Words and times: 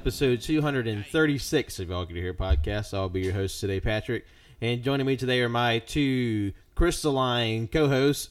Episode 0.00 0.40
236 0.40 1.78
of 1.78 1.90
Y'all 1.90 2.06
Get 2.06 2.16
Here 2.16 2.32
podcast. 2.32 2.94
I'll 2.94 3.10
be 3.10 3.20
your 3.20 3.34
host 3.34 3.60
today, 3.60 3.80
Patrick. 3.80 4.24
And 4.62 4.82
joining 4.82 5.04
me 5.04 5.14
today 5.14 5.42
are 5.42 5.48
my 5.50 5.80
two 5.80 6.54
crystalline 6.74 7.68
co 7.68 7.86
hosts. 7.86 8.30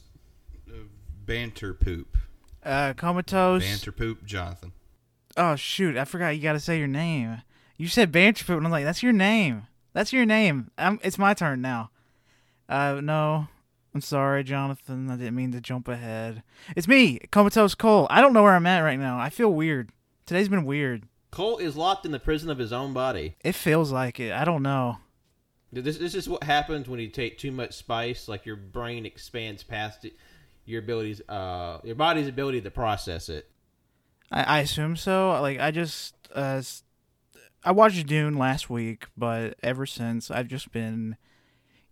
Banter 1.28 1.76
poop. 1.76 2.18
Uh, 2.64 2.94
comatose. 2.98 3.62
Banter 3.64 3.92
poop, 3.92 4.26
Jonathan. 4.26 4.72
Oh 5.38 5.56
shoot, 5.56 5.96
I 5.96 6.06
forgot 6.06 6.30
you 6.30 6.42
gotta 6.42 6.60
say 6.60 6.80
your 6.80 6.88
name. 6.88 7.44
You 7.78 7.88
said 7.88 8.12
Banter 8.12 8.46
Poop, 8.46 8.58
and 8.58 8.66
I'm 8.66 8.72
like, 8.72 8.84
that's 8.84 9.04
your 9.04 9.14
name. 9.14 9.68
That's 9.94 10.12
your 10.12 10.26
name. 10.26 10.72
I'm, 10.76 11.00
it's 11.04 11.20
my 11.20 11.36
turn 11.36 11.62
now. 11.62 11.92
Uh, 12.68 13.00
no. 13.00 13.48
I'm 13.94 14.02
sorry, 14.02 14.44
Jonathan. 14.44 15.12
I 15.12 15.18
didn't 15.18 15.36
mean 15.36 15.52
to 15.52 15.62
jump 15.62 15.88
ahead. 15.88 16.42
It's 16.76 16.88
me, 16.88 17.20
Comatose 17.30 17.76
Cole. 17.76 18.08
I 18.10 18.22
don't 18.22 18.34
know 18.34 18.42
where 18.42 18.56
I'm 18.56 18.66
at 18.66 18.80
right 18.80 19.00
now. 19.00 19.20
I 19.20 19.30
feel 19.30 19.54
weird. 19.54 19.92
Today's 20.26 20.50
been 20.50 20.66
weird. 20.66 21.09
Cole 21.32 21.58
is 21.58 21.76
locked 21.76 22.06
in 22.06 22.12
the 22.12 22.20
prison 22.20 22.50
of 22.50 22.58
his 22.58 22.74
own 22.74 22.94
body. 22.94 23.36
It 23.44 23.54
feels 23.54 23.92
like 23.92 24.20
it. 24.20 24.32
I 24.32 24.46
don't 24.46 24.64
know. 24.64 24.98
This, 25.72 25.98
this 25.98 26.16
is 26.16 26.28
what 26.28 26.44
happens 26.44 26.90
when 26.90 27.00
you 27.00 27.10
take 27.10 27.38
too 27.38 27.52
much 27.52 27.74
spice. 27.74 28.28
Like 28.28 28.46
your 28.46 28.56
brain 28.56 29.06
expands 29.06 29.62
past 29.64 30.06
it, 30.06 30.14
your 30.66 30.82
abilities, 30.82 31.22
uh, 31.30 31.80
your 31.84 31.96
body's 31.96 32.28
ability 32.28 32.62
to 32.62 32.72
process 32.72 33.30
it. 33.30 33.50
I, 34.32 34.44
I 34.44 34.60
assume 34.60 34.96
so. 34.96 35.40
Like 35.42 35.60
I 35.60 35.72
just 35.72 36.16
uh, 36.34 36.62
I 37.64 37.72
watched 37.72 38.08
Dune 38.08 38.38
last 38.38 38.70
week, 38.70 39.06
but 39.16 39.56
ever 39.62 39.86
since 39.86 40.32
I've 40.32 40.48
just 40.48 40.72
been 40.72 41.18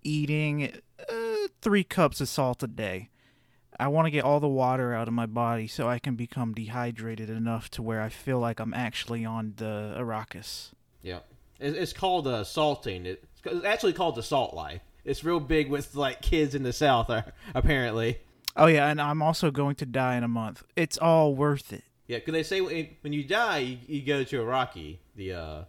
eating 0.01 0.71
uh, 1.07 1.47
three 1.61 1.83
cups 1.83 2.21
of 2.21 2.29
salt 2.29 2.63
a 2.63 2.67
day. 2.67 3.09
I 3.79 3.87
want 3.89 4.07
to 4.07 4.11
get 4.11 4.23
all 4.23 4.39
the 4.39 4.47
water 4.47 4.93
out 4.93 5.07
of 5.07 5.13
my 5.13 5.25
body 5.25 5.67
so 5.67 5.87
I 5.87 5.99
can 5.99 6.15
become 6.15 6.53
dehydrated 6.53 7.29
enough 7.29 7.69
to 7.71 7.81
where 7.81 8.01
I 8.01 8.09
feel 8.09 8.39
like 8.39 8.59
I'm 8.59 8.73
actually 8.73 9.23
on 9.23 9.53
the 9.57 9.95
Arrakis. 9.97 10.71
Yeah, 11.01 11.19
it's, 11.59 11.77
it's 11.77 11.93
called 11.93 12.27
uh, 12.27 12.43
salting. 12.43 13.05
It's 13.05 13.25
actually 13.63 13.93
called 13.93 14.15
the 14.15 14.23
salt 14.23 14.53
life. 14.53 14.81
It's 15.05 15.23
real 15.23 15.39
big 15.39 15.69
with 15.69 15.95
like 15.95 16.21
kids 16.21 16.55
in 16.55 16.63
the 16.63 16.73
South, 16.73 17.09
uh, 17.09 17.21
apparently. 17.53 18.19
Oh 18.55 18.65
yeah, 18.65 18.87
and 18.89 18.99
I'm 18.99 19.21
also 19.21 19.51
going 19.51 19.75
to 19.75 19.85
die 19.85 20.15
in 20.17 20.23
a 20.23 20.27
month. 20.27 20.63
It's 20.75 20.97
all 20.97 21.35
worth 21.35 21.71
it. 21.71 21.83
Yeah, 22.07 22.17
because 22.17 22.33
they 22.33 22.43
say 22.43 22.61
when, 22.61 22.89
when 23.01 23.13
you 23.13 23.23
die, 23.23 23.59
you, 23.59 23.77
you 23.87 24.01
go 24.01 24.23
to 24.23 24.41
Iraqi, 24.41 24.99
the 25.15 25.33
uh, 25.33 25.63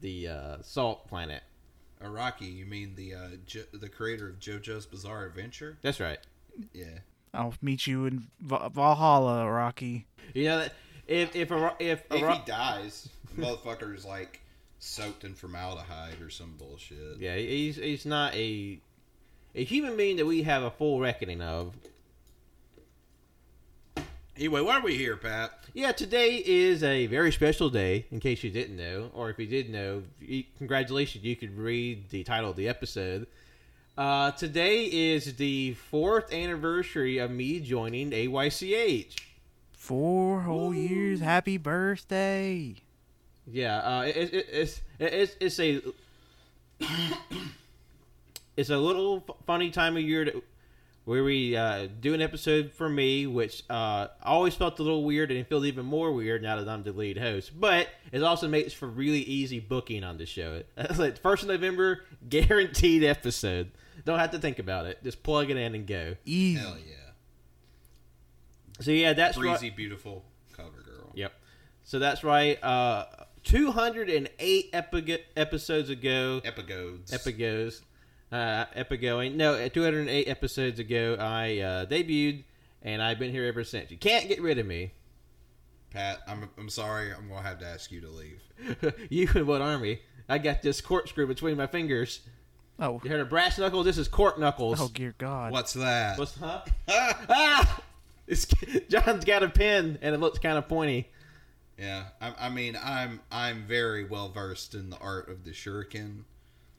the 0.00 0.28
uh, 0.28 0.56
salt 0.62 1.06
planet. 1.08 1.42
Araki, 2.02 2.54
you 2.54 2.66
mean 2.66 2.94
the 2.94 3.14
uh, 3.14 3.28
jo- 3.46 3.64
the 3.72 3.88
creator 3.88 4.28
of 4.28 4.38
JoJo's 4.38 4.86
Bizarre 4.86 5.24
Adventure? 5.24 5.78
That's 5.82 5.98
right. 5.98 6.18
Yeah. 6.72 6.98
I'll 7.36 7.54
meet 7.62 7.86
you 7.86 8.06
in 8.06 8.26
Va- 8.40 8.70
Valhalla, 8.72 9.50
Rocky. 9.50 10.06
You 10.34 10.44
know 10.44 10.58
that 10.58 10.72
if 11.06 11.36
if 11.36 11.52
Ira- 11.52 11.76
if, 11.78 12.02
If 12.10 12.22
Ira- 12.22 12.34
he 12.36 12.42
dies, 12.46 13.08
the 13.34 13.42
motherfucker's 13.42 14.04
like 14.04 14.40
soaked 14.78 15.24
in 15.24 15.34
formaldehyde 15.34 16.20
or 16.20 16.30
some 16.30 16.54
bullshit. 16.58 17.18
yeah, 17.18 17.36
he's 17.36 17.76
he's 17.76 18.06
not 18.06 18.34
a 18.34 18.78
a 19.54 19.64
human 19.64 19.96
being 19.96 20.16
that 20.16 20.26
we 20.26 20.42
have 20.42 20.62
a 20.62 20.70
full 20.70 21.00
reckoning 21.00 21.40
of. 21.40 21.74
Anyway, 24.36 24.60
why 24.60 24.76
are 24.76 24.82
we 24.82 24.96
here, 24.98 25.16
Pat? 25.16 25.50
Yeah, 25.72 25.92
today 25.92 26.42
is 26.44 26.82
a 26.82 27.06
very 27.06 27.32
special 27.32 27.70
day. 27.70 28.04
In 28.10 28.20
case 28.20 28.44
you 28.44 28.50
didn't 28.50 28.76
know, 28.76 29.10
or 29.14 29.30
if 29.30 29.38
you 29.38 29.46
did 29.46 29.70
know, 29.70 30.02
congratulations, 30.58 31.24
you 31.24 31.36
could 31.36 31.56
read 31.56 32.10
the 32.10 32.22
title 32.22 32.50
of 32.50 32.56
the 32.56 32.68
episode. 32.68 33.26
Uh, 33.96 34.30
today 34.32 34.84
is 34.84 35.36
the 35.36 35.72
fourth 35.72 36.30
anniversary 36.30 37.16
of 37.16 37.30
me 37.30 37.60
joining 37.60 38.10
AYCH. 38.10 39.16
Four 39.72 40.42
whole 40.42 40.74
years. 40.74 41.20
Happy 41.20 41.56
birthday. 41.56 42.74
Yeah, 43.46 43.78
uh, 43.78 44.02
it, 44.02 44.34
it, 44.34 44.46
it's 44.52 44.80
it's 44.98 45.36
it's 45.40 45.58
a 45.58 45.80
it's 48.56 48.68
a 48.68 48.76
little 48.76 49.24
funny 49.46 49.70
time 49.70 49.96
of 49.96 50.02
year 50.02 50.26
to, 50.26 50.42
where 51.06 51.24
we 51.24 51.56
uh, 51.56 51.88
do 52.00 52.12
an 52.12 52.20
episode 52.20 52.72
for 52.72 52.90
me, 52.90 53.26
which 53.26 53.62
uh, 53.70 54.08
always 54.22 54.54
felt 54.54 54.78
a 54.78 54.82
little 54.82 55.04
weird 55.04 55.30
and 55.30 55.40
it 55.40 55.48
feels 55.48 55.64
even 55.64 55.86
more 55.86 56.12
weird 56.12 56.42
now 56.42 56.56
that 56.56 56.68
I'm 56.68 56.82
the 56.82 56.92
lead 56.92 57.16
host. 57.16 57.58
But 57.58 57.88
it 58.12 58.22
also 58.22 58.46
makes 58.46 58.74
for 58.74 58.88
really 58.88 59.20
easy 59.20 59.58
booking 59.58 60.04
on 60.04 60.18
the 60.18 60.26
show. 60.26 60.64
like 60.98 61.16
first 61.16 61.44
of 61.44 61.48
November, 61.48 62.04
guaranteed 62.28 63.02
episode. 63.02 63.70
Don't 64.04 64.18
have 64.18 64.32
to 64.32 64.38
think 64.38 64.58
about 64.58 64.86
it. 64.86 65.02
Just 65.02 65.22
plug 65.22 65.50
it 65.50 65.56
in 65.56 65.74
and 65.74 65.86
go. 65.86 66.16
Easy. 66.24 66.60
Hell 66.60 66.76
yeah. 66.78 66.94
So 68.80 68.90
yeah, 68.90 69.12
that's 69.14 69.36
right. 69.36 69.58
Breezy, 69.58 69.70
beautiful 69.70 70.24
cover 70.52 70.82
girl. 70.84 71.10
Yep. 71.14 71.32
So 71.84 71.98
that's 71.98 72.22
right. 72.22 72.62
Uh, 72.62 73.06
208 73.44 74.70
epi- 74.72 75.18
episodes 75.36 75.88
ago, 75.88 76.40
Epigodes. 76.44 77.12
Epigos, 77.12 77.80
uh, 78.32 78.66
Epigoing. 78.74 79.36
No, 79.36 79.54
uh, 79.54 79.68
208 79.68 80.26
episodes 80.26 80.78
ago, 80.80 81.16
I 81.18 81.60
uh, 81.60 81.86
debuted, 81.86 82.42
and 82.82 83.00
I've 83.00 83.18
been 83.18 83.30
here 83.30 83.44
ever 83.44 83.62
since. 83.62 83.90
You 83.90 83.98
can't 83.98 84.28
get 84.28 84.42
rid 84.42 84.58
of 84.58 84.66
me. 84.66 84.92
Pat, 85.90 86.18
I'm, 86.26 86.50
I'm 86.58 86.68
sorry. 86.68 87.12
I'm 87.12 87.28
going 87.28 87.42
to 87.42 87.48
have 87.48 87.60
to 87.60 87.66
ask 87.66 87.90
you 87.92 88.00
to 88.00 88.10
leave. 88.10 88.42
you 89.10 89.28
and 89.34 89.46
what 89.46 89.62
army? 89.62 90.00
I 90.28 90.38
got 90.38 90.60
this 90.60 90.80
corkscrew 90.80 91.28
between 91.28 91.56
my 91.56 91.68
fingers. 91.68 92.20
Oh, 92.78 93.00
You 93.02 93.10
heard 93.10 93.20
of 93.20 93.28
brass 93.30 93.58
knuckles? 93.58 93.86
This 93.86 93.96
is 93.98 94.06
cork 94.08 94.38
knuckles. 94.38 94.80
oh 94.80 94.90
dear 94.92 95.14
God. 95.18 95.52
What's 95.52 95.72
that? 95.74 96.18
What's 96.18 96.36
huh? 96.38 96.60
ah! 96.88 97.80
It's, 98.26 98.44
John's 98.88 99.24
got 99.24 99.42
a 99.42 99.48
pen, 99.48 99.98
and 100.02 100.14
it 100.14 100.18
looks 100.18 100.38
kind 100.38 100.58
of 100.58 100.68
pointy. 100.68 101.08
Yeah, 101.78 102.04
I, 102.20 102.34
I 102.38 102.48
mean, 102.48 102.76
I'm 102.82 103.20
I'm 103.30 103.64
very 103.66 104.04
well 104.04 104.28
versed 104.30 104.74
in 104.74 104.90
the 104.90 104.98
art 104.98 105.28
of 105.28 105.44
the 105.44 105.50
shuriken. 105.52 106.22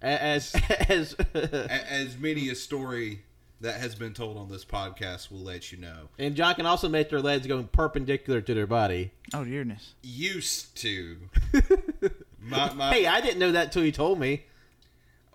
As 0.01 0.53
as 0.89 1.15
A- 1.33 1.91
As 1.91 2.17
many 2.17 2.49
a 2.49 2.55
story 2.55 3.21
that 3.61 3.79
has 3.79 3.95
been 3.95 4.13
told 4.13 4.37
on 4.37 4.49
this 4.49 4.63
podcast 4.65 5.31
will 5.31 5.39
let 5.39 5.71
you 5.71 5.79
know. 5.79 6.09
and 6.19 6.35
John 6.35 6.53
can 6.53 6.67
also 6.67 6.87
make 6.89 7.09
their 7.09 7.21
legs 7.21 7.47
go 7.47 7.63
perpendicular 7.63 8.39
to 8.41 8.53
their 8.53 8.67
body. 8.67 9.11
Oh 9.33 9.43
dearness. 9.43 9.95
Used 10.03 10.75
to. 10.77 11.17
my, 12.39 12.71
my, 12.73 12.93
Hey, 12.93 13.07
I 13.07 13.19
didn't 13.21 13.39
know 13.39 13.51
that 13.53 13.71
till 13.71 13.83
you 13.83 13.91
told 13.91 14.19
me. 14.19 14.43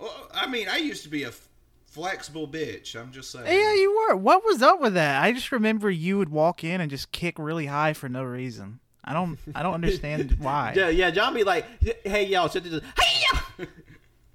Well, 0.02 0.28
I 0.34 0.46
mean, 0.48 0.68
I 0.68 0.76
used 0.76 1.02
to 1.04 1.08
be 1.08 1.22
a 1.22 1.28
f- 1.28 1.48
flexible 1.86 2.46
bitch. 2.48 2.94
I'm 3.00 3.12
just 3.12 3.30
saying. 3.30 3.46
Yeah, 3.46 3.72
you 3.74 4.06
were. 4.08 4.16
What 4.16 4.44
was 4.44 4.60
up 4.62 4.80
with 4.80 4.94
that? 4.94 5.22
I 5.22 5.32
just 5.32 5.52
remember 5.52 5.90
you 5.90 6.18
would 6.18 6.28
walk 6.30 6.64
in 6.64 6.80
and 6.80 6.90
just 6.90 7.12
kick 7.12 7.38
really 7.38 7.66
high 7.66 7.92
for 7.92 8.08
no 8.08 8.22
reason. 8.22 8.80
I 9.04 9.12
don't. 9.14 9.38
I 9.54 9.62
don't 9.62 9.74
understand 9.74 10.32
why. 10.40 10.75
Yeah, 10.76 10.88
yeah. 10.88 11.10
John 11.10 11.34
be 11.34 11.44
like, 11.44 11.64
"Hey, 12.04 12.26
y'all, 12.26 12.49
sit 12.49 12.64
this. 12.64 12.82
Hey, 13.00 13.22
y'all." 13.58 13.66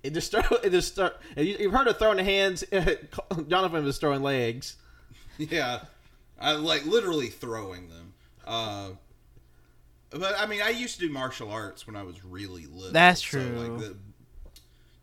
It 0.03 0.13
just 0.13 0.31
throw. 0.31 0.41
It 0.63 0.69
just 0.69 0.93
start. 0.93 1.19
you- 1.35 1.57
You've 1.59 1.73
heard 1.73 1.87
of 1.87 1.97
throwing 1.97 2.23
hands. 2.23 2.63
Jonathan 3.47 3.83
was 3.83 3.97
throwing 3.97 4.21
legs. 4.21 4.77
Yeah, 5.37 5.81
I 6.39 6.53
like 6.53 6.85
literally 6.85 7.27
throwing 7.27 7.89
them. 7.89 8.13
Uh, 8.45 8.89
but 10.11 10.35
I 10.39 10.45
mean, 10.45 10.61
I 10.61 10.69
used 10.69 10.99
to 10.99 11.07
do 11.07 11.11
martial 11.11 11.51
arts 11.51 11.85
when 11.87 11.95
I 11.97 12.03
was 12.03 12.23
really 12.23 12.67
little. 12.67 12.93
That's 12.93 13.19
so, 13.21 13.39
true. 13.39 13.57
like 13.57 13.79
the, 13.79 13.97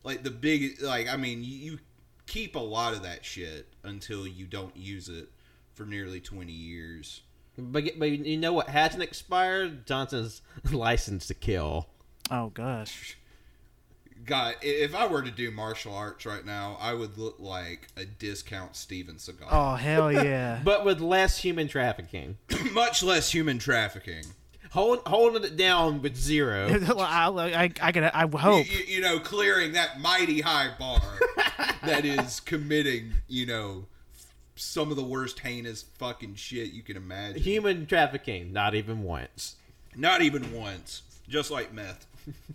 like 0.04 0.22
the 0.22 0.30
big, 0.30 0.80
like 0.80 1.08
I 1.08 1.16
mean, 1.16 1.42
you, 1.42 1.56
you 1.56 1.78
keep 2.26 2.54
a 2.54 2.60
lot 2.60 2.94
of 2.94 3.02
that 3.02 3.24
shit 3.24 3.66
until 3.82 4.26
you 4.26 4.46
don't 4.46 4.76
use 4.76 5.08
it 5.08 5.28
for 5.74 5.84
nearly 5.84 6.20
twenty 6.20 6.52
years. 6.52 7.22
But 7.58 7.98
but 7.98 8.10
you 8.10 8.36
know 8.36 8.52
what 8.52 8.68
hasn't 8.68 9.02
expired? 9.02 9.86
Johnson's 9.86 10.42
license 10.72 11.26
to 11.28 11.34
kill. 11.34 11.88
Oh 12.30 12.50
gosh. 12.50 13.16
God, 14.24 14.54
if 14.62 14.94
I 14.94 15.06
were 15.06 15.20
to 15.22 15.30
do 15.30 15.50
martial 15.50 15.94
arts 15.94 16.24
right 16.24 16.46
now, 16.46 16.78
I 16.80 16.94
would 16.94 17.18
look 17.18 17.36
like 17.38 17.88
a 17.96 18.06
discount 18.06 18.74
Steven 18.74 19.16
Seagal. 19.16 19.48
Oh 19.50 19.74
hell 19.74 20.10
yeah. 20.24 20.60
But 20.64 20.84
with 20.84 21.00
less 21.00 21.38
human 21.38 21.68
trafficking. 21.68 22.38
Much 22.72 23.02
less 23.02 23.30
human 23.30 23.58
trafficking. 23.58 24.24
Hold, 24.74 25.00
holding 25.06 25.44
it 25.44 25.56
down 25.56 26.02
with 26.02 26.16
zero. 26.16 26.68
I, 26.98 27.28
I, 27.28 27.70
I, 27.80 27.92
gotta, 27.92 28.14
I 28.14 28.26
hope. 28.38 28.70
you, 28.70 28.96
you 28.96 29.00
know, 29.00 29.18
clearing 29.20 29.72
that 29.72 30.00
mighty 30.00 30.40
high 30.40 30.70
bar 30.78 31.00
that 31.84 32.04
is 32.04 32.40
committing, 32.40 33.12
you 33.28 33.46
know, 33.46 33.86
some 34.56 34.90
of 34.90 34.96
the 34.96 35.04
worst 35.04 35.40
heinous 35.40 35.82
fucking 35.98 36.34
shit 36.34 36.72
you 36.72 36.82
can 36.82 36.96
imagine. 36.96 37.40
Human 37.40 37.86
trafficking, 37.86 38.52
not 38.52 38.74
even 38.74 39.02
once. 39.04 39.56
Not 39.96 40.22
even 40.22 40.52
once. 40.52 41.02
Just 41.28 41.50
like 41.50 41.72
meth. 41.72 42.06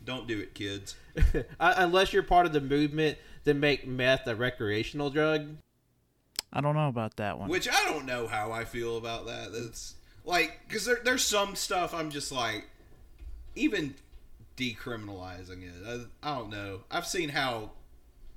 Don't 0.05 0.27
do 0.27 0.39
it, 0.39 0.53
kids. 0.53 0.95
Uh, 1.59 1.73
Unless 1.75 2.13
you're 2.13 2.23
part 2.23 2.45
of 2.45 2.53
the 2.53 2.61
movement 2.61 3.17
to 3.43 3.53
make 3.53 3.85
meth 3.85 4.25
a 4.25 4.35
recreational 4.35 5.09
drug. 5.09 5.57
I 6.53 6.61
don't 6.61 6.75
know 6.75 6.87
about 6.87 7.17
that 7.17 7.37
one. 7.37 7.49
Which 7.49 7.67
I 7.67 7.83
don't 7.85 8.05
know 8.05 8.25
how 8.25 8.53
I 8.53 8.63
feel 8.63 8.95
about 8.95 9.25
that. 9.25 9.51
That's 9.51 9.95
like 10.29 10.59
because 10.67 10.85
there, 10.85 10.99
there's 11.03 11.25
some 11.25 11.55
stuff 11.55 11.93
I'm 11.93 12.11
just 12.11 12.31
like, 12.31 12.65
even 13.55 13.95
decriminalizing 14.55 15.63
it. 15.63 16.07
I, 16.23 16.31
I 16.31 16.37
don't 16.37 16.49
know. 16.49 16.81
I've 16.91 17.07
seen 17.07 17.29
how 17.29 17.71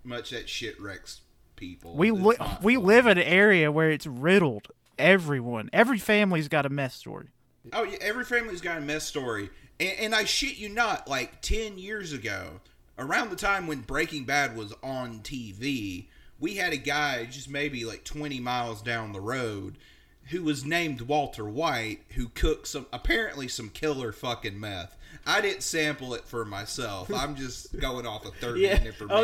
much 0.03 0.31
that 0.31 0.49
shit 0.49 0.81
wrecks 0.81 1.21
people. 1.57 1.95
we 1.95 2.11
li- 2.11 2.37
we 2.63 2.77
fun. 2.77 2.85
live 2.85 3.07
in 3.07 3.19
an 3.19 3.25
area 3.25 3.71
where 3.71 3.91
it's 3.91 4.07
riddled. 4.07 4.69
Everyone, 4.99 5.71
every 5.73 5.99
family's 5.99 6.49
got 6.49 6.67
a 6.67 6.69
mess 6.69 6.95
story. 6.95 7.29
Oh, 7.73 7.85
yeah, 7.85 7.99
every 8.01 8.25
family's 8.25 8.61
got 8.61 8.79
a 8.79 8.81
mess 8.81 9.05
story. 9.05 9.51
And, 9.79 9.93
and 9.99 10.15
I 10.15 10.25
shit 10.25 10.59
you 10.59 10.69
not, 10.69 11.09
like 11.09 11.41
10 11.43 11.79
years 11.79 12.13
ago, 12.13 12.61
around 12.99 13.31
the 13.31 13.37
time 13.37 13.67
when 13.67 13.81
Breaking 13.81 14.25
Bad 14.25 14.57
was 14.57 14.75
on 14.83 15.21
TV, 15.21 16.07
we 16.39 16.57
had 16.57 16.73
a 16.73 16.77
guy 16.77 17.25
just 17.25 17.49
maybe 17.49 17.85
like 17.85 18.05
20 18.05 18.41
miles 18.41 18.83
down 18.83 19.13
the 19.13 19.21
road 19.21 19.79
who 20.31 20.43
was 20.43 20.65
named 20.65 21.03
Walter 21.03 21.45
White 21.45 22.01
who 22.11 22.29
cooked 22.29 22.69
some, 22.69 22.87
apparently 22.93 23.49
some 23.49 23.69
killer 23.69 24.13
fucking 24.13 24.59
meth. 24.59 24.97
I 25.27 25.41
didn't 25.41 25.63
sample 25.63 26.15
it 26.15 26.25
for 26.25 26.45
myself. 26.45 27.13
I'm 27.15 27.37
just 27.37 27.79
going 27.79 28.07
off 28.07 28.25
of 28.25 28.35
third 28.37 28.59
Yeah. 28.59 28.75
hand 28.77 28.87
information. 28.87 29.17
Oh 29.17 29.23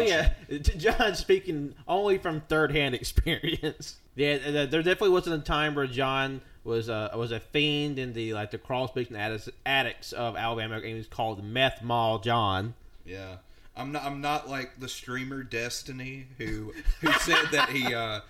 yeah. 0.50 0.58
John 0.58 1.14
speaking 1.14 1.74
only 1.88 2.18
from 2.18 2.42
third 2.42 2.72
hand 2.72 2.94
experience. 3.42 3.96
Yeah, 4.14 4.38
there 4.38 4.66
definitely 4.82 5.10
wasn't 5.10 5.40
a 5.42 5.44
time 5.44 5.74
where 5.74 5.86
John 5.86 6.40
was 6.64 6.88
a 6.88 7.10
was 7.14 7.32
a 7.32 7.40
fiend 7.40 7.98
in 7.98 8.12
the 8.12 8.34
like 8.34 8.50
the 8.50 8.58
crawl 8.58 8.88
space 8.88 9.08
and 9.08 9.16
addicts, 9.16 9.48
addicts 9.64 10.12
of 10.12 10.36
Alabama. 10.36 10.76
And 10.76 10.84
he 10.84 10.94
was 10.94 11.06
called 11.06 11.42
Meth 11.44 11.82
Mall 11.82 12.18
John. 12.18 12.74
Yeah. 13.06 13.36
I'm 13.76 13.92
not 13.92 14.02
I'm 14.04 14.20
not 14.20 14.48
like 14.48 14.78
the 14.78 14.88
streamer 14.88 15.42
Destiny 15.44 16.26
who 16.36 16.74
who 17.00 17.12
said 17.12 17.46
that 17.52 17.70
he 17.70 17.94
uh 17.94 18.20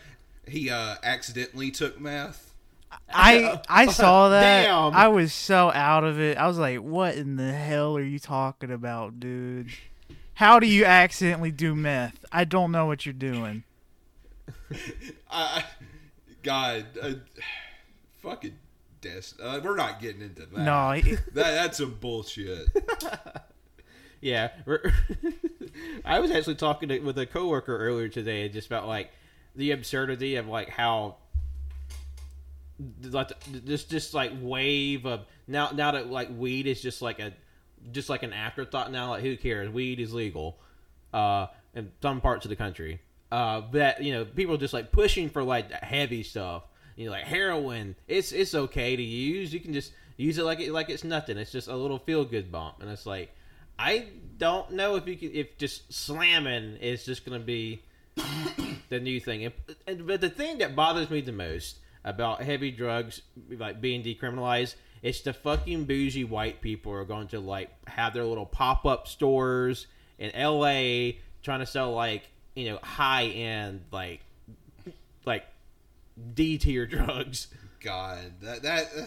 he 0.46 0.70
uh 0.70 0.96
accidentally 1.02 1.70
took 1.70 1.98
meth. 2.00 2.47
I 3.12 3.60
I 3.68 3.86
saw 3.92 4.28
that. 4.30 4.64
Damn. 4.66 4.94
I 4.94 5.08
was 5.08 5.32
so 5.32 5.70
out 5.72 6.04
of 6.04 6.20
it. 6.20 6.36
I 6.38 6.46
was 6.46 6.58
like, 6.58 6.78
"What 6.78 7.16
in 7.16 7.36
the 7.36 7.52
hell 7.52 7.96
are 7.96 8.02
you 8.02 8.18
talking 8.18 8.70
about, 8.70 9.18
dude? 9.20 9.68
How 10.34 10.58
do 10.58 10.66
you 10.66 10.84
accidentally 10.84 11.50
do 11.50 11.74
meth? 11.74 12.24
I 12.32 12.44
don't 12.44 12.70
know 12.72 12.86
what 12.86 13.04
you're 13.06 13.12
doing." 13.12 13.64
I 15.30 15.64
God 16.42 16.86
uh, 17.02 17.12
fucking 18.22 18.56
Dest 19.00 19.40
uh, 19.40 19.60
we're 19.62 19.76
not 19.76 20.00
getting 20.00 20.22
into 20.22 20.46
that. 20.46 20.58
No, 20.58 20.90
it- 20.96 21.04
That 21.34 21.52
that's 21.54 21.78
some 21.78 21.94
bullshit. 22.00 22.68
Yeah, 24.20 24.48
we're- 24.66 24.92
I 26.04 26.18
was 26.18 26.30
actually 26.32 26.56
talking 26.56 26.88
to, 26.88 26.98
with 27.00 27.18
a 27.18 27.26
coworker 27.26 27.76
earlier 27.78 28.08
today, 28.08 28.48
just 28.48 28.66
about 28.66 28.88
like 28.88 29.10
the 29.54 29.70
absurdity 29.70 30.34
of 30.36 30.48
like 30.48 30.68
how 30.70 31.16
like 33.02 33.32
this 33.46 33.84
just 33.84 34.14
like 34.14 34.32
wave 34.40 35.04
of 35.04 35.26
now 35.46 35.70
now 35.70 35.90
that 35.92 36.10
like 36.10 36.28
weed 36.36 36.66
is 36.66 36.80
just 36.80 37.02
like 37.02 37.18
a 37.18 37.32
just 37.92 38.08
like 38.08 38.22
an 38.22 38.32
afterthought 38.32 38.92
now. 38.92 39.10
Like 39.10 39.22
who 39.22 39.36
cares? 39.36 39.68
Weed 39.70 40.00
is 40.00 40.12
legal 40.12 40.58
uh, 41.12 41.48
in 41.74 41.90
some 42.02 42.20
parts 42.20 42.44
of 42.44 42.50
the 42.50 42.56
country. 42.56 43.00
Uh, 43.30 43.62
that 43.72 44.02
you 44.02 44.12
know 44.12 44.24
people 44.24 44.54
are 44.54 44.58
just 44.58 44.74
like 44.74 44.92
pushing 44.92 45.28
for 45.28 45.42
like 45.42 45.70
heavy 45.72 46.22
stuff. 46.22 46.64
You 46.96 47.06
know, 47.06 47.12
like 47.12 47.24
heroin. 47.24 47.94
It's 48.06 48.32
it's 48.32 48.54
okay 48.54 48.96
to 48.96 49.02
use. 49.02 49.52
You 49.52 49.60
can 49.60 49.72
just 49.72 49.92
use 50.16 50.38
it 50.38 50.44
like 50.44 50.60
it 50.60 50.72
like 50.72 50.88
it's 50.88 51.04
nothing. 51.04 51.36
It's 51.38 51.52
just 51.52 51.68
a 51.68 51.76
little 51.76 51.98
feel 51.98 52.24
good 52.24 52.50
bump, 52.50 52.76
and 52.80 52.90
it's 52.90 53.06
like 53.06 53.34
I 53.78 54.06
don't 54.38 54.72
know 54.72 54.96
if 54.96 55.06
you 55.06 55.16
can, 55.16 55.32
if 55.32 55.56
just 55.58 55.92
slamming 55.92 56.76
is 56.76 57.04
just 57.04 57.24
to 57.24 57.38
be 57.38 57.82
the 58.88 58.98
new 58.98 59.20
thing. 59.20 59.44
And, 59.44 59.54
and, 59.86 60.06
but 60.06 60.20
the 60.20 60.30
thing 60.30 60.58
that 60.58 60.74
bothers 60.74 61.10
me 61.10 61.20
the 61.20 61.32
most 61.32 61.78
about 62.08 62.42
heavy 62.42 62.70
drugs 62.70 63.22
like 63.50 63.80
being 63.80 64.02
decriminalized, 64.02 64.74
it's 65.02 65.20
the 65.20 65.32
fucking 65.32 65.84
bougie 65.84 66.24
white 66.24 66.60
people 66.60 66.92
are 66.92 67.04
going 67.04 67.28
to 67.28 67.40
like 67.40 67.70
have 67.86 68.14
their 68.14 68.24
little 68.24 68.46
pop 68.46 68.86
up 68.86 69.06
stores 69.06 69.86
in 70.18 70.30
L.A. 70.32 71.18
trying 71.42 71.60
to 71.60 71.66
sell 71.66 71.92
like 71.92 72.28
you 72.54 72.70
know 72.70 72.78
high 72.82 73.26
end 73.26 73.84
like 73.92 74.20
like 75.24 75.44
D 76.34 76.58
tier 76.58 76.86
drugs. 76.86 77.48
God, 77.80 78.32
that 78.40 78.62
that 78.62 78.86
uh, 78.98 79.06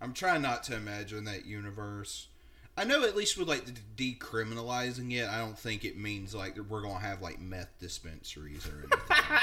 I'm 0.00 0.14
trying 0.14 0.42
not 0.42 0.62
to 0.64 0.76
imagine 0.76 1.24
that 1.24 1.44
universe. 1.44 2.28
I 2.76 2.84
know 2.84 3.04
at 3.04 3.14
least 3.14 3.36
with 3.36 3.48
like 3.48 3.66
the 3.66 4.14
decriminalizing 4.14 5.12
it, 5.12 5.28
I 5.28 5.38
don't 5.38 5.58
think 5.58 5.84
it 5.84 5.98
means 5.98 6.34
like 6.34 6.56
we're 6.56 6.80
gonna 6.80 6.98
have 6.98 7.20
like 7.20 7.38
meth 7.38 7.78
dispensaries 7.80 8.66
or 8.66 8.78
anything. 8.78 9.38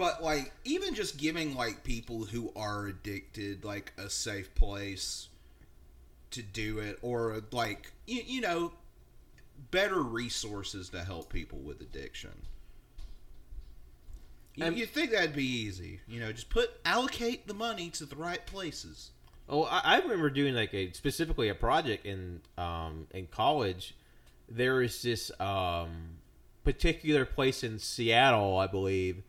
but 0.02 0.20
like 0.20 0.52
even 0.64 0.94
just 0.94 1.16
giving 1.16 1.54
like 1.54 1.84
people 1.84 2.24
who 2.24 2.52
are 2.56 2.86
addicted 2.86 3.64
like 3.64 3.92
a 3.96 4.10
safe 4.10 4.52
place 4.56 5.28
to 6.32 6.42
do 6.42 6.80
it 6.80 6.98
or 7.02 7.40
like 7.52 7.92
you, 8.08 8.20
you 8.26 8.40
know 8.40 8.72
better 9.70 10.02
resources 10.02 10.88
to 10.88 11.04
help 11.04 11.32
people 11.32 11.60
with 11.60 11.80
addiction. 11.80 12.32
You, 14.56 14.66
Um, 14.66 14.74
you 14.74 14.86
think 14.86 15.12
that'd 15.12 15.36
be 15.36 15.46
easy? 15.46 16.00
You 16.08 16.18
know, 16.18 16.32
just 16.32 16.50
put 16.50 16.72
allocate 16.84 17.46
the 17.46 17.54
money 17.54 17.88
to 17.90 18.04
the 18.04 18.16
right 18.16 18.44
places. 18.44 19.12
Oh, 19.48 19.62
I, 19.62 19.82
I 19.84 19.98
remember 20.00 20.30
doing 20.30 20.56
like 20.56 20.74
a 20.74 20.92
specifically 20.94 21.48
a 21.48 21.54
project 21.54 22.06
in 22.06 22.40
um 22.58 23.06
in 23.12 23.28
college. 23.28 23.94
There 24.48 24.82
is 24.82 25.00
this 25.00 25.30
um 25.38 26.16
particular 26.64 27.24
place 27.24 27.62
in 27.62 27.78
Seattle, 27.78 28.58
I 28.58 28.66
believe, 28.66 29.22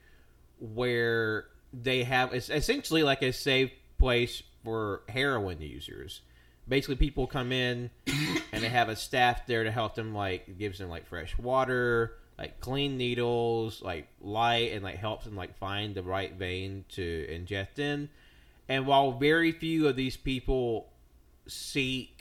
where 0.59 1.45
they 1.73 2.03
have 2.03 2.33
it's 2.33 2.50
essentially 2.50 3.03
like 3.03 3.21
a 3.21 3.33
safe 3.33 3.71
place 3.97 4.44
for 4.63 5.01
heroin 5.09 5.61
users. 5.61 6.21
Basically, 6.67 6.95
people 6.95 7.27
come 7.27 7.51
in 7.51 7.89
and 8.53 8.63
they 8.63 8.69
have 8.69 8.88
a 8.88 8.95
staff 8.95 9.45
there 9.48 9.63
to 9.65 9.72
help 9.72 9.95
them, 9.95 10.13
like 10.13 10.57
gives 10.57 10.79
them 10.79 10.89
like 10.89 11.05
fresh 11.05 11.38
water, 11.38 12.13
like 12.38 12.60
clean 12.62 12.98
needles, 12.98 13.81
like 13.81 14.07
light, 14.22 14.72
and 14.72 14.83
like 14.83 14.95
helps 14.95 15.25
them 15.25 15.36
like 15.36 15.57
find 15.57 15.93
the 15.95 16.03
right 16.03 16.33
vein 16.33 16.86
to 16.89 17.27
inject 17.29 17.79
in. 17.79 18.10
And 18.69 18.88
while 18.88 19.12
very 19.12 19.51
few 19.51 19.88
of 19.88 19.95
these 19.98 20.15
people 20.15 20.88
seek 21.48 22.12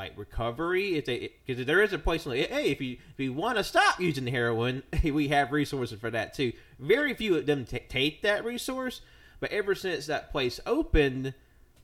like 0.00 0.16
recovery, 0.16 0.96
if 0.96 1.04
they 1.04 1.30
because 1.44 1.66
there 1.66 1.82
is 1.82 1.92
a 1.92 1.98
place 1.98 2.24
like 2.24 2.48
hey, 2.48 2.70
if 2.70 2.80
you 2.80 2.96
if 3.12 3.20
you 3.20 3.34
want 3.34 3.58
to 3.58 3.64
stop 3.64 4.00
using 4.00 4.26
heroin, 4.26 4.82
we 5.04 5.28
have 5.28 5.52
resources 5.52 6.00
for 6.00 6.10
that 6.10 6.32
too. 6.32 6.52
Very 6.78 7.12
few 7.12 7.36
of 7.36 7.44
them 7.44 7.66
ta 7.66 7.78
take 7.90 8.22
that 8.22 8.42
resource, 8.44 9.02
but 9.40 9.52
ever 9.52 9.74
since 9.74 10.06
that 10.06 10.32
place 10.32 10.58
opened, 10.64 11.34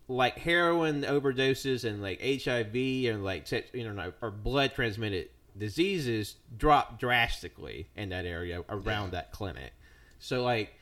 like 0.09 0.39
heroin 0.39 1.03
overdoses 1.03 1.85
and 1.85 2.01
like 2.01 2.23
HIV 2.23 2.75
and 3.13 3.23
like 3.23 3.51
you 3.75 3.93
know 3.93 4.13
or 4.23 4.31
blood 4.31 4.73
transmitted 4.75 5.29
diseases 5.59 6.37
dropped 6.57 6.99
drastically 6.99 7.89
in 7.97 8.09
that 8.09 8.25
area 8.25 8.63
around 8.71 9.13
that 9.13 9.31
clinic. 9.31 9.73
So 10.21 10.43
like 10.43 10.73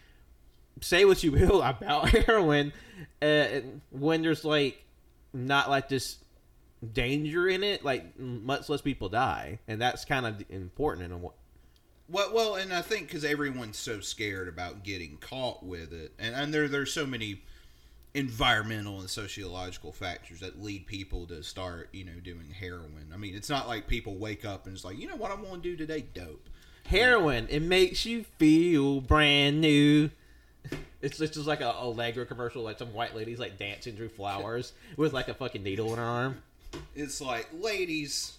say 0.80 1.04
what 1.04 1.24
you 1.24 1.32
will 1.32 1.62
about 1.62 2.10
heroin, 2.26 2.72
uh, 3.20 3.46
when 3.90 4.22
there's 4.22 4.44
like 4.44 4.84
not 5.32 5.68
like 5.68 5.88
this 5.88 6.18
danger 6.92 7.48
in 7.48 7.62
it, 7.62 7.84
like 7.84 8.18
much 8.18 8.68
less 8.68 8.80
people 8.80 9.08
die, 9.08 9.58
and 9.68 9.80
that's 9.80 10.04
kind 10.04 10.26
of 10.26 10.44
important 10.50 11.06
in 11.06 11.12
a 11.12 11.18
Well, 11.18 11.32
well, 12.08 12.54
and 12.56 12.72
I 12.72 12.82
think 12.82 13.06
because 13.06 13.24
everyone's 13.24 13.78
so 13.78 14.00
scared 14.00 14.48
about 14.48 14.84
getting 14.84 15.16
caught 15.18 15.64
with 15.64 15.92
it, 15.92 16.12
and, 16.18 16.34
and 16.34 16.52
there 16.52 16.68
there's 16.68 16.92
so 16.92 17.06
many 17.06 17.42
environmental 18.14 19.00
and 19.00 19.10
sociological 19.10 19.90
factors 19.92 20.40
that 20.40 20.62
lead 20.62 20.86
people 20.86 21.26
to 21.26 21.42
start, 21.42 21.88
you 21.92 22.04
know, 22.04 22.12
doing 22.22 22.48
heroin. 22.58 23.10
I 23.12 23.16
mean, 23.16 23.34
it's 23.34 23.50
not 23.50 23.66
like 23.66 23.88
people 23.88 24.14
wake 24.16 24.44
up 24.44 24.66
and 24.66 24.74
it's 24.74 24.84
like, 24.84 24.98
you 24.98 25.08
know 25.08 25.16
what 25.16 25.32
I'm 25.32 25.42
going 25.42 25.60
to 25.60 25.68
do 25.68 25.76
today? 25.76 26.06
Dope. 26.14 26.48
heroin. 26.86 27.48
It 27.50 27.60
makes 27.62 28.06
you 28.06 28.24
feel 28.38 29.00
brand 29.00 29.60
new. 29.60 30.10
It's 31.02 31.18
just 31.18 31.34
just 31.34 31.46
like 31.46 31.60
a 31.60 31.70
Allegra 31.70 32.24
commercial, 32.24 32.62
like 32.62 32.78
some 32.78 32.94
white 32.94 33.14
lady's 33.14 33.38
like 33.38 33.58
dancing 33.58 33.94
through 33.94 34.08
flowers 34.08 34.72
with 34.96 35.12
like 35.12 35.28
a 35.28 35.34
fucking 35.34 35.62
needle 35.62 35.92
in 35.92 35.98
her 35.98 36.02
arm. 36.02 36.42
It's 36.94 37.20
like, 37.20 37.48
ladies, 37.52 38.38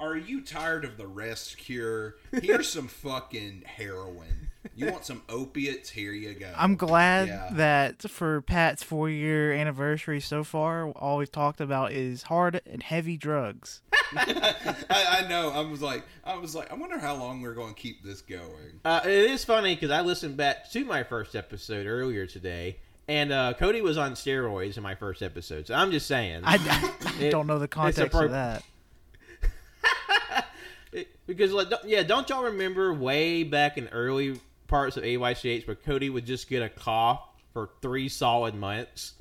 are 0.00 0.16
you 0.16 0.40
tired 0.42 0.84
of 0.84 0.96
the 0.96 1.06
rest 1.06 1.56
cure? 1.58 2.16
Here's 2.32 2.68
some 2.68 2.88
fucking 2.88 3.62
heroin. 3.66 4.48
You 4.74 4.90
want 4.90 5.04
some 5.04 5.22
opiates? 5.28 5.90
Here 5.90 6.12
you 6.12 6.32
go. 6.34 6.52
I'm 6.56 6.74
glad 6.76 7.28
Yeah. 7.28 7.50
that 7.52 8.02
for 8.10 8.40
Pat's 8.40 8.82
four 8.82 9.08
year 9.10 9.52
anniversary 9.52 10.20
so 10.20 10.42
far, 10.42 10.88
all 10.92 11.18
we've 11.18 11.30
talked 11.30 11.60
about 11.60 11.92
is 11.92 12.24
hard 12.24 12.60
and 12.66 12.82
heavy 12.82 13.16
drugs. 13.16 13.82
I, 14.16 14.84
I 14.90 15.28
know. 15.28 15.50
I 15.50 15.60
was 15.60 15.82
like, 15.82 16.04
I 16.24 16.36
was 16.36 16.54
like, 16.54 16.72
I 16.72 16.74
wonder 16.74 16.98
how 16.98 17.14
long 17.14 17.40
we're 17.42 17.54
going 17.54 17.74
to 17.74 17.80
keep 17.80 18.02
this 18.02 18.20
going. 18.22 18.80
Uh, 18.84 19.00
it 19.04 19.10
is 19.30 19.44
funny 19.44 19.74
because 19.74 19.90
I 19.90 20.00
listened 20.00 20.36
back 20.36 20.70
to 20.72 20.84
my 20.84 21.02
first 21.02 21.36
episode 21.36 21.86
earlier 21.86 22.26
today, 22.26 22.78
and 23.08 23.32
uh, 23.32 23.52
Cody 23.54 23.80
was 23.82 23.98
on 23.98 24.12
steroids 24.14 24.76
in 24.76 24.82
my 24.82 24.94
first 24.94 25.22
episode. 25.22 25.66
So 25.66 25.74
I'm 25.74 25.90
just 25.90 26.06
saying. 26.06 26.42
I, 26.44 26.56
I 26.56 27.22
It- 27.24 27.30
don't 27.30 27.46
know 27.46 27.58
the 27.58 27.64
it's 27.64 27.74
context 27.74 28.16
appro- 28.16 28.24
of 28.26 28.30
that. 28.32 28.62
It- 30.92 31.08
because 31.26 31.52
like, 31.52 31.70
don't- 31.70 31.84
yeah, 31.84 32.02
don't 32.04 32.28
y'all 32.28 32.44
remember 32.44 32.92
way 32.94 33.42
back 33.42 33.76
in 33.78 33.88
early 33.88 34.40
parts 34.68 34.96
of 34.96 35.02
AYCH 35.02 35.66
where 35.66 35.74
Cody 35.76 36.08
would 36.08 36.24
just 36.26 36.48
get 36.48 36.62
a 36.62 36.68
cough 36.68 37.20
for 37.52 37.70
three 37.82 38.08
solid 38.08 38.54
months? 38.54 39.14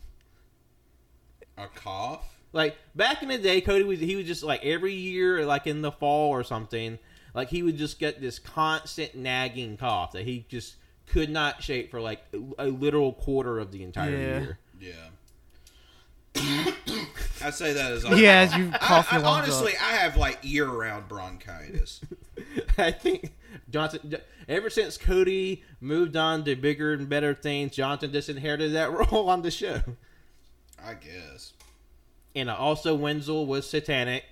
A 1.57 1.67
cough? 1.67 2.23
Like 2.51 2.77
back 2.93 3.23
in 3.23 3.29
the 3.29 3.39
day, 3.39 3.59
Cody 3.61 3.83
was 3.83 3.99
he 3.99 4.15
was 4.15 4.25
just 4.27 4.43
like 4.43 4.63
every 4.63 4.93
year, 4.93 5.43
like 5.45 5.65
in 5.65 5.81
the 5.81 5.91
fall 5.91 6.29
or 6.29 6.43
something, 6.43 6.99
like 7.33 7.49
he 7.49 7.63
would 7.63 7.77
just 7.77 7.97
get 7.99 8.21
this 8.21 8.37
constant 8.37 9.15
nagging 9.15 9.75
cough 9.77 10.11
that 10.11 10.25
he 10.25 10.45
just 10.49 10.75
could 11.07 11.29
not 11.29 11.61
shake 11.63 11.89
for 11.91 11.99
like 12.01 12.21
a 12.57 12.67
literal 12.67 13.13
quarter 13.13 13.59
of 13.59 13.71
the 13.71 13.83
entire 13.83 14.09
Yeah. 14.11 14.39
year. 14.39 14.59
Yeah. 14.79 14.91
I 17.43 17.49
say 17.51 17.73
that 17.73 17.91
as 17.91 18.03
Yeah, 18.05 18.39
as 18.41 18.55
you 18.55 18.69
I, 18.73 18.77
cough 18.77 19.07
I, 19.11 19.17
your 19.17 19.25
lungs 19.25 19.43
honestly, 19.49 19.75
up. 19.75 19.83
I 19.83 19.91
have 19.97 20.17
like 20.17 20.39
year-round 20.41 21.07
bronchitis. 21.07 22.01
I 22.77 22.91
think 22.91 23.33
Johnson. 23.69 24.15
Ever 24.49 24.69
since 24.69 24.97
Cody 24.97 25.63
moved 25.79 26.15
on 26.17 26.43
to 26.45 26.55
bigger 26.55 26.93
and 26.93 27.07
better 27.07 27.33
things, 27.33 27.73
Johnson 27.75 28.11
disinherited 28.11 28.73
that 28.73 28.91
role 29.11 29.29
on 29.29 29.41
the 29.41 29.51
show. 29.51 29.81
I 30.83 30.95
guess. 30.95 31.53
And 32.35 32.49
also 32.49 32.95
Wenzel 32.95 33.45
was 33.45 33.69
satanic. 33.69 34.23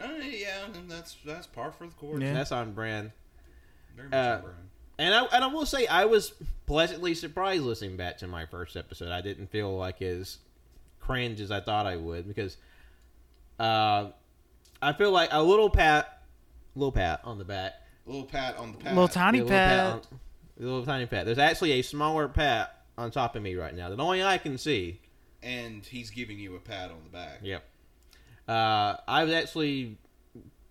Uh, 0.00 0.08
yeah, 0.22 0.66
that's 0.88 1.16
that's 1.24 1.46
par 1.46 1.72
for 1.72 1.86
the 1.86 1.92
course. 1.94 2.22
Yeah. 2.22 2.32
That's 2.34 2.52
on 2.52 2.72
brand. 2.74 3.10
Very 3.96 4.08
much 4.08 4.14
Uh, 4.16 4.34
on 4.36 4.40
brand. 4.42 4.65
And 4.98 5.14
I 5.14 5.24
and 5.26 5.44
I 5.44 5.46
will 5.48 5.66
say 5.66 5.86
I 5.86 6.06
was 6.06 6.32
pleasantly 6.66 7.14
surprised 7.14 7.62
listening 7.62 7.96
back 7.96 8.18
to 8.18 8.26
my 8.26 8.46
first 8.46 8.76
episode. 8.76 9.10
I 9.10 9.20
didn't 9.20 9.48
feel 9.48 9.76
like 9.76 10.00
as 10.02 10.38
cringe 11.00 11.40
as 11.40 11.50
I 11.50 11.60
thought 11.60 11.86
I 11.86 11.96
would 11.96 12.26
because 12.26 12.56
uh, 13.60 14.08
I 14.82 14.92
feel 14.94 15.10
like 15.12 15.30
a 15.32 15.42
little 15.42 15.70
pat, 15.70 16.22
little 16.74 16.92
pat 16.92 17.20
on 17.24 17.38
the 17.38 17.44
back, 17.44 17.74
little 18.06 18.24
pat 18.24 18.56
on 18.58 18.72
the 18.72 18.78
pat. 18.78 18.94
Little 18.94 19.08
tiny 19.08 19.38
Yeah, 19.38 19.44
little 19.44 19.50
pat. 19.58 19.92
on- 19.92 20.20
little 20.58 20.84
tiny 20.86 21.06
pat. 21.06 21.26
There's 21.26 21.38
actually 21.38 21.72
a 21.72 21.82
smaller 21.82 22.28
pat 22.28 22.82
on 22.98 23.10
top 23.10 23.36
of 23.36 23.42
me 23.42 23.54
right 23.54 23.74
now 23.74 23.90
that 23.90 24.00
only 24.00 24.22
I 24.24 24.38
can 24.38 24.56
see. 24.58 25.00
and 25.42 25.84
he's 25.84 26.10
giving 26.10 26.38
you 26.38 26.56
a 26.56 26.58
pat 26.58 26.90
on 26.90 26.96
the 27.04 27.10
back. 27.10 27.38
Yep. 27.42 27.62
Uh, 28.48 28.96
I 29.06 29.24
was 29.24 29.32
actually 29.32 29.98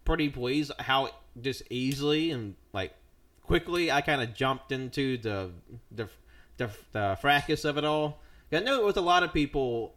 pretty 0.03 0.29
pleased 0.29 0.71
how 0.79 1.09
just 1.41 1.61
easily 1.69 2.31
and 2.31 2.55
like 2.64 2.64
quickly 3.45 3.91
I 3.91 4.01
kind 4.01 4.21
of 4.21 4.33
jumped 4.33 4.71
into 4.71 5.17
the 5.17 5.51
the 5.91 6.09
the, 6.57 6.69
the 6.91 7.17
fracas 7.21 7.65
of 7.65 7.77
it 7.77 7.85
all. 7.85 8.19
I 8.51 8.59
know 8.59 8.79
it 8.79 8.85
was 8.85 8.97
a 8.97 9.01
lot 9.01 9.23
of 9.23 9.33
people 9.33 9.93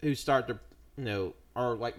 who 0.00 0.14
start 0.14 0.48
to 0.48 0.58
you 0.96 1.04
know 1.04 1.34
are 1.54 1.74
like 1.74 1.96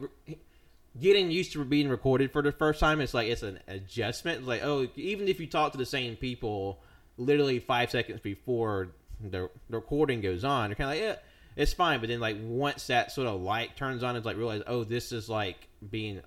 getting 1.00 1.32
used 1.32 1.52
to 1.54 1.64
being 1.66 1.90
recorded 1.90 2.32
for 2.32 2.42
the 2.42 2.52
first 2.52 2.80
time. 2.80 3.02
It's 3.02 3.14
like 3.14 3.28
it's 3.28 3.44
an 3.44 3.60
adjustment. 3.68 4.40
It's 4.40 4.48
like 4.48 4.64
oh, 4.64 4.88
even 4.96 5.28
if 5.28 5.40
you 5.40 5.48
talk 5.48 5.72
to 5.74 5.78
the 5.78 5.86
same 5.86 6.16
people 6.16 6.80
literally 7.18 7.60
five 7.60 7.90
seconds 7.90 8.22
before 8.22 8.90
the, 9.20 9.50
the 9.70 9.78
recording 9.78 10.22
goes 10.22 10.44
on, 10.44 10.70
you're 10.70 10.76
kind 10.76 10.92
of 10.92 10.96
like 10.96 11.02
yeah 11.02 11.22
it's 11.56 11.74
fine. 11.74 12.00
But 12.00 12.10
then 12.10 12.20
like 12.20 12.38
once 12.42 12.88
that 12.88 13.12
sort 13.12 13.28
of 13.28 13.42
light 13.42 13.76
turns 13.76 14.04
on, 14.04 14.16
it's 14.16 14.26
like 14.26 14.38
realize 14.38 14.62
oh 14.68 14.84
this 14.84 15.12
is 15.12 15.28
like 15.28 15.68
being 15.90 16.22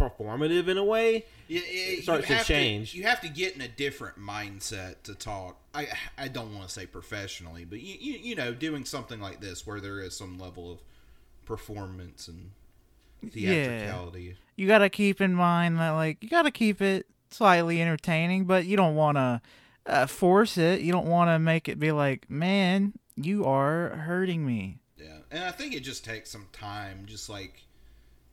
performative 0.00 0.68
in 0.68 0.78
a 0.78 0.84
way. 0.84 1.26
Yeah, 1.48 1.60
yeah, 1.70 1.90
you 1.90 2.02
starts 2.02 2.26
to 2.28 2.34
have 2.34 2.46
change. 2.46 2.94
you 2.94 3.02
have 3.02 3.20
to 3.20 3.28
get 3.28 3.54
in 3.54 3.60
a 3.60 3.68
different 3.68 4.18
mindset 4.18 5.02
to 5.04 5.14
talk. 5.14 5.56
I 5.74 5.88
I 6.16 6.28
don't 6.28 6.54
want 6.54 6.68
to 6.68 6.72
say 6.72 6.86
professionally, 6.86 7.64
but 7.64 7.80
you, 7.80 7.96
you 8.00 8.18
you 8.18 8.34
know 8.34 8.54
doing 8.54 8.84
something 8.84 9.20
like 9.20 9.40
this 9.40 9.66
where 9.66 9.80
there 9.80 10.00
is 10.00 10.16
some 10.16 10.38
level 10.38 10.72
of 10.72 10.78
performance 11.44 12.28
and 12.28 12.52
theatricality. 13.28 14.36
You 14.56 14.66
got 14.66 14.78
to 14.78 14.90
keep 14.90 15.20
in 15.20 15.34
mind 15.34 15.78
that, 15.78 15.90
like, 15.90 16.22
you 16.22 16.28
got 16.28 16.42
to 16.42 16.50
keep 16.50 16.80
it 16.80 17.06
slightly 17.30 17.80
entertaining, 17.80 18.44
but 18.44 18.66
you 18.66 18.76
don't 18.76 18.94
want 18.94 19.16
to 19.16 19.40
uh, 19.86 20.06
force 20.06 20.58
it. 20.58 20.80
You 20.80 20.92
don't 20.92 21.06
want 21.06 21.28
to 21.30 21.38
make 21.38 21.68
it 21.68 21.78
be 21.78 21.92
like, 21.92 22.30
man, 22.30 22.92
you 23.16 23.44
are 23.44 23.90
hurting 23.90 24.46
me. 24.46 24.78
Yeah, 24.98 25.18
and 25.30 25.44
I 25.44 25.50
think 25.50 25.74
it 25.74 25.80
just 25.80 26.04
takes 26.04 26.30
some 26.30 26.46
time, 26.52 27.04
just 27.06 27.28
like, 27.28 27.64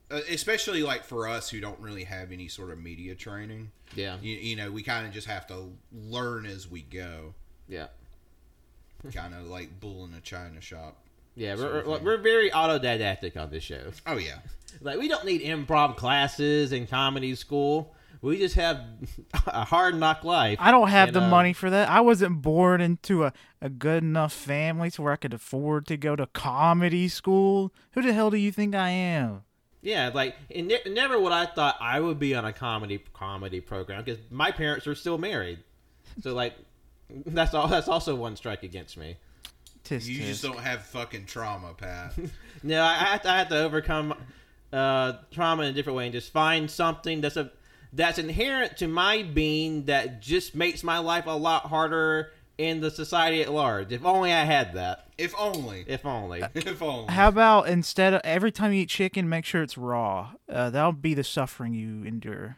especially 0.10 0.84
like 0.84 1.04
for 1.04 1.28
us 1.28 1.50
who 1.50 1.60
don't 1.60 1.80
really 1.80 2.04
have 2.06 2.32
any 2.32 2.48
sort 2.48 2.72
of 2.72 2.80
media 2.80 3.16
training. 3.16 3.72
Yeah, 3.96 4.18
You, 4.22 4.36
you 4.36 4.56
know, 4.56 4.72
we 4.72 4.84
kind 4.84 5.06
of 5.08 5.14
just 5.14 5.28
have 5.28 5.48
to 5.48 5.72
learn 5.92 6.46
as 6.46 6.70
we 6.70 6.82
go, 6.82 7.34
yeah, 7.68 7.88
kind 9.14 9.34
of 9.34 9.48
like 9.48 9.80
bull 9.80 10.06
in 10.06 10.14
a 10.14 10.22
china 10.22 10.60
shop. 10.62 10.98
yeah. 11.36 11.56
We're, 11.56 11.86
we're, 11.86 12.00
we're 12.00 12.18
very 12.18 12.50
autodidactic 12.50 13.38
on 13.38 13.50
this 13.50 13.64
show. 13.64 13.92
Oh 14.06 14.18
yeah, 14.18 14.40
Like 14.82 15.00
we 15.00 15.08
don't 15.08 15.26
need 15.26 15.42
improv 15.42 15.96
classes 15.98 16.72
in 16.72 16.88
comedy 16.88 17.36
school. 17.36 17.94
We 18.22 18.40
just 18.40 18.56
have 18.56 18.82
a 19.48 19.64
hard 19.64 19.96
knock 19.96 20.24
life. 20.24 20.58
I 20.60 20.72
don't 20.72 20.90
have 20.90 21.10
And, 21.10 21.16
the 21.16 21.22
uh, 21.24 21.30
money 21.30 21.54
for 21.54 21.70
that. 21.70 21.88
I 21.90 22.02
wasn't 22.02 22.42
born 22.42 22.82
into 22.82 23.24
a, 23.26 23.34
a 23.62 23.70
good 23.70 24.02
enough 24.04 24.34
family 24.34 24.90
to 24.92 25.02
where 25.04 25.14
I 25.14 25.18
could 25.18 25.34
afford 25.36 25.86
to 25.88 25.98
go 25.98 26.16
to 26.16 26.26
comedy 26.28 27.08
school. 27.10 27.72
Who 27.92 28.02
the 28.02 28.14
hell 28.14 28.32
do 28.32 28.38
you 28.38 28.52
think 28.52 28.74
I 28.76 28.90
am? 28.90 29.44
Yeah, 29.88 30.12
like 30.13 30.36
it 30.50 30.65
ne- 30.65 30.94
never 30.94 31.17
would 31.17 31.32
I 31.32 31.46
thought 31.46 31.77
I 31.79 32.01
would 32.01 32.20
be 32.20 32.36
on 32.36 32.44
a 32.44 32.51
comedy 32.51 33.01
comedy 33.13 33.62
program 33.62 34.03
because 34.03 34.20
my 34.29 34.51
parents 34.51 34.86
are 34.86 34.96
still 34.96 35.17
married. 35.17 35.60
So 36.22 36.34
like 36.34 36.56
that's 37.25 37.53
all. 37.53 37.70
That's 37.70 37.88
also 37.88 38.13
one 38.13 38.36
strike 38.36 38.63
against 38.63 38.98
me. 38.98 39.15
Tisk, 39.86 40.08
you 40.08 40.20
tisk. 40.20 40.25
just 40.25 40.44
don't 40.44 40.60
have 40.60 40.82
fucking 40.84 41.24
trauma, 41.25 41.74
Pat. 41.74 42.13
No, 42.63 42.82
I, 42.82 42.88
I, 42.88 43.06
have 43.06 43.22
to, 43.22 43.29
I 43.29 43.38
have 43.38 43.50
to 43.50 43.60
overcome 43.60 44.15
uh, 44.74 45.13
trauma 45.32 45.63
in 45.63 45.70
a 45.70 45.74
different 45.74 45.96
way 45.96 46.06
and 46.06 46.12
just 46.12 46.34
find 46.34 46.70
something 46.70 47.22
that's 47.22 47.38
a 47.38 47.51
that's 47.94 48.17
inherent 48.17 48.77
to 48.77 48.88
my 48.88 49.24
being 49.24 49.86
that 49.86 50.22
just 50.22 50.53
makes 50.53 50.84
my 50.84 50.98
life 50.98 51.27
a 51.27 51.38
lot 51.38 51.67
harder 51.67 52.32
in 52.58 52.82
the 52.82 52.90
society 52.92 53.42
at 53.42 53.52
large. 53.52 53.92
If 53.92 54.04
only 54.06 54.34
I 54.34 54.44
had 54.44 54.74
that. 54.74 55.08
if 55.18 55.34
only, 55.38 55.84
If 55.88 56.06
only. 56.06 56.42
if 56.54 56.82
only. 56.82 57.14
How 57.14 57.28
about 57.28 57.68
instead 57.68 58.14
of 58.14 58.22
every 58.24 58.52
time 58.52 58.74
you 58.74 58.82
eat 58.82 58.90
chicken, 58.90 59.30
make 59.30 59.46
sure 59.46 59.62
it's 59.64 59.78
raw? 59.78 60.32
Uh, 60.50 60.70
that'll 60.70 60.92
be 60.92 61.14
the 61.14 61.24
suffering 61.24 61.74
you 61.74 62.04
endure. 62.04 62.58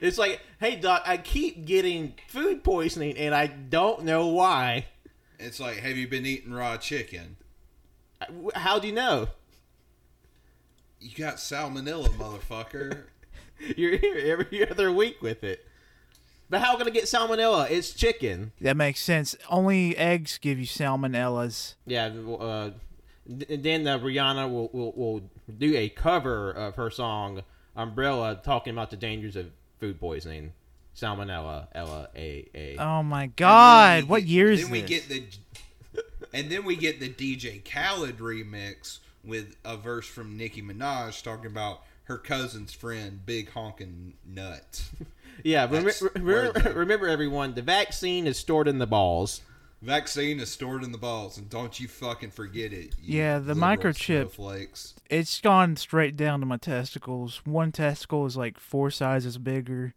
It's 0.00 0.18
like, 0.18 0.40
hey 0.60 0.76
doc, 0.76 1.02
I 1.06 1.16
keep 1.16 1.64
getting 1.64 2.14
food 2.28 2.62
poisoning 2.62 3.16
and 3.16 3.34
I 3.34 3.46
don't 3.46 4.04
know 4.04 4.26
why. 4.28 4.86
It's 5.38 5.58
like, 5.58 5.78
have 5.78 5.96
you 5.96 6.06
been 6.06 6.24
eating 6.26 6.52
raw 6.52 6.76
chicken? 6.76 7.36
How 8.54 8.78
do 8.78 8.86
you 8.86 8.94
know? 8.94 9.28
You 11.00 11.10
got 11.16 11.36
salmonella, 11.36 12.08
motherfucker. 12.10 13.04
You're 13.76 13.96
here 13.96 14.18
every 14.18 14.70
other 14.70 14.92
week 14.92 15.20
with 15.20 15.42
it. 15.42 15.66
But 16.52 16.60
how 16.60 16.76
can 16.76 16.86
I 16.86 16.90
get 16.90 17.04
salmonella? 17.04 17.70
It's 17.70 17.94
chicken. 17.94 18.52
That 18.60 18.76
makes 18.76 19.00
sense. 19.00 19.34
Only 19.48 19.96
eggs 19.96 20.36
give 20.36 20.58
you 20.58 20.66
salmonellas. 20.66 21.76
Yeah. 21.86 22.08
Uh, 22.08 22.72
th- 23.26 23.62
then 23.62 23.86
uh, 23.88 23.98
Rihanna 23.98 24.52
will, 24.52 24.68
will 24.70 24.92
will 24.92 25.22
do 25.56 25.74
a 25.74 25.88
cover 25.88 26.50
of 26.50 26.74
her 26.76 26.90
song 26.90 27.40
"Umbrella," 27.74 28.38
talking 28.44 28.74
about 28.74 28.90
the 28.90 28.98
dangers 28.98 29.34
of 29.34 29.46
food 29.80 29.98
poisoning, 29.98 30.52
salmonella, 30.94 31.68
Ella, 31.74 32.10
A 32.14 32.46
A. 32.54 32.76
Oh 32.76 33.02
my 33.02 33.28
God! 33.28 34.04
What 34.04 34.20
get- 34.20 34.28
year 34.28 34.50
is 34.50 34.60
Then 34.60 34.72
this? 34.72 34.82
we 34.82 34.86
get 34.86 35.08
the, 35.08 36.02
and 36.34 36.50
then 36.50 36.66
we 36.66 36.76
get 36.76 37.00
the 37.00 37.08
DJ 37.08 37.64
Khaled 37.64 38.18
remix 38.18 38.98
with 39.24 39.56
a 39.64 39.78
verse 39.78 40.06
from 40.06 40.36
Nicki 40.36 40.60
Minaj 40.60 41.22
talking 41.22 41.46
about 41.46 41.80
her 42.04 42.18
cousin's 42.18 42.74
friend, 42.74 43.24
big 43.24 43.48
honking 43.52 44.12
nut. 44.26 44.82
yeah. 45.44 45.66
Rem- 45.70 45.84
that's 45.84 46.02
rem- 46.02 46.52
remember, 46.74 47.08
everyone, 47.08 47.54
the 47.54 47.62
vaccine 47.62 48.26
is 48.26 48.36
stored 48.38 48.68
in 48.68 48.78
the 48.78 48.86
balls. 48.86 49.40
Vaccine 49.80 50.38
is 50.38 50.48
stored 50.50 50.84
in 50.84 50.92
the 50.92 50.98
balls, 50.98 51.36
and 51.38 51.50
don't 51.50 51.80
you 51.80 51.88
fucking 51.88 52.30
forget 52.30 52.72
it. 52.72 52.94
Yeah, 53.02 53.40
the 53.40 53.54
microchip. 53.54 54.30
snowflakes. 54.30 54.94
it's 55.10 55.40
gone 55.40 55.74
straight 55.76 56.16
down 56.16 56.38
to 56.40 56.46
my 56.46 56.56
testicles. 56.56 57.42
One 57.44 57.72
testicle 57.72 58.24
is 58.26 58.36
like 58.36 58.60
four 58.60 58.90
sizes 58.92 59.38
bigger. 59.38 59.94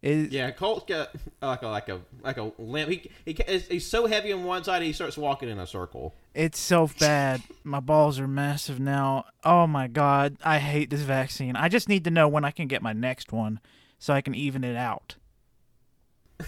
It, 0.00 0.30
Yeah, 0.30 0.52
Cole's 0.52 0.84
got 0.86 1.10
like 1.42 1.62
a 1.62 1.66
like 1.68 1.88
a 1.88 2.00
like 2.22 2.36
a 2.36 2.52
limp. 2.58 2.90
He, 2.90 3.10
he 3.24 3.32
he's- 3.32 3.66
he's 3.66 3.86
so 3.86 4.06
heavy 4.06 4.32
on 4.32 4.44
one 4.44 4.62
side 4.62 4.82
he 4.82 4.92
starts 4.92 5.16
walking 5.18 5.48
in 5.48 5.58
a 5.58 5.66
circle. 5.66 6.14
It's 6.32 6.60
so 6.60 6.88
bad. 7.00 7.42
My 7.64 7.80
balls 7.80 8.20
are 8.20 8.28
massive 8.28 8.78
now. 8.78 9.24
Oh 9.42 9.66
my 9.66 9.88
god, 9.88 10.36
I 10.44 10.58
hate 10.58 10.90
this 10.90 11.00
vaccine. 11.00 11.56
I 11.56 11.68
just 11.68 11.88
need 11.88 12.04
to 12.04 12.10
know 12.12 12.28
when 12.28 12.44
I 12.44 12.52
can 12.52 12.68
get 12.68 12.80
my 12.82 12.92
next 12.92 13.32
one 13.32 13.58
so 13.98 14.14
I 14.14 14.20
can 14.20 14.34
even 14.34 14.64
it 14.64 14.76
out. 14.76 15.16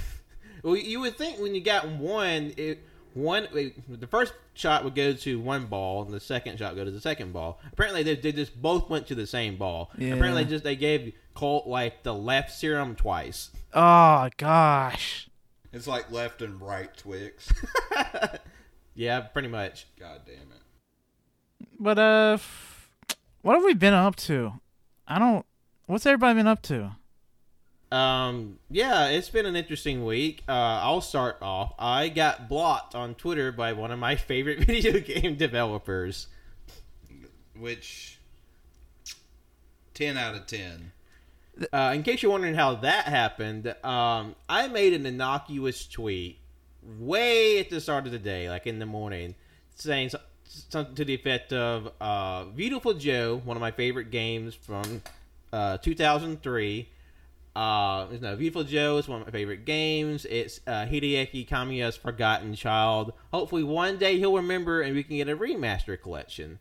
Well, 0.65 0.77
you 0.77 0.99
would 1.01 1.17
think 1.17 1.39
when 1.39 1.55
you 1.55 1.61
got 1.61 1.87
one, 1.89 2.53
it 2.57 2.83
one 3.15 3.47
the 3.89 4.07
first 4.09 4.33
shot 4.55 4.83
would 4.83 4.97
go 4.97 5.13
to 5.13 5.41
one 5.41 5.67
ball, 5.67 6.03
and 6.03 6.13
the 6.13 6.19
second 6.19 6.59
shot 6.59 6.75
would 6.75 6.81
go 6.81 6.85
to 6.85 6.91
the 6.91 7.01
second 7.01 7.33
ball. 7.33 7.61
Apparently, 7.73 8.03
they, 8.03 8.17
they 8.17 8.33
just 8.33 8.61
both 8.61 8.91
went 8.91 9.07
to 9.07 9.15
the 9.15 9.27
same 9.27 9.57
ball. 9.57 9.93
Yeah. 9.97 10.15
Apparently, 10.15 10.45
just 10.45 10.65
they 10.65 10.75
gave 10.75 11.15
Cole 11.35 11.63
like 11.65 12.03
the 12.03 12.13
left 12.13 12.51
serum 12.51 12.97
twice. 12.97 13.51
Oh 13.73 14.29
gosh. 14.37 15.29
It's 15.73 15.87
like 15.87 16.11
left 16.11 16.43
and 16.43 16.61
right 16.61 16.95
Twix. 16.97 17.53
Yeah, 18.99 19.21
pretty 19.21 19.47
much. 19.47 19.87
God 19.97 20.23
damn 20.27 20.35
it. 20.35 21.69
But 21.79 22.01
uh, 22.01 22.33
f- 22.35 22.91
what 23.43 23.55
have 23.55 23.63
we 23.63 23.75
been 23.75 23.95
up 23.95 24.17
to? 24.17 24.55
I 25.07 25.21
don't. 25.21 25.47
What's 25.87 26.05
everybody 26.05 26.35
been 26.35 26.49
up 26.49 26.63
to? 26.63 26.97
Um, 27.91 28.59
yeah, 28.71 29.09
it's 29.09 29.31
been 29.31 29.47
an 29.47 29.57
interesting 29.57 30.05
week. 30.05 30.43
Uh, 30.49 30.53
I'll 30.53 31.01
start 31.01 31.39
off. 31.41 31.73
I 31.79 32.09
got 32.09 32.49
blocked 32.49 32.95
on 32.95 33.15
Twitter 33.15 33.51
by 33.51 33.73
one 33.73 33.91
of 33.91 33.99
my 33.99 34.17
favorite 34.17 34.61
video 34.61 35.01
game 35.01 35.37
developers. 35.37 36.27
Which, 37.57 38.19
10 39.95 40.17
out 40.17 40.35
of 40.35 40.47
10. 40.47 40.93
Uh, 41.73 41.93
in 41.95 42.03
case 42.03 42.23
you're 42.23 42.31
wondering 42.31 42.55
how 42.55 42.77
that 42.77 43.07
happened, 43.07 43.75
um, 43.83 44.37
I 44.49 44.69
made 44.69 44.93
an 44.93 45.07
innocuous 45.07 45.87
tweet 45.87 46.39
way 46.99 47.59
at 47.59 47.71
the 47.71 47.81
start 47.81 48.07
of 48.07 48.13
the 48.13 48.19
day, 48.19 48.49
like 48.49 48.67
in 48.67 48.79
the 48.79 48.87
morning, 48.87 49.35
saying 49.75 50.11
something 50.45 50.95
to 50.95 51.05
the 51.05 51.15
effect 51.15 51.53
of 51.53 51.91
uh, 52.01 52.45
"Viewtiful 52.51 52.95
Joe," 52.95 53.41
one 53.45 53.57
of 53.57 53.61
my 53.61 53.73
favorite 53.73 54.13
games 54.13 54.55
from 54.55 55.03
uh, 55.53 55.79
2003. 55.79 56.89
Uh, 57.59 58.07
no, 58.21 58.37
Viewtiful 58.37 58.63
Joe 58.63 58.99
is 58.99 59.09
one 59.09 59.21
of 59.21 59.27
my 59.27 59.33
favorite 59.33 59.65
games. 59.65 60.25
It's 60.27 60.61
uh, 60.69 60.87
Hideki 60.87 61.49
Kamiya's 61.49 61.97
Forgotten 61.97 62.55
Child. 62.55 63.15
Hopefully, 63.33 63.65
one 63.65 63.99
day 63.99 64.17
he'll 64.17 64.37
remember 64.37 64.81
and 64.81 64.95
we 64.95 65.03
can 65.03 65.17
get 65.17 65.29
a 65.29 65.37
remaster 65.37 66.01
collection. 66.01 66.61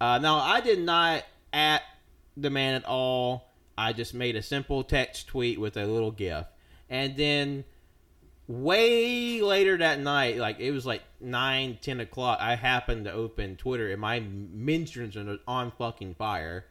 Uh, 0.00 0.18
now, 0.18 0.38
I 0.38 0.60
did 0.60 0.80
not 0.80 1.22
at 1.52 1.82
the 2.36 2.50
man 2.50 2.74
at 2.74 2.84
all. 2.84 3.52
I 3.78 3.92
just 3.92 4.12
made 4.12 4.34
a 4.34 4.42
simple 4.42 4.82
text 4.82 5.28
tweet 5.28 5.60
with 5.60 5.76
a 5.76 5.86
little 5.86 6.10
GIF. 6.10 6.46
And 6.90 7.16
then 7.16 7.62
way 8.48 9.40
later 9.40 9.78
that 9.78 10.00
night, 10.00 10.38
like 10.38 10.58
it 10.58 10.72
was 10.72 10.84
like 10.84 11.02
9, 11.20 11.78
10 11.80 12.00
o'clock, 12.00 12.38
I 12.40 12.56
happened 12.56 13.04
to 13.04 13.12
open 13.12 13.54
Twitter 13.54 13.88
and 13.88 14.00
my 14.00 14.18
mentions 14.18 15.16
are 15.16 15.38
on 15.46 15.70
fucking 15.78 16.16
fire. 16.16 16.66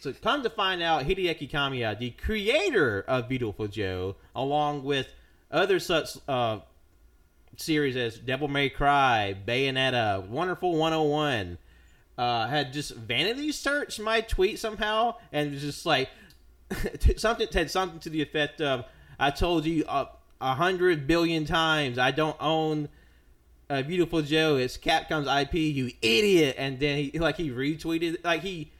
So 0.00 0.12
come 0.12 0.42
to 0.42 0.50
find 0.50 0.82
out, 0.82 1.04
Hideki 1.04 1.50
Kamiya, 1.50 1.98
the 1.98 2.10
creator 2.10 3.04
of 3.08 3.28
Viewtiful 3.28 3.68
Joe, 3.68 4.16
along 4.34 4.84
with 4.84 5.08
other 5.50 5.78
such 5.78 6.18
uh, 6.28 6.60
series 7.56 7.96
as 7.96 8.18
Devil 8.18 8.48
May 8.48 8.68
Cry, 8.68 9.36
Bayonetta, 9.46 10.26
Wonderful 10.28 10.76
101, 10.76 11.58
uh, 12.18 12.46
had 12.46 12.72
just 12.72 12.94
vanity 12.94 13.52
searched 13.52 14.00
my 14.00 14.20
tweet 14.20 14.58
somehow 14.58 15.14
and 15.32 15.52
was 15.52 15.60
just 15.62 15.84
like 15.84 16.08
something 17.16 17.46
had 17.52 17.70
something 17.70 18.00
to 18.00 18.10
the 18.10 18.22
effect 18.22 18.60
of 18.60 18.84
I 19.18 19.30
told 19.30 19.66
you 19.66 19.84
a 19.88 20.08
a 20.40 20.54
hundred 20.54 21.06
billion 21.06 21.44
times 21.44 21.98
I 21.98 22.10
don't 22.10 22.36
own 22.40 22.88
uh, 23.68 23.82
Viewtiful 23.82 24.22
Joe. 24.22 24.56
It's 24.56 24.76
Capcom's 24.76 25.26
IP. 25.26 25.54
You 25.54 25.90
idiot! 26.02 26.56
And 26.58 26.78
then 26.78 26.96
he 26.98 27.18
like 27.18 27.36
he 27.36 27.50
retweeted 27.50 28.24
like 28.24 28.42
he 28.42 28.72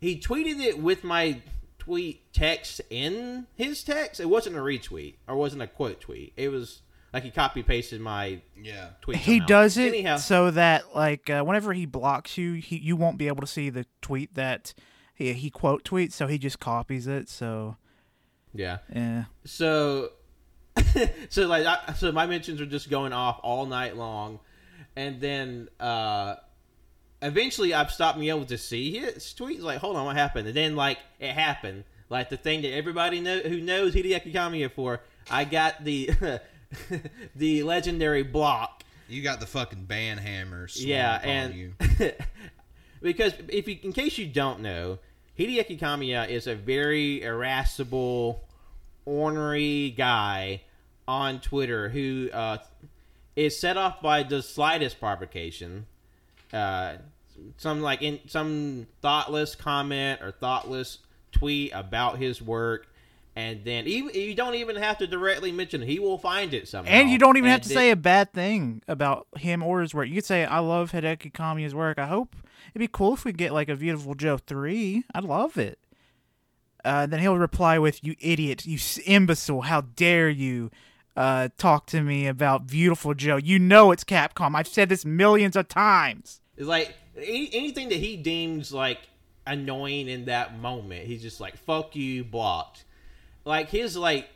he 0.00 0.18
tweeted 0.18 0.60
it 0.60 0.78
with 0.78 1.04
my 1.04 1.40
tweet 1.78 2.32
text 2.32 2.80
in 2.90 3.46
his 3.54 3.82
text. 3.82 4.20
It 4.20 4.28
wasn't 4.28 4.56
a 4.56 4.60
retweet 4.60 5.14
or 5.28 5.36
wasn't 5.36 5.62
a 5.62 5.66
quote 5.66 6.00
tweet. 6.00 6.32
It 6.36 6.48
was 6.50 6.82
like 7.12 7.22
he 7.24 7.30
copy 7.30 7.62
pasted 7.62 8.00
my 8.00 8.40
Yeah. 8.60 8.90
tweet. 9.00 9.18
He 9.18 9.38
somehow. 9.38 9.46
does 9.46 9.76
it 9.76 9.88
Anyhow, 9.88 10.16
so 10.16 10.50
that 10.52 10.94
like 10.94 11.28
uh, 11.30 11.42
whenever 11.42 11.72
he 11.72 11.86
blocks 11.86 12.38
you, 12.38 12.54
he 12.54 12.76
you 12.76 12.96
won't 12.96 13.18
be 13.18 13.26
able 13.28 13.40
to 13.40 13.46
see 13.46 13.70
the 13.70 13.86
tweet 14.02 14.34
that 14.34 14.74
he 15.14 15.32
he 15.32 15.50
quote 15.50 15.84
tweets. 15.84 16.12
So 16.12 16.26
he 16.26 16.38
just 16.38 16.60
copies 16.60 17.06
it. 17.06 17.28
So 17.28 17.76
yeah. 18.54 18.78
yeah. 18.94 19.24
So, 19.44 20.10
so 21.28 21.46
like, 21.46 21.66
I, 21.66 21.92
so 21.94 22.10
my 22.12 22.26
mentions 22.26 22.60
are 22.60 22.66
just 22.66 22.90
going 22.90 23.12
off 23.12 23.38
all 23.42 23.66
night 23.66 23.96
long, 23.96 24.40
and 24.96 25.20
then 25.20 25.68
uh 25.78 26.36
eventually 27.22 27.74
I've 27.74 27.90
stopped 27.90 28.18
being 28.18 28.30
able 28.30 28.46
to 28.46 28.58
see 28.58 28.98
his 28.98 29.34
tweets. 29.38 29.62
Like, 29.62 29.78
hold 29.78 29.96
on, 29.96 30.04
what 30.06 30.16
happened? 30.16 30.46
And 30.46 30.56
then 30.56 30.76
like 30.76 30.98
it 31.18 31.32
happened, 31.32 31.84
like 32.08 32.28
the 32.28 32.36
thing 32.36 32.62
that 32.62 32.72
everybody 32.72 33.20
know 33.20 33.38
who 33.40 33.60
knows 33.60 33.94
Hideki 33.94 34.32
Kamiya 34.32 34.70
for. 34.72 35.00
I 35.30 35.44
got 35.44 35.84
the 35.84 36.10
the 37.36 37.62
legendary 37.62 38.22
block. 38.22 38.84
You 39.08 39.22
got 39.22 39.40
the 39.40 39.46
fucking 39.46 39.84
ban 39.84 40.18
hammer. 40.18 40.68
Yeah, 40.74 41.20
and 41.22 41.54
you. 41.54 41.72
because 43.02 43.32
if 43.48 43.66
you, 43.66 43.78
in 43.82 43.92
case 43.92 44.18
you 44.18 44.26
don't 44.26 44.60
know, 44.60 44.98
Hideki 45.38 45.78
Kamiya 45.78 46.28
is 46.28 46.46
a 46.46 46.54
very 46.54 47.22
irascible, 47.22 48.44
ornery 49.04 49.90
guy 49.90 50.62
on 51.08 51.40
Twitter 51.40 51.88
who 51.88 52.30
uh, 52.32 52.58
is 53.34 53.58
set 53.58 53.76
off 53.76 54.00
by 54.00 54.22
the 54.22 54.42
slightest 54.42 55.00
provocation, 55.00 55.86
uh, 56.52 56.94
some 57.56 57.80
like 57.80 58.02
in 58.02 58.20
some 58.26 58.86
thoughtless 59.02 59.54
comment 59.54 60.20
or 60.22 60.30
thoughtless 60.30 60.98
tweet 61.32 61.72
about 61.74 62.18
his 62.18 62.42
work. 62.42 62.86
And 63.36 63.64
then 63.64 63.86
even 63.86 64.12
you 64.14 64.34
don't 64.34 64.56
even 64.56 64.76
have 64.76 64.98
to 64.98 65.06
directly 65.06 65.52
mention 65.52 65.82
it. 65.82 65.88
He 65.88 65.98
will 66.00 66.18
find 66.18 66.52
it 66.52 66.66
somehow. 66.68 66.90
And 66.90 67.08
you 67.08 67.16
don't 67.16 67.36
even 67.36 67.48
have 67.50 67.62
to 67.62 67.68
then- 67.68 67.76
say 67.76 67.90
a 67.90 67.96
bad 67.96 68.32
thing 68.32 68.82
about 68.88 69.28
him 69.38 69.62
or 69.62 69.80
his 69.80 69.94
work. 69.94 70.08
You 70.08 70.16
could 70.16 70.24
say, 70.24 70.44
"I 70.44 70.58
love 70.58 70.90
Hideki 70.92 71.32
Kamiya's 71.32 71.74
work. 71.74 71.98
I 71.98 72.06
hope 72.06 72.34
it'd 72.70 72.80
be 72.80 72.88
cool 72.88 73.14
if 73.14 73.24
we 73.24 73.32
get 73.32 73.52
like 73.52 73.68
a 73.68 73.76
Viewtiful 73.76 74.14
Joe 74.14 74.36
three. 74.38 75.04
I'd 75.14 75.24
love 75.24 75.56
it." 75.56 75.78
Uh, 76.84 77.06
then 77.06 77.20
he'll 77.20 77.36
reply 77.38 77.78
with, 77.78 78.02
"You 78.02 78.16
idiot! 78.20 78.66
You 78.66 78.78
imbecile! 79.06 79.62
How 79.62 79.82
dare 79.82 80.28
you 80.28 80.70
uh, 81.20 81.48
talk 81.58 81.86
to 81.86 82.00
me 82.02 82.26
about 82.26 82.62
Viewtiful 82.62 83.14
Joe? 83.14 83.36
You 83.36 83.58
know 83.58 83.90
it's 83.90 84.04
Capcom. 84.04 84.54
I've 84.54 84.68
said 84.68 84.88
this 84.88 85.04
millions 85.04 85.56
of 85.56 85.68
times." 85.68 86.40
It's 86.56 86.66
like 86.66 86.94
any, 87.16 87.50
anything 87.52 87.88
that 87.90 87.98
he 87.98 88.16
deems 88.16 88.72
like 88.72 88.98
annoying 89.46 90.08
in 90.08 90.24
that 90.26 90.58
moment, 90.58 91.06
he's 91.06 91.22
just 91.22 91.40
like 91.40 91.56
"fuck 91.56 91.94
you," 91.94 92.24
blocked. 92.24 92.84
Like 93.44 93.68
his 93.70 93.96
like 93.96 94.28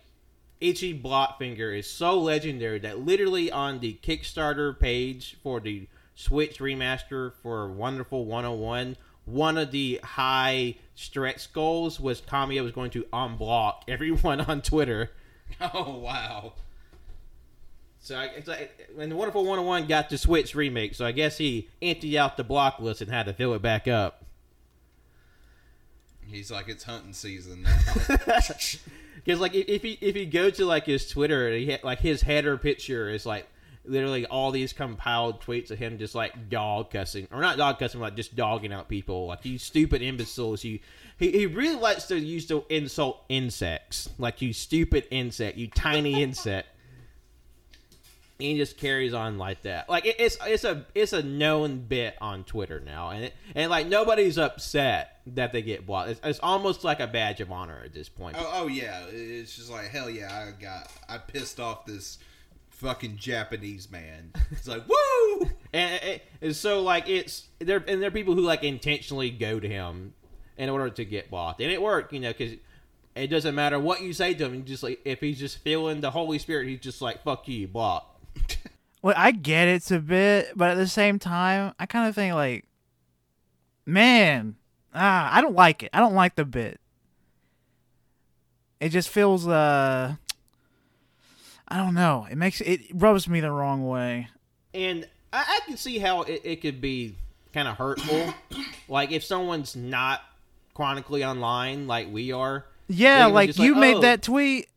itchy 0.61 0.93
block 0.93 1.39
finger 1.39 1.73
is 1.73 1.89
so 1.89 2.19
legendary 2.19 2.79
that 2.81 3.01
literally 3.01 3.51
on 3.51 3.81
the 3.81 3.99
Kickstarter 4.03 4.79
page 4.79 5.37
for 5.43 5.61
the 5.61 5.89
Switch 6.15 6.59
remaster 6.59 7.33
for 7.43 7.69
Wonderful 7.69 8.25
101, 8.25 8.97
one 9.25 9.59
of 9.59 9.71
the 9.73 10.01
high 10.03 10.77
stretch 10.95 11.53
goals 11.53 11.99
was 11.99 12.21
Kamiya 12.21 12.63
was 12.63 12.73
going 12.73 12.91
to 12.93 13.05
unblock 13.13 13.83
everyone 13.89 14.41
on 14.49 14.63
Twitter. 14.63 15.11
Oh 15.61 15.99
wow. 15.99 16.55
So 18.05 18.17
I, 18.17 18.25
it's 18.37 18.47
like, 18.47 18.91
and 18.99 19.11
the 19.11 19.17
Wonderful 19.17 19.47
101 19.47 19.87
got 19.87 20.11
the 20.11 20.19
Switch 20.19 20.55
remake, 20.55 20.95
so 20.95 21.07
I 21.07 21.13
guess 21.13 21.39
he 21.39 21.71
emptied 21.81 22.19
out 22.19 22.37
the 22.37 22.45
block 22.45 22.79
list 22.79 23.01
and 23.01 23.11
had 23.11 23.25
to 23.25 23.33
fill 23.33 23.55
it 23.55 23.63
back 23.63 23.89
up. 23.89 24.27
He's 26.27 26.51
like 26.51 26.69
it's 26.69 26.85
hunting 26.85 27.15
season 27.15 27.63
now. 27.63 27.79
Because 29.25 29.41
like 29.41 29.55
if, 29.55 29.67
if 29.69 29.83
he 29.83 29.99
if 30.03 30.15
he 30.15 30.27
go 30.27 30.51
to 30.51 30.67
like 30.67 30.85
his 30.85 31.09
Twitter, 31.09 31.51
he 31.57 31.71
ha- 31.71 31.79
like 31.83 31.99
his 32.01 32.21
header 32.21 32.59
picture 32.59 33.09
is 33.09 33.25
like 33.25 33.47
literally 33.87 34.27
all 34.27 34.51
these 34.51 34.75
compiled 34.75 35.41
tweets 35.41 35.71
of 35.71 35.79
him 35.79 35.97
just 35.97 36.15
like 36.15 36.51
dog 36.51 36.91
cussing 36.91 37.27
or 37.33 37.41
not 37.41 37.57
dog 37.57 37.79
cussing, 37.79 38.01
like 38.01 38.17
just 38.17 38.37
dogging 38.37 38.71
out 38.71 38.87
people, 38.87 39.29
like 39.29 39.43
you 39.47 39.57
stupid 39.57 40.03
imbeciles. 40.03 40.63
You 40.63 40.79
he, 41.19 41.31
he 41.31 41.47
really 41.47 41.77
likes 41.77 42.05
to 42.09 42.19
use 42.19 42.45
to 42.49 42.67
insult 42.69 43.25
insects, 43.31 44.11
like 44.19 44.43
you 44.43 44.53
stupid 44.53 45.07
insect, 45.11 45.57
you 45.57 45.69
tiny 45.69 46.23
insect. 46.23 46.69
And 48.41 48.49
he 48.49 48.57
just 48.57 48.77
carries 48.79 49.15
on 49.15 49.39
like 49.39 49.63
that. 49.63 49.89
Like 49.89 50.07
it, 50.07 50.17
it's 50.19 50.37
it's 50.45 50.65
a 50.65 50.87
it's 50.95 51.13
a 51.13 51.23
known 51.23 51.79
bit 51.79 52.17
on 52.21 52.45
Twitter 52.45 52.81
now, 52.81 53.11
and 53.11 53.25
it, 53.27 53.35
and 53.55 53.71
like 53.71 53.87
nobody's 53.87 54.39
upset 54.39 55.21
that 55.29 55.53
they 55.53 55.63
get 55.63 55.87
blocked. 55.87 56.11
It's, 56.11 56.21
it's 56.25 56.41
almost 56.43 56.83
like 56.83 57.01
a 57.01 57.07
badge 57.07 57.41
of 57.41 57.53
honor 57.53 57.81
at 57.85 57.95
this 57.95 58.09
point. 58.09 58.37
oh, 58.39 58.51
oh 58.53 58.67
yeah. 58.67 59.05
It's 59.09 59.57
just 59.57 59.71
like 59.71 59.89
hell 59.89 60.11
yeah. 60.11 60.47
I 60.49 60.61
got 60.61 60.91
I 61.09 61.19
pissed 61.19 61.61
off 61.61 61.87
this 61.87 62.19
fucking 62.71 63.17
Japanese 63.17 63.91
man. 63.91 64.33
It's 64.51 64.69
like 64.69 64.83
woo. 64.89 65.51
and, 65.73 66.03
and, 66.03 66.21
and 66.43 66.57
so 66.57 66.83
like 66.83 67.09
it's 67.09 67.45
there 67.59 67.83
and 67.87 68.01
there 68.01 68.09
are 68.09 68.13
people 68.13 68.35
who 68.35 68.43
like 68.43 68.63
intentionally 68.63 69.31
go 69.31 69.59
to 69.59 69.69
him 69.69 70.15
in 70.57 70.69
order 70.69 70.91
to 70.91 71.05
get 71.05 71.31
blocked 71.31 71.61
and 71.61 71.71
it 71.71 71.83
worked 71.83 72.13
you 72.13 72.21
know 72.21 72.33
because 72.33 72.57
it 73.17 73.27
doesn't 73.29 73.55
matter 73.55 73.79
what 73.79 74.01
you 74.03 74.13
say 74.13 74.35
to 74.35 74.45
him 74.45 74.65
just 74.65 74.83
like 74.83 75.01
if 75.05 75.21
he's 75.21 75.39
just 75.39 75.59
feeling 75.59 76.01
the 76.01 76.11
holy 76.13 76.39
spirit 76.39 76.69
he's 76.69 76.79
just 76.79 77.03
like 77.03 77.23
fuck 77.25 77.49
you 77.49 77.67
block 77.67 78.14
Well, 79.05 79.13
I 79.19 79.33
get 79.33 79.69
it's 79.69 79.91
a 79.91 79.99
bit, 79.99 80.53
but 80.57 80.71
at 80.71 80.79
the 80.79 80.87
same 80.87 81.19
time, 81.19 81.75
I 81.79 81.85
kind 81.85 82.09
of 82.09 82.15
think 82.15 82.33
like, 82.35 82.65
man, 83.85 84.57
ah, 84.95 85.29
I 85.31 85.43
don't 85.43 85.55
like 85.55 85.83
it. 85.83 85.91
I 85.93 86.01
don't 86.01 86.15
like 86.15 86.37
the 86.37 86.47
bit. 86.47 86.81
It 88.81 88.89
just 88.89 89.11
feels 89.11 89.47
uh, 89.47 90.15
I 91.69 91.77
don't 91.77 91.93
know. 91.93 92.27
It 92.31 92.37
makes 92.37 92.63
it 92.63 92.81
rubs 92.95 93.29
me 93.29 93.41
the 93.41 93.51
wrong 93.51 93.87
way. 93.87 94.29
and 94.73 95.07
I, 95.35 95.45
I 95.47 95.61
can 95.67 95.77
see 95.77 95.99
how 95.99 96.23
it, 96.23 96.41
it 96.43 96.63
could 96.63 96.81
be 96.81 97.15
kind 97.53 97.69
of 97.69 97.77
hurtful. 97.77 98.33
like 98.89 99.13
if 99.13 99.23
someone's 99.23 99.77
not 99.77 100.23
chronically 100.73 101.23
online 101.23 101.87
like 101.87 102.11
we 102.11 102.33
are. 102.33 102.65
Yeah, 102.89 103.27
like 103.27 103.59
you 103.59 103.73
like, 103.73 103.81
made 103.83 103.97
"Oh." 103.97 104.01
that 104.01 104.23
tweet. 104.23 104.71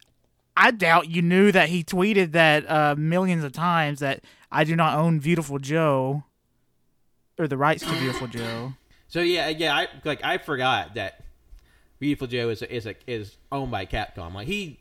I 0.58 0.72
doubt 0.72 1.08
you 1.08 1.22
knew 1.22 1.52
that 1.52 1.70
he 1.70 1.84
tweeted 1.84 2.32
that 2.32 2.70
uh, 2.70 2.96
millions 2.98 3.44
of 3.44 3.52
times 3.52 4.00
that 4.00 4.24
I 4.52 4.64
do 4.64 4.76
not 4.76 4.98
own 4.98 5.20
Viewtiful 5.20 5.60
Joe 5.60 6.24
or 7.38 7.48
the 7.48 7.58
rights 7.58 7.84
to 7.84 7.92
Viewtiful 7.92 8.28
Joe. 8.28 8.74
So 9.08 9.22
yeah, 9.22 9.50
yeah, 9.50 9.76
I 9.76 9.88
like 10.04 10.24
I 10.24 10.40
forgot 10.40 10.96
that 10.96 11.24
Viewtiful 12.00 12.26
Joe 12.26 12.50
is 12.50 12.64
is 12.64 12.88
a, 12.88 12.96
is 13.06 13.38
owned 13.52 13.70
by 13.70 13.86
Capcom. 13.86 14.34
Like 14.34 14.48
he 14.48 14.80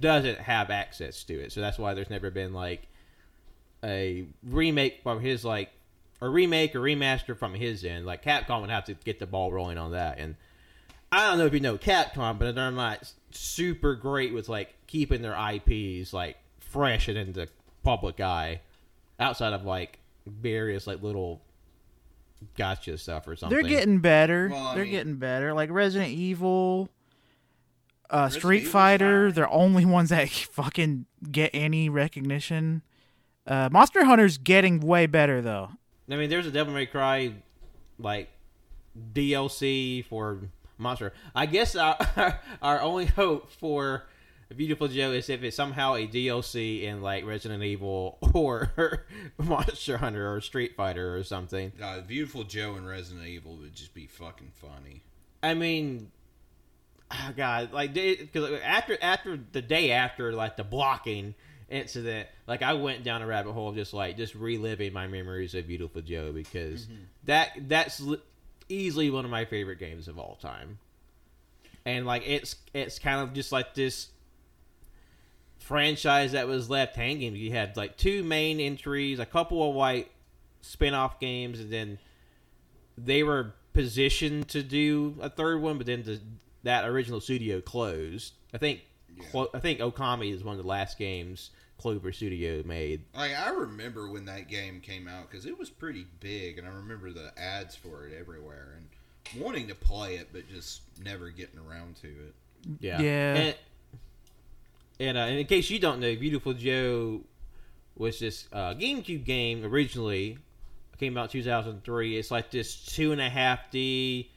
doesn't 0.00 0.38
have 0.38 0.70
access 0.70 1.22
to 1.24 1.34
it, 1.34 1.52
so 1.52 1.60
that's 1.60 1.78
why 1.78 1.94
there's 1.94 2.10
never 2.10 2.30
been 2.30 2.52
like 2.52 2.88
a 3.84 4.26
remake 4.42 5.04
from 5.04 5.20
his 5.20 5.44
like 5.44 5.70
a 6.20 6.28
remake 6.28 6.74
or 6.74 6.80
remaster 6.80 7.38
from 7.38 7.54
his 7.54 7.84
end. 7.84 8.06
Like 8.06 8.24
Capcom 8.24 8.62
would 8.62 8.70
have 8.70 8.86
to 8.86 8.94
get 8.94 9.20
the 9.20 9.26
ball 9.26 9.52
rolling 9.52 9.78
on 9.78 9.92
that, 9.92 10.18
and 10.18 10.34
I 11.12 11.28
don't 11.28 11.38
know 11.38 11.46
if 11.46 11.54
you 11.54 11.60
know 11.60 11.78
Capcom, 11.78 12.40
but 12.40 12.54
they're 12.56 12.70
not 12.72 13.12
super 13.30 13.94
great 13.94 14.32
with 14.32 14.48
like 14.48 14.74
keeping 14.86 15.22
their 15.22 15.36
IPs 15.36 16.12
like 16.12 16.36
fresh 16.60 17.08
and 17.08 17.16
in 17.18 17.32
the 17.32 17.48
public 17.82 18.20
eye, 18.20 18.60
outside 19.20 19.52
of 19.52 19.64
like 19.64 19.98
various 20.26 20.86
like 20.86 21.02
little 21.02 21.40
gotcha 22.56 22.96
stuff 22.98 23.26
or 23.26 23.36
something. 23.36 23.56
They're 23.58 23.68
getting 23.68 23.98
better. 23.98 24.48
Well, 24.52 24.74
They're 24.74 24.84
mean- 24.84 24.92
getting 24.92 25.16
better. 25.16 25.52
Like 25.54 25.70
Resident 25.70 26.10
Evil, 26.12 26.88
uh, 28.10 28.16
Resident 28.24 28.40
Street 28.42 28.58
Evil's 28.60 28.72
Fighter. 28.72 29.26
fine. 29.28 29.34
They're 29.34 29.50
only 29.50 29.84
ones 29.98 30.10
that 30.10 30.28
fucking 30.28 31.06
get 31.30 31.50
any 31.54 31.88
recognition. 31.88 32.82
Uh, 33.46 33.68
Monster 33.72 34.04
Hunter's 34.04 34.36
getting 34.38 34.80
way 34.80 35.06
better 35.06 35.40
though. 35.40 35.70
I 36.10 36.16
mean, 36.16 36.30
there's 36.30 36.46
a 36.46 36.50
Devil 36.50 36.74
May 36.74 36.86
Cry 36.86 37.32
like 37.98 38.28
DLC 39.14 40.04
for 40.04 40.38
Monster. 40.78 41.12
I 41.34 41.46
guess 41.46 41.76
our 41.76 42.40
our 42.62 42.80
only 42.80 43.06
hope 43.06 43.50
for 43.50 44.04
Viewtiful 44.50 44.88
Joe 44.88 45.12
is 45.12 45.28
if 45.28 45.42
it's 45.42 45.56
somehow 45.56 45.94
a 45.94 46.06
DLC 46.06 46.82
in 46.82 47.02
like 47.02 47.26
Resident 47.26 47.62
Evil 47.62 48.18
or 48.32 49.04
Monster 49.38 49.98
Hunter 49.98 50.32
or 50.32 50.40
Street 50.40 50.74
Fighter 50.74 51.16
or 51.16 51.22
something. 51.22 51.72
Uh, 51.80 52.00
Viewtiful 52.00 52.44
Joe 52.44 52.76
and 52.76 52.88
Resident 52.88 53.26
Evil 53.26 53.56
would 53.56 53.74
just 53.74 53.92
be 53.92 54.06
fucking 54.06 54.52
funny. 54.54 55.02
I 55.42 55.54
mean, 55.54 56.10
oh 57.10 57.32
God, 57.36 57.72
like 57.72 57.92
because 57.92 58.60
after 58.64 58.96
after 59.02 59.38
the 59.52 59.62
day 59.62 59.90
after 59.90 60.32
like 60.32 60.56
the 60.56 60.64
blocking 60.64 61.34
incident, 61.68 62.28
like 62.46 62.62
I 62.62 62.72
went 62.72 63.04
down 63.04 63.20
a 63.20 63.26
rabbit 63.26 63.52
hole 63.52 63.68
of 63.68 63.74
just 63.74 63.92
like 63.92 64.16
just 64.16 64.34
reliving 64.34 64.94
my 64.94 65.06
memories 65.08 65.54
of 65.54 65.66
Viewtiful 65.66 66.00
Joe 66.00 66.32
because 66.32 66.88
that 67.24 67.50
that's 67.68 68.02
easily 68.68 69.10
one 69.10 69.24
of 69.24 69.30
my 69.30 69.44
favorite 69.44 69.78
games 69.78 70.08
of 70.08 70.18
all 70.18 70.36
time, 70.40 70.78
and 71.84 72.06
like 72.06 72.22
it's 72.26 72.56
it's 72.74 72.98
kind 72.98 73.20
of 73.20 73.34
just 73.34 73.52
like 73.52 73.74
this 73.74 74.08
franchise 75.58 76.32
that 76.32 76.46
was 76.46 76.70
left 76.70 76.96
hanging. 76.96 77.36
You 77.36 77.52
had 77.52 77.76
like 77.76 77.96
two 77.96 78.22
main 78.22 78.60
entries, 78.60 79.18
a 79.18 79.26
couple 79.26 79.68
of 79.68 79.74
white 79.74 80.10
spin-off 80.60 81.20
games, 81.20 81.60
and 81.60 81.70
then 81.72 81.98
they 82.96 83.22
were 83.22 83.54
positioned 83.72 84.48
to 84.48 84.62
do 84.62 85.16
a 85.20 85.30
third 85.30 85.60
one, 85.60 85.78
but 85.78 85.86
then 85.86 86.02
the, 86.02 86.20
that 86.62 86.84
original 86.84 87.20
studio 87.20 87.60
closed. 87.60 88.32
I 88.52 88.58
think 88.58 88.80
Clo- 89.30 89.50
I 89.52 89.58
think 89.58 89.80
Okami 89.80 90.32
is 90.32 90.44
one 90.44 90.56
of 90.56 90.62
the 90.62 90.68
last 90.68 90.98
games 90.98 91.50
Clover 91.78 92.12
Studio 92.12 92.62
made. 92.64 93.02
Like 93.14 93.32
I 93.38 93.50
remember 93.50 94.10
when 94.10 94.24
that 94.26 94.48
game 94.48 94.80
came 94.80 95.08
out 95.08 95.30
because 95.30 95.46
it 95.46 95.58
was 95.58 95.70
pretty 95.70 96.06
big, 96.20 96.58
and 96.58 96.66
I 96.66 96.70
remember 96.70 97.12
the 97.12 97.32
ads 97.38 97.74
for 97.74 98.06
it 98.06 98.12
everywhere, 98.18 98.76
and 98.76 99.42
wanting 99.42 99.68
to 99.68 99.74
play 99.74 100.16
it, 100.16 100.28
but 100.32 100.48
just 100.48 100.82
never 101.02 101.30
getting 101.30 101.58
around 101.58 101.96
to 101.96 102.08
it. 102.08 102.34
Yeah. 102.80 103.00
Yeah. 103.00 103.34
And, 103.34 103.54
and, 105.00 105.18
uh, 105.18 105.20
and 105.22 105.38
in 105.38 105.46
case 105.46 105.70
you 105.70 105.78
don't 105.78 106.00
know, 106.00 106.14
Viewtiful 106.14 106.54
Joe 106.54 107.20
was 107.96 108.18
this 108.18 108.48
uh, 108.52 108.74
GameCube 108.74 109.24
game 109.24 109.64
originally. 109.64 110.38
Came 110.98 111.16
out 111.16 111.30
2003. 111.30 112.18
It's 112.18 112.32
like 112.32 112.50
this 112.50 112.74
two 112.84 113.12
and 113.12 113.20
a 113.20 113.28
half 113.28 113.70
D 113.70 114.32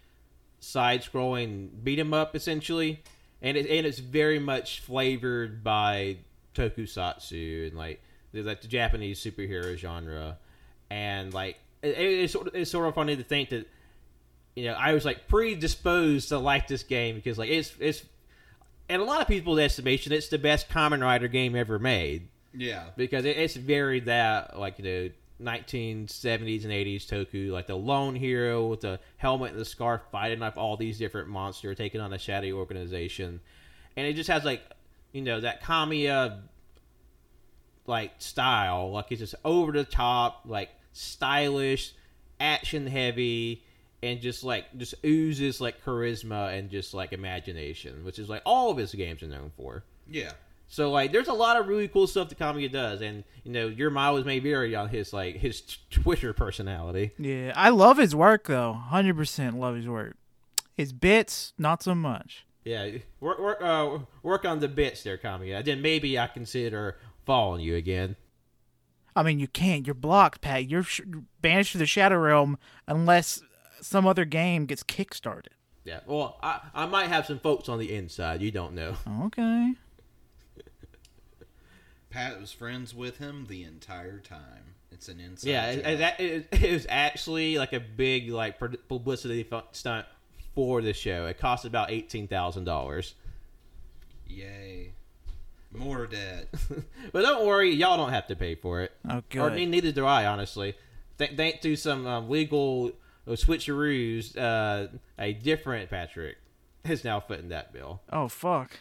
side 0.60 1.02
scrolling 1.02 1.70
beat 1.84 1.98
'em 1.98 2.14
up 2.14 2.36
essentially, 2.36 3.02
and 3.42 3.58
it, 3.58 3.66
and 3.68 3.88
it's 3.88 3.98
very 3.98 4.38
much 4.38 4.80
flavored 4.82 5.64
by 5.64 6.18
tokusatsu 6.56 7.68
and 7.68 7.78
like 7.78 8.02
the, 8.32 8.44
like 8.44 8.62
the 8.62 8.68
Japanese 8.68 9.24
superhero 9.24 9.76
genre, 9.76 10.38
and 10.90 11.34
like 11.34 11.58
it, 11.82 11.98
it's 11.98 12.34
sort 12.34 12.48
of, 12.48 12.56
it's 12.56 12.72
sort 12.72 12.88
of 12.88 12.96
funny 12.96 13.16
to 13.16 13.24
think 13.24 13.50
that 13.50 13.68
you 14.56 14.66
know 14.66 14.74
I 14.74 14.94
was 14.94 15.06
like 15.06 15.28
predisposed 15.28 16.30
to 16.30 16.38
like 16.38 16.68
this 16.68 16.84
game 16.84 17.16
because 17.16 17.38
like 17.38 17.50
it's 17.50 17.74
it's 17.80 18.04
in 18.90 19.00
a 19.00 19.04
lot 19.04 19.22
of 19.22 19.28
people's 19.28 19.60
estimation 19.60 20.12
it's 20.12 20.28
the 20.28 20.38
best 20.38 20.70
Kamen 20.70 21.02
Rider 21.02 21.28
game 21.28 21.56
ever 21.56 21.80
made. 21.80 22.28
Yeah, 22.54 22.86
because 22.98 23.26
it, 23.26 23.38
it's 23.38 23.56
very 23.56 24.02
that 24.02 24.60
like 24.60 24.80
you 24.80 24.86
know 24.86 25.10
1970s 25.42 26.64
and 26.64 26.72
80s 26.72 27.08
Toku 27.08 27.52
like 27.52 27.68
the 27.68 27.76
lone 27.76 28.16
hero 28.16 28.68
with 28.68 28.82
the 28.82 29.00
helmet 29.18 29.52
and 29.52 29.60
the 29.60 29.66
scarf 29.66 30.02
fighting 30.12 30.44
off 30.44 30.58
all 30.58 30.78
these 30.78 30.98
different 30.98 31.30
monsters 31.30 31.78
taking 31.78 32.00
on 32.00 32.14
a 32.14 32.20
shadowy 32.20 32.52
organization. 32.52 33.40
And 33.98 34.08
it 34.08 34.14
just 34.14 34.30
has 34.30 34.44
like 34.44 34.62
you 35.12 35.22
know 35.22 35.40
that 35.42 35.64
Kamiya 35.64 36.42
like 37.88 38.12
style 38.20 38.92
like 38.92 39.12
it's 39.12 39.20
just 39.20 39.36
over 39.44 39.72
the 39.72 39.84
top 39.84 40.44
like 40.46 40.70
stylish 40.94 41.94
action 42.40 42.88
heavy 42.88 43.64
and 44.04 44.22
just 44.22 44.44
like 44.44 44.66
just 44.78 44.96
oozes 45.06 45.60
like 45.60 45.84
charisma 45.84 46.58
and 46.58 46.70
just 46.70 46.94
like 46.94 47.12
imagination 47.12 48.04
which 48.04 48.20
is 48.20 48.30
like 48.30 48.42
all 48.46 48.70
of 48.72 48.78
his 48.78 48.94
games 48.94 49.22
are 49.24 49.28
known 49.28 49.52
for 49.58 49.84
yeah. 50.12 50.32
so 50.68 50.92
like, 50.92 51.12
there's 51.12 51.28
a 51.28 51.34
lot 51.34 51.58
of 51.58 51.68
really 51.68 51.88
cool 51.88 52.08
stuff 52.08 52.30
that 52.30 52.38
Kamiya 52.38 52.72
does, 52.72 53.02
and 53.02 53.24
you 53.44 53.52
know, 53.52 53.68
your 53.68 53.90
mileage 53.90 54.26
may 54.26 54.40
vary 54.40 54.76
on 54.76 54.90
his 54.90 55.14
like 55.14 55.38
his 55.38 55.62
t- 55.62 55.78
Twitter 55.90 56.34
personality. 56.34 57.12
Yeah, 57.18 57.54
I 57.56 57.70
love 57.70 57.98
his 57.98 58.16
work 58.16 58.48
though. 58.48 58.74
Hundred 58.74 59.16
percent 59.16 59.58
love 59.58 59.76
his 59.76 59.88
work. 59.88 60.16
His 60.76 60.94
bits, 60.94 61.54
not 61.58 61.84
so 61.84 61.96
much. 61.96 62.46
Yeah, 62.64 62.90
work 63.20 63.40
work 63.40 63.58
uh, 63.62 64.00
work 64.22 64.46
on 64.46 64.60
the 64.60 64.68
bits 64.68 65.02
there, 65.04 65.18
Kamiya. 65.18 65.66
Then 65.66 65.82
maybe 65.82 66.20
I 66.20 66.28
consider 66.28 66.98
following 67.26 67.62
you 67.62 67.76
again. 67.76 68.16
I 69.16 69.24
mean, 69.24 69.40
you 69.40 69.48
can't. 69.48 69.86
You're 69.88 69.94
blocked, 69.96 70.42
Pat. 70.42 70.70
You're 70.70 70.84
sh- 70.84 71.02
banished 71.42 71.72
to 71.74 71.78
the 71.80 71.86
Shadow 71.86 72.18
Realm 72.18 72.58
unless 72.88 73.42
some 73.82 74.06
other 74.08 74.26
game 74.26 74.66
gets 74.68 74.84
kickstarted. 74.84 75.48
Yeah, 75.84 76.02
well, 76.06 76.38
I 76.44 76.60
I 76.76 76.86
might 76.86 77.08
have 77.08 77.26
some 77.26 77.40
folks 77.40 77.68
on 77.68 77.80
the 77.80 77.94
inside. 77.94 78.42
You 78.42 78.52
don't 78.52 78.74
know. 78.76 78.96
Okay. 79.24 79.74
Pat 82.10 82.40
was 82.40 82.52
friends 82.52 82.94
with 82.94 83.18
him 83.18 83.46
the 83.48 83.64
entire 83.64 84.20
time. 84.20 84.76
It's 84.92 85.08
an 85.08 85.20
inside. 85.20 85.50
Yeah, 85.50 85.66
it, 85.72 85.76
job. 85.78 85.86
it, 85.86 85.98
that- 85.98 86.20
it, 86.20 86.48
it 86.64 86.72
was 86.74 86.86
actually 86.90 87.58
like 87.58 87.74
a 87.74 87.80
big 87.80 88.30
like 88.30 88.60
publicity 88.88 89.48
stunt 89.72 90.06
for 90.56 90.82
the 90.82 90.94
show. 90.94 91.26
It 91.28 91.38
cost 91.40 91.66
about 91.66 91.92
eighteen 91.92 92.28
thousand 92.28 92.66
dollars. 92.66 93.16
Yay. 94.28 94.92
More 95.74 96.06
debt. 96.08 96.48
But 97.14 97.22
don't 97.24 97.46
worry, 97.48 97.74
y'all 97.74 97.98
don't 97.98 98.12
have 98.12 98.28
to 98.28 98.36
pay 98.36 98.56
for 98.56 98.82
it. 98.82 98.92
Oh, 99.10 99.18
Or 99.18 99.24
good. 99.30 99.54
ne- 99.54 99.66
neither 99.66 99.92
do 99.92 100.06
I, 100.06 100.26
honestly. 100.26 100.76
Th- 101.18 101.32
thanks 101.36 101.60
to 101.64 101.76
some 101.76 102.06
um, 102.08 102.30
legal 102.30 102.92
uh, 103.28 103.32
switcheroos, 103.32 104.38
uh, 104.38 104.88
a 105.20 105.34
different 105.34 105.90
Patrick 105.90 106.38
is 106.86 107.04
now 107.04 107.20
footing 107.20 107.50
that 107.50 107.72
bill. 107.74 108.02
Oh 108.12 108.28
fuck. 108.28 108.80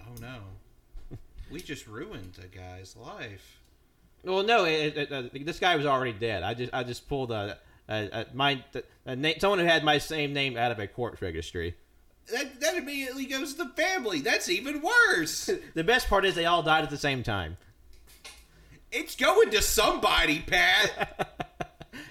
Oh 0.00 0.14
no. 0.20 0.38
We 1.50 1.60
just 1.60 1.86
ruined 1.86 2.38
a 2.42 2.46
guy's 2.46 2.96
life. 2.96 3.60
Well, 4.24 4.42
no, 4.42 4.64
it, 4.64 4.96
it, 4.96 5.12
uh, 5.12 5.22
this 5.32 5.58
guy 5.58 5.76
was 5.76 5.84
already 5.86 6.12
dead. 6.12 6.42
I 6.42 6.54
just 6.54 6.72
I 6.72 6.82
just 6.84 7.08
pulled 7.08 7.30
a, 7.30 7.58
a, 7.92 8.20
a 8.20 8.26
my 8.34 8.62
a 9.06 9.16
na- 9.16 9.32
someone 9.38 9.58
who 9.58 9.64
had 9.66 9.84
my 9.84 9.98
same 9.98 10.32
name 10.32 10.56
out 10.56 10.72
of 10.72 10.78
a 10.78 10.86
corpse 10.86 11.20
registry. 11.22 11.74
That 12.32 12.60
that 12.60 12.76
immediately 12.76 13.26
goes 13.26 13.54
to 13.54 13.64
the 13.64 13.70
family. 13.70 14.20
That's 14.20 14.48
even 14.48 14.80
worse. 14.82 15.50
The 15.74 15.84
best 15.84 16.08
part 16.08 16.24
is 16.24 16.34
they 16.34 16.46
all 16.46 16.62
died 16.62 16.84
at 16.84 16.90
the 16.90 16.96
same 16.96 17.22
time. 17.22 17.56
it's 18.90 19.16
going 19.16 19.50
to 19.50 19.62
somebody, 19.62 20.40
Pat. 20.40 21.28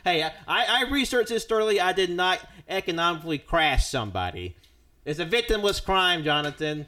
Hey, 0.04 0.24
I, 0.24 0.32
I 0.48 0.90
researched 0.90 1.30
this 1.30 1.46
thoroughly. 1.46 1.80
I 1.80 1.94
did 1.94 2.10
not 2.10 2.40
economically 2.68 3.38
crash 3.38 3.86
somebody. 3.88 4.56
It's 5.06 5.20
a 5.20 5.26
victimless 5.28 5.84
crime, 5.84 6.24
Jonathan. 6.24 6.88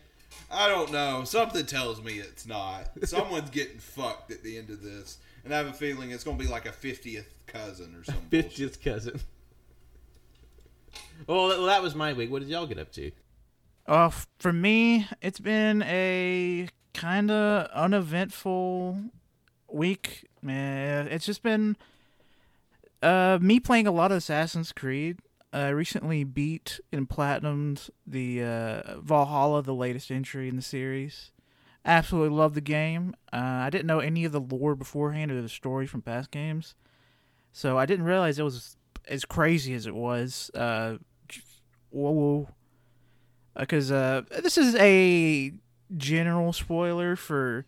I 0.51 0.67
don't 0.67 0.91
know. 0.91 1.23
Something 1.23 1.65
tells 1.67 2.01
me 2.01 2.13
it's 2.13 2.47
not. 2.47 2.89
Someone's 3.03 3.51
getting 3.51 3.77
fucked 3.77 4.31
at 4.31 4.41
the 4.43 4.57
end 4.57 4.71
of 4.71 4.81
this, 4.81 5.17
and 5.43 5.53
I 5.53 5.57
have 5.57 5.67
a 5.67 5.73
feeling 5.73 6.11
it's 6.11 6.23
going 6.23 6.37
to 6.37 6.43
be 6.43 6.49
like 6.49 6.65
a 6.65 6.71
fiftieth 6.71 7.27
cousin 7.47 7.95
or 7.95 8.03
something. 8.03 8.25
Fiftieth 8.29 8.83
cousin. 8.83 9.19
Well, 11.27 11.47
that- 11.49 11.57
well, 11.59 11.67
that 11.67 11.81
was 11.81 11.95
my 11.95 12.13
week. 12.13 12.31
What 12.31 12.39
did 12.41 12.49
y'all 12.49 12.65
get 12.67 12.77
up 12.79 12.91
to? 12.93 13.11
Uh, 13.87 14.09
for 14.39 14.51
me, 14.53 15.07
it's 15.21 15.39
been 15.39 15.81
a 15.83 16.67
kind 16.93 17.31
of 17.31 17.67
uneventful 17.71 18.99
week. 19.69 20.27
Man, 20.41 21.07
it's 21.07 21.25
just 21.25 21.41
been 21.43 21.77
uh 23.01 23.37
me 23.41 23.59
playing 23.59 23.87
a 23.87 23.91
lot 23.91 24.11
of 24.11 24.17
Assassin's 24.17 24.71
Creed. 24.71 25.19
I 25.51 25.69
recently 25.69 26.23
beat 26.23 26.79
and 26.91 27.07
platinumed 27.07 27.89
the 28.07 28.43
uh, 28.43 28.99
Valhalla, 28.99 29.61
the 29.61 29.73
latest 29.73 30.09
entry 30.11 30.49
in 30.49 30.55
the 30.55 30.61
series. 30.63 31.31
Absolutely 31.85 32.35
love 32.35 32.53
the 32.53 32.61
game. 32.61 33.15
Uh, 33.31 33.37
I 33.65 33.69
didn't 33.69 33.87
know 33.87 33.99
any 33.99 34.25
of 34.25 34.31
the 34.31 34.39
lore 34.39 34.75
beforehand 34.75 35.31
or 35.31 35.41
the 35.41 35.49
story 35.49 35.85
from 35.85 36.01
past 36.01 36.31
games, 36.31 36.75
so 37.51 37.77
I 37.77 37.85
didn't 37.85 38.05
realize 38.05 38.39
it 38.39 38.43
was 38.43 38.77
as 39.07 39.25
crazy 39.25 39.73
as 39.73 39.85
it 39.85 39.95
was. 39.95 40.49
Uh, 40.53 40.97
whoa, 41.89 42.11
whoa 42.11 42.47
because 43.57 43.91
uh, 43.91 44.21
this 44.41 44.57
is 44.57 44.75
a 44.75 45.51
general 45.95 46.53
spoiler 46.53 47.15
for 47.15 47.65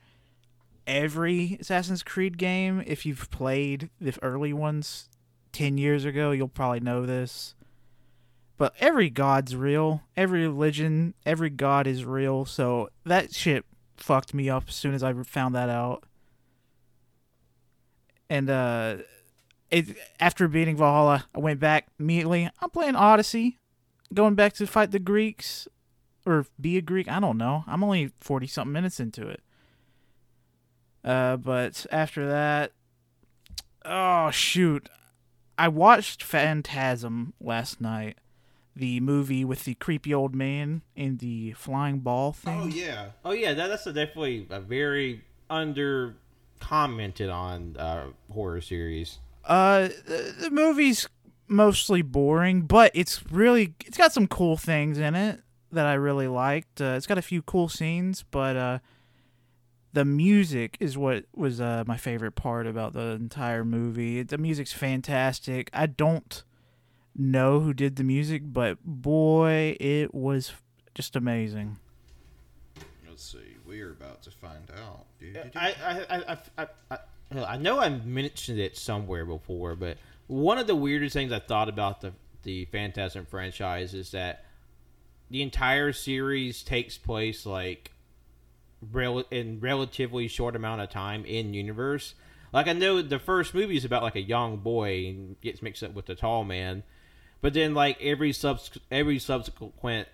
every 0.87 1.57
Assassin's 1.59 2.03
Creed 2.03 2.37
game. 2.37 2.83
If 2.85 3.05
you've 3.05 3.29
played 3.29 3.89
the 3.99 4.15
early 4.21 4.53
ones 4.53 5.09
10 5.51 5.77
years 5.77 6.05
ago, 6.05 6.31
you'll 6.31 6.47
probably 6.47 6.79
know 6.79 7.05
this. 7.05 7.55
But 8.57 8.73
every 8.79 9.09
god's 9.09 9.55
real. 9.55 10.03
Every 10.15 10.47
religion, 10.47 11.13
every 11.25 11.49
god 11.49 11.87
is 11.87 12.05
real. 12.05 12.45
So 12.45 12.89
that 13.05 13.33
shit 13.33 13.65
fucked 13.97 14.33
me 14.33 14.49
up 14.49 14.65
as 14.67 14.75
soon 14.75 14.93
as 14.93 15.03
I 15.03 15.13
found 15.23 15.55
that 15.55 15.69
out. 15.69 16.03
And 18.29 18.49
uh 18.49 18.97
it 19.71 19.97
after 20.19 20.47
beating 20.47 20.77
Valhalla, 20.77 21.25
I 21.33 21.39
went 21.39 21.59
back 21.59 21.87
immediately. 21.99 22.49
I'm 22.61 22.69
playing 22.69 22.95
Odyssey, 22.95 23.59
going 24.13 24.35
back 24.35 24.53
to 24.53 24.67
fight 24.67 24.91
the 24.91 24.99
Greeks 24.99 25.67
or 26.25 26.45
be 26.59 26.77
a 26.77 26.81
Greek. 26.81 27.07
I 27.07 27.19
don't 27.19 27.37
know. 27.37 27.63
I'm 27.67 27.83
only 27.83 28.11
40 28.19 28.47
something 28.47 28.73
minutes 28.73 28.99
into 28.99 29.27
it. 29.27 29.41
Uh, 31.03 31.37
but 31.37 31.85
after 31.91 32.27
that, 32.27 32.71
oh 33.83 34.31
shoot, 34.31 34.89
I 35.57 35.67
watched 35.67 36.23
Phantasm 36.23 37.33
last 37.39 37.79
night, 37.79 38.17
the 38.75 38.99
movie 38.99 39.45
with 39.45 39.63
the 39.63 39.75
creepy 39.75 40.13
old 40.13 40.35
man 40.35 40.81
in 40.95 41.17
the 41.17 41.53
flying 41.53 41.99
ball 41.99 42.33
thing. 42.33 42.61
Oh 42.61 42.67
yeah. 42.67 43.07
Oh 43.23 43.31
yeah, 43.31 43.53
that, 43.53 43.67
that's 43.67 43.87
a 43.87 43.93
definitely 43.93 44.47
a 44.49 44.59
very 44.59 45.23
under 45.49 46.15
commented 46.59 47.29
on 47.29 47.77
uh, 47.77 48.07
horror 48.31 48.61
series. 48.61 49.19
Uh, 49.45 49.89
the, 50.05 50.35
the 50.41 50.49
movie's 50.49 51.07
mostly 51.47 52.01
boring, 52.01 52.61
but 52.63 52.91
it's 52.93 53.23
really 53.31 53.75
it's 53.85 53.97
got 53.97 54.11
some 54.11 54.27
cool 54.27 54.57
things 54.57 54.97
in 54.97 55.15
it 55.15 55.41
that 55.71 55.85
I 55.85 55.93
really 55.93 56.27
liked. 56.27 56.81
Uh, 56.81 56.95
it's 56.97 57.07
got 57.07 57.17
a 57.17 57.23
few 57.23 57.41
cool 57.41 57.69
scenes, 57.69 58.23
but 58.31 58.55
uh, 58.57 58.79
the 59.93 60.05
music 60.05 60.77
is 60.79 60.97
what 60.97 61.25
was 61.33 61.61
uh, 61.61 61.83
my 61.85 61.97
favorite 61.97 62.33
part 62.33 62.67
about 62.67 62.93
the 62.93 63.11
entire 63.11 63.63
movie. 63.63 64.23
The 64.23 64.37
music's 64.37 64.73
fantastic. 64.73 65.69
I 65.71 65.85
don't 65.85 66.43
know 67.15 67.61
who 67.61 67.73
did 67.73 67.95
the 67.95 68.03
music, 68.03 68.41
but 68.45 68.77
boy, 68.83 69.77
it 69.79 70.13
was 70.13 70.53
just 70.93 71.15
amazing. 71.15 71.77
Let's 73.07 73.23
see. 73.23 73.57
We 73.65 73.81
are 73.81 73.91
about 73.91 74.21
to 74.23 74.31
find 74.31 74.69
out. 74.71 75.05
I 75.55 75.75
I, 75.83 76.05
I, 76.09 76.33
I, 76.33 76.37
I, 76.57 76.67
I 76.91 76.97
uh, 77.35 77.43
I 77.43 77.57
know 77.57 77.79
I 77.79 77.89
mentioned 77.89 78.59
it 78.59 78.77
somewhere 78.77 79.25
before, 79.25 79.75
but 79.75 79.97
one 80.27 80.57
of 80.57 80.67
the 80.67 80.75
weirdest 80.75 81.13
things 81.13 81.31
I 81.31 81.39
thought 81.39 81.69
about 81.69 82.01
the 82.01 82.13
the 82.43 82.65
Phantasm 82.65 83.25
franchise 83.25 83.93
is 83.93 84.11
that 84.11 84.45
the 85.31 85.41
entire 85.41 85.91
series 85.91 86.61
takes 86.61 86.97
place 86.97 87.45
like 87.45 87.91
rel- 88.91 89.25
in 89.31 89.59
relatively 89.59 90.27
short 90.27 90.55
amount 90.55 90.81
of 90.81 90.89
time 90.89 91.25
in 91.25 91.53
universe. 91.53 92.13
Like 92.53 92.67
I 92.67 92.73
know 92.73 93.01
the 93.01 93.19
first 93.19 93.53
movie 93.53 93.75
is 93.75 93.85
about 93.85 94.03
like 94.03 94.15
a 94.15 94.21
young 94.21 94.57
boy 94.57 95.07
and 95.07 95.41
gets 95.41 95.61
mixed 95.61 95.83
up 95.83 95.93
with 95.93 96.05
the 96.05 96.15
tall 96.15 96.43
man, 96.43 96.83
but 97.45 97.53
then 97.53 97.75
like 97.75 98.01
every 98.01 98.33
subs 98.33 98.71
every 98.89 99.19
subsequent 99.19 100.07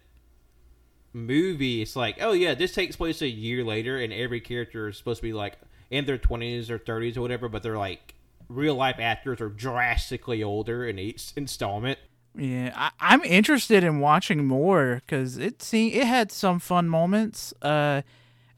movie, 1.13 1.81
it's 1.81 1.95
like 1.95 2.17
oh 2.19 2.33
yeah, 2.33 2.53
this 2.55 2.73
takes 2.73 2.97
place 2.97 3.21
a 3.21 3.27
year 3.29 3.63
later, 3.63 3.97
and 3.97 4.11
every 4.11 4.41
character 4.41 4.89
is 4.89 4.97
supposed 4.97 5.19
to 5.19 5.23
be 5.23 5.31
like 5.31 5.57
in 5.89 6.03
their 6.03 6.17
twenties 6.17 6.69
or 6.69 6.77
thirties 6.77 7.15
or 7.15 7.21
whatever, 7.21 7.47
but 7.47 7.63
they're 7.63 7.77
like 7.77 8.15
real 8.49 8.75
life 8.75 8.97
actors 8.99 9.39
are 9.39 9.47
drastically 9.47 10.43
older 10.43 10.85
in 10.85 10.99
each 10.99 11.31
installment. 11.37 11.99
Yeah, 12.35 12.73
I, 12.75 12.91
I'm 12.99 13.23
interested 13.23 13.81
in 13.85 14.01
watching 14.01 14.45
more 14.45 14.95
because 14.95 15.37
it 15.37 15.61
see 15.61 15.93
it 15.93 16.07
had 16.07 16.33
some 16.33 16.59
fun 16.59 16.89
moments. 16.89 17.53
Uh, 17.61 18.01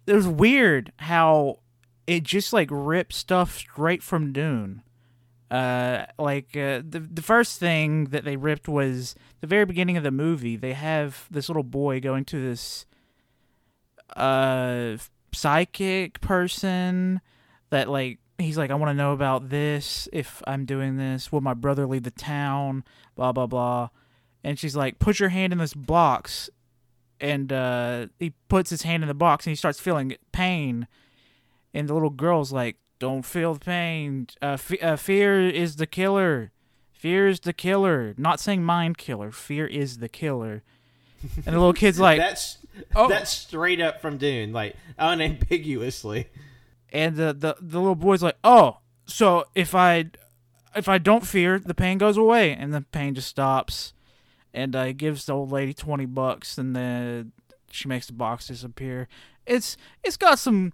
it 0.07 0.15
was 0.15 0.27
weird 0.27 0.91
how 0.97 1.59
it 2.07 2.23
just 2.23 2.53
like 2.53 2.69
ripped 2.71 3.13
stuff 3.13 3.55
straight 3.55 4.01
from 4.01 4.33
Dune. 4.33 4.81
Uh, 5.51 6.05
like 6.17 6.57
uh, 6.57 6.81
the 6.87 6.99
the 6.99 7.21
first 7.21 7.59
thing 7.59 8.05
that 8.05 8.25
they 8.25 8.35
ripped 8.35 8.67
was 8.67 9.15
the 9.41 9.47
very 9.47 9.65
beginning 9.65 9.97
of 9.97 10.03
the 10.03 10.11
movie. 10.11 10.55
They 10.55 10.73
have 10.73 11.27
this 11.29 11.47
little 11.47 11.63
boy 11.63 11.99
going 11.99 12.25
to 12.25 12.41
this 12.41 12.85
uh 14.15 14.97
psychic 15.31 16.21
person 16.21 17.19
that 17.71 17.89
like 17.89 18.19
he's 18.37 18.57
like 18.57 18.69
I 18.71 18.75
want 18.75 18.91
to 18.91 18.93
know 18.95 19.13
about 19.13 19.49
this 19.49 20.07
if 20.11 20.41
I'm 20.47 20.65
doing 20.65 20.97
this. 20.97 21.31
Will 21.31 21.41
my 21.41 21.53
brother 21.53 21.85
leave 21.85 22.03
the 22.03 22.11
town? 22.11 22.83
Blah 23.15 23.31
blah 23.31 23.47
blah. 23.47 23.89
And 24.43 24.59
she's 24.59 24.75
like, 24.75 24.99
put 24.99 25.19
your 25.19 25.29
hand 25.29 25.53
in 25.53 25.59
this 25.59 25.73
box, 25.73 26.49
and 27.19 27.53
uh, 27.53 28.07
he 28.19 28.33
puts 28.49 28.69
his 28.69 28.81
hand 28.81 29.03
in 29.03 29.07
the 29.07 29.13
box 29.13 29.45
and 29.45 29.51
he 29.51 29.55
starts 29.55 29.79
feeling 29.79 30.15
pain. 30.31 30.87
And 31.73 31.87
the 31.87 31.93
little 31.93 32.09
girl's 32.09 32.51
like, 32.51 32.75
don't 33.03 33.23
feel 33.23 33.53
the 33.53 33.59
pain. 33.59 34.27
Uh, 34.41 34.57
f- 34.59 34.81
uh, 34.83 34.95
fear 34.95 35.39
is 35.47 35.75
the 35.77 35.85
killer. 35.87 36.51
Fear 36.91 37.27
is 37.27 37.41
the 37.41 37.53
killer. 37.53 38.13
Not 38.17 38.39
saying 38.39 38.63
mind 38.63 38.97
killer. 38.97 39.31
Fear 39.31 39.67
is 39.67 39.97
the 39.97 40.09
killer. 40.09 40.63
And 41.37 41.45
the 41.47 41.59
little 41.59 41.73
kid's 41.73 41.99
like, 42.07 42.17
that's 42.19 42.57
Oh. 42.95 43.07
that's 43.07 43.29
straight 43.31 43.79
up 43.79 44.01
from 44.01 44.17
Dune, 44.17 44.51
like 44.51 44.75
unambiguously. 44.97 46.29
and 46.91 47.15
the, 47.15 47.33
the 47.33 47.55
the 47.61 47.79
little 47.79 47.95
boy's 47.95 48.23
like, 48.23 48.37
"Oh, 48.43 48.77
so 49.05 49.45
if 49.55 49.75
I 49.75 50.05
if 50.75 50.87
I 50.89 50.97
don't 50.97 51.25
fear, 51.25 51.59
the 51.59 51.73
pain 51.75 51.97
goes 51.97 52.17
away," 52.17 52.51
and 52.53 52.73
the 52.73 52.81
pain 52.81 53.13
just 53.15 53.27
stops. 53.29 53.93
And 54.55 54.75
uh, 54.75 54.91
gives 54.93 55.25
the 55.25 55.33
old 55.33 55.51
lady 55.51 55.73
twenty 55.73 56.05
bucks, 56.05 56.57
and 56.57 56.75
then 56.75 57.31
she 57.71 57.87
makes 57.87 58.07
the 58.07 58.13
box 58.13 58.47
disappear. 58.47 59.07
It's 59.45 59.77
it's 60.03 60.17
got 60.17 60.39
some 60.39 60.73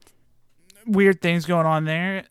weird 0.86 1.22
things 1.22 1.46
going 1.46 1.66
on 1.66 1.86
there. 1.86 2.26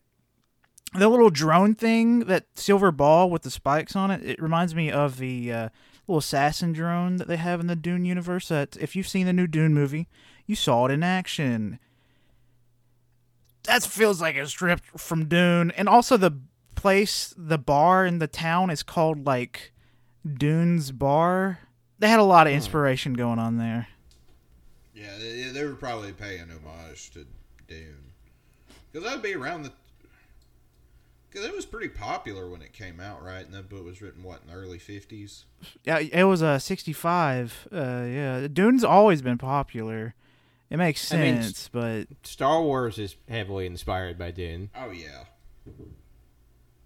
The 0.93 1.07
little 1.07 1.29
drone 1.29 1.75
thing, 1.75 2.21
that 2.21 2.45
silver 2.55 2.91
ball 2.91 3.29
with 3.29 3.43
the 3.43 3.51
spikes 3.51 3.95
on 3.95 4.09
it, 4.09 4.23
it 4.23 4.41
reminds 4.41 4.73
me 4.73 4.89
of 4.91 5.17
the 5.17 5.53
uh, 5.53 5.69
little 6.07 6.17
assassin 6.17 6.73
drone 6.73 7.17
that 7.17 7.27
they 7.27 7.37
have 7.37 7.59
in 7.59 7.67
the 7.67 7.75
Dune 7.75 8.05
universe. 8.05 8.47
That 8.47 8.75
if 8.77 8.95
you've 8.95 9.07
seen 9.07 9.27
the 9.27 9.33
new 9.33 9.45
Dune 9.45 9.73
movie, 9.73 10.07
you 10.47 10.55
saw 10.55 10.85
it 10.85 10.91
in 10.91 11.03
action 11.03 11.79
that 13.69 13.83
feels 13.83 14.21
like 14.21 14.35
it's 14.35 14.51
stripped 14.51 14.99
from 14.99 15.27
Dune. 15.27 15.71
And 15.71 15.87
also 15.87 16.17
the 16.17 16.39
place, 16.75 17.33
the 17.37 17.57
bar 17.57 18.05
in 18.05 18.19
the 18.19 18.27
town 18.27 18.69
is 18.69 18.83
called 18.83 19.25
like 19.25 19.73
Dune's 20.27 20.91
Bar. 20.91 21.59
They 21.99 22.09
had 22.09 22.19
a 22.19 22.23
lot 22.23 22.47
of 22.47 22.53
inspiration 22.53 23.13
going 23.13 23.39
on 23.39 23.57
there. 23.57 23.87
Yeah, 24.93 25.17
they, 25.19 25.43
they 25.53 25.63
were 25.63 25.75
probably 25.75 26.13
paying 26.13 26.47
homage 26.49 27.11
to 27.11 27.25
Dune 27.67 28.08
because 28.91 29.07
that'd 29.07 29.23
be 29.23 29.35
around 29.35 29.63
the. 29.63 29.71
Because 31.29 31.45
it 31.45 31.55
was 31.55 31.65
pretty 31.65 31.89
popular 31.89 32.49
when 32.49 32.63
it 32.63 32.73
came 32.73 32.99
out, 32.99 33.23
right? 33.23 33.45
And 33.45 33.53
that 33.53 33.69
book 33.69 33.85
was 33.85 34.01
written 34.01 34.23
what 34.23 34.41
in 34.41 34.47
the 34.47 34.55
early 34.55 34.79
fifties. 34.79 35.45
Yeah, 35.83 35.99
it 35.99 36.23
was 36.23 36.41
a 36.41 36.47
uh, 36.47 36.59
65. 36.59 37.67
Uh, 37.71 37.77
yeah, 37.77 38.47
Dune's 38.51 38.83
always 38.83 39.21
been 39.21 39.37
popular. 39.37 40.15
It 40.69 40.77
makes 40.77 41.11
I 41.13 41.17
mean, 41.17 41.41
sense, 41.41 41.69
but 41.71 42.07
Star 42.23 42.61
Wars 42.61 42.99
is 42.99 43.15
heavily 43.27 43.65
inspired 43.65 44.17
by 44.19 44.31
Dune. 44.31 44.69
Oh 44.75 44.91
yeah, 44.91 45.23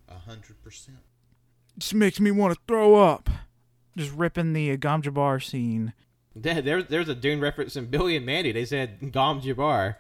a 0.08 0.20
hundred 0.20 0.62
percent. 0.64 1.00
just 1.78 1.94
makes 1.94 2.20
me 2.20 2.32
want 2.32 2.54
to 2.54 2.60
throw 2.68 2.96
up. 2.96 3.30
Just 3.96 4.14
ripping 4.14 4.54
the 4.54 4.72
uh, 4.72 4.76
Gom 4.78 5.02
Jabbar 5.02 5.44
scene. 5.44 5.94
There, 6.36 6.62
there's 6.62 6.86
there's 6.86 7.10
a 7.10 7.16
Dune 7.16 7.42
reference 7.42 7.76
in 7.76 7.88
Billy 7.88 8.16
and 8.16 8.26
Mandy. 8.26 8.52
They 8.52 8.66
said 8.66 9.12
Gom 9.12 9.42
Jabbar. 9.42 9.96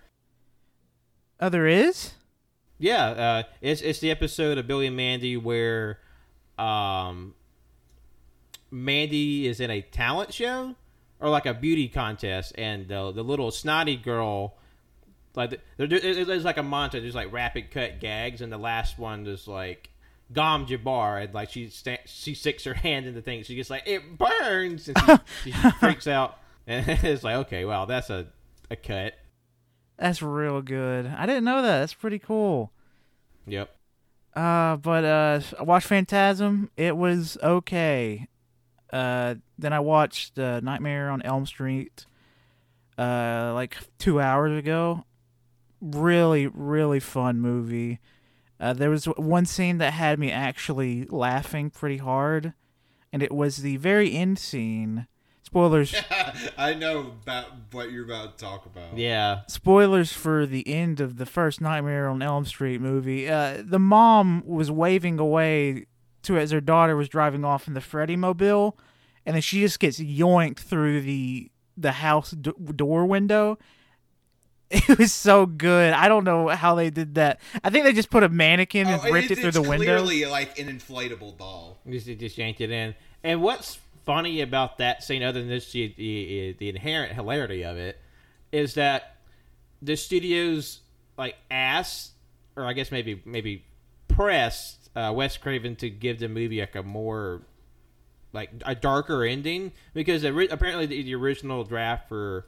Oh, 1.44 1.50
there 1.50 1.68
is? 1.68 2.14
Yeah, 2.80 3.06
uh, 3.08 3.44
it's 3.60 3.82
it's 3.82 4.00
the 4.00 4.10
episode 4.12 4.58
of 4.58 4.66
Billy 4.66 4.88
and 4.88 4.96
Mandy 4.96 5.36
where, 5.36 6.00
um, 6.58 7.34
Mandy 8.72 9.46
is 9.48 9.60
in 9.60 9.70
a 9.70 9.82
talent 9.82 10.34
show 10.34 10.76
or 11.20 11.30
like 11.30 11.46
a 11.46 11.54
beauty 11.54 11.90
contest, 11.90 12.54
and 12.58 12.88
the 12.88 13.12
the 13.12 13.24
little 13.26 13.52
snotty 13.52 13.98
girl, 13.98 14.56
like 15.36 15.60
there, 15.76 15.86
there- 15.88 16.24
there's 16.24 16.46
like 16.46 16.56
a 16.58 16.62
montage, 16.64 17.02
there's 17.02 17.14
like 17.14 17.34
rapid 17.34 17.72
cut 17.72 18.00
gags, 18.00 18.40
and 18.40 18.50
the 18.50 18.58
last 18.58 18.98
one 18.98 19.28
is 19.28 19.46
like 19.46 19.90
Gom 20.32 20.66
Jabbar, 20.66 21.26
and 21.26 21.34
like 21.34 21.50
she 21.50 21.68
sta- 21.68 22.04
she 22.06 22.36
sticks 22.36 22.64
her 22.64 22.74
hand 22.74 23.06
in 23.06 23.16
the 23.16 23.22
thing, 23.22 23.44
she 23.44 23.56
gets 23.56 23.70
like 23.70 23.84
it 23.86 24.18
burns, 24.18 24.88
and 24.88 25.22
she, 25.44 25.52
she 25.52 25.70
freaks 25.82 26.08
out. 26.08 26.38
and 26.66 26.86
it's 27.04 27.26
like 27.26 27.36
okay, 27.36 27.66
well 27.66 27.86
that's 27.86 28.10
a 28.10 28.28
a 28.72 28.78
cut. 28.78 29.16
That's 29.98 30.22
real 30.22 30.62
good. 30.62 31.06
I 31.06 31.26
didn't 31.26 31.44
know 31.44 31.62
that. 31.62 31.80
That's 31.80 31.94
pretty 31.94 32.20
cool. 32.20 32.72
Yep. 33.46 33.76
Uh, 34.36 34.78
but 34.78 35.06
uh, 35.06 35.42
I 35.60 35.64
watched 35.64 35.88
Phantasm. 35.88 36.72
It 36.76 36.98
was 36.98 37.38
okay. 37.44 38.28
Uh, 38.92 39.36
then 39.58 39.74
I 39.74 39.80
watched 39.80 40.38
uh, 40.40 40.60
Nightmare 40.62 41.10
on 41.10 41.22
Elm 41.22 41.46
Street. 41.46 42.06
Uh, 42.98 43.52
like 43.54 43.78
two 43.98 44.20
hours 44.20 44.58
ago. 44.58 45.06
Really, 45.82 46.48
really 46.48 47.00
fun 47.00 47.40
movie. 47.40 48.00
Uh, 48.60 48.74
there 48.74 48.90
was 48.90 49.06
one 49.06 49.46
scene 49.46 49.78
that 49.80 49.94
had 49.94 50.20
me 50.20 50.32
actually 50.32 51.06
laughing 51.10 51.70
pretty 51.70 51.98
hard, 51.98 52.54
and 53.12 53.22
it 53.22 53.32
was 53.32 53.58
the 53.58 53.78
very 53.78 54.14
end 54.14 54.40
scene. 54.40 55.08
Spoilers. 55.54 55.94
I 56.58 56.74
know 56.74 57.00
about 57.22 57.46
what 57.72 57.92
you're 57.92 58.06
about 58.06 58.38
to 58.39 58.44
talk 58.46 58.66
about. 58.66 58.98
Yeah. 58.98 59.42
spoilers 59.48 60.12
for 60.12 60.48
the 60.48 60.68
end 60.68 61.00
of 61.00 61.18
the 61.18 61.28
first 61.28 61.62
Nightmare 61.62 62.10
on 62.10 62.22
Elm 62.24 62.46
Street 62.46 62.82
movie. 62.82 63.30
Uh, 63.30 63.62
the 63.63 63.78
mom 63.80 64.42
was 64.48 64.72
waving 64.72 65.20
away 65.20 65.86
to 66.24 66.38
as 66.39 66.50
her 66.52 66.62
daughter 66.62 66.96
was 66.96 67.08
driving 67.08 67.46
off 67.46 67.68
in 67.68 67.76
the 67.76 67.82
Freddy 67.82 68.16
mobile, 68.16 68.78
and 69.28 69.36
then 69.36 69.42
she 69.44 69.60
just 69.60 69.80
gets 69.80 70.00
yoinked 70.00 70.58
through 70.60 71.02
the 71.02 71.52
the 71.78 71.92
house 71.94 72.32
d- 72.32 72.52
door 72.76 73.06
window. 73.06 73.58
It 74.76 74.98
was 74.98 75.13
so 75.13 75.46
good. 75.46 75.94
I 75.94 76.08
don't 76.08 76.24
know 76.24 76.48
how 76.48 76.74
they 76.74 76.89
did 76.89 77.13
that. 77.13 77.39
I 77.63 77.70
think 77.70 77.86
they 77.86 77.94
just 77.94 78.10
put 78.10 78.24
a 78.24 78.30
mannequin 78.30 78.88
and 78.88 79.00
Oh, 79.06 79.12
ripped 79.12 79.30
it, 79.30 79.38
through 79.38 79.52
the 79.52 79.62
window. 79.62 79.86
Clearly, 79.86 80.26
like 80.26 80.58
an 80.58 80.66
inflatable 80.68 81.38
doll. 81.38 81.78
Just, 81.88 82.08
just 82.08 82.39
yanked 82.39 82.60
it 82.60 82.72
in. 82.72 82.96
And 83.24 83.44
what's 83.44 83.78
funny 84.06 84.42
about 84.42 84.78
that 84.78 85.04
scene, 85.04 85.24
other 85.24 85.39
than 85.39 85.50
this, 85.50 85.72
the, 85.72 85.94
the, 85.98 86.56
the 86.60 86.70
inherent 86.70 87.13
hilarity 87.13 87.63
of 87.63 87.78
it, 87.78 88.00
is 88.52 88.76
that 88.76 89.18
the 89.82 89.96
studio's 89.96 90.80
like 91.18 91.36
asked, 91.52 92.12
or 92.56 92.66
I 92.66 92.74
guess 92.74 92.92
maybe 92.92 93.22
maybe 93.26 93.66
pressed 94.08 94.89
uh, 94.96 95.12
Wes 95.16 95.38
Craven 95.38 95.76
to 95.78 95.89
give 95.89 96.20
the 96.20 96.30
movie 96.30 96.60
like 96.60 96.76
a 96.76 96.84
more 96.84 97.42
like 98.32 98.50
a 98.66 98.76
darker 98.76 99.24
ending 99.24 99.72
because 99.94 100.24
apparently 100.24 100.86
the, 100.86 101.04
the 101.04 101.16
original 101.16 101.63
draft 101.63 102.10
for 102.10 102.48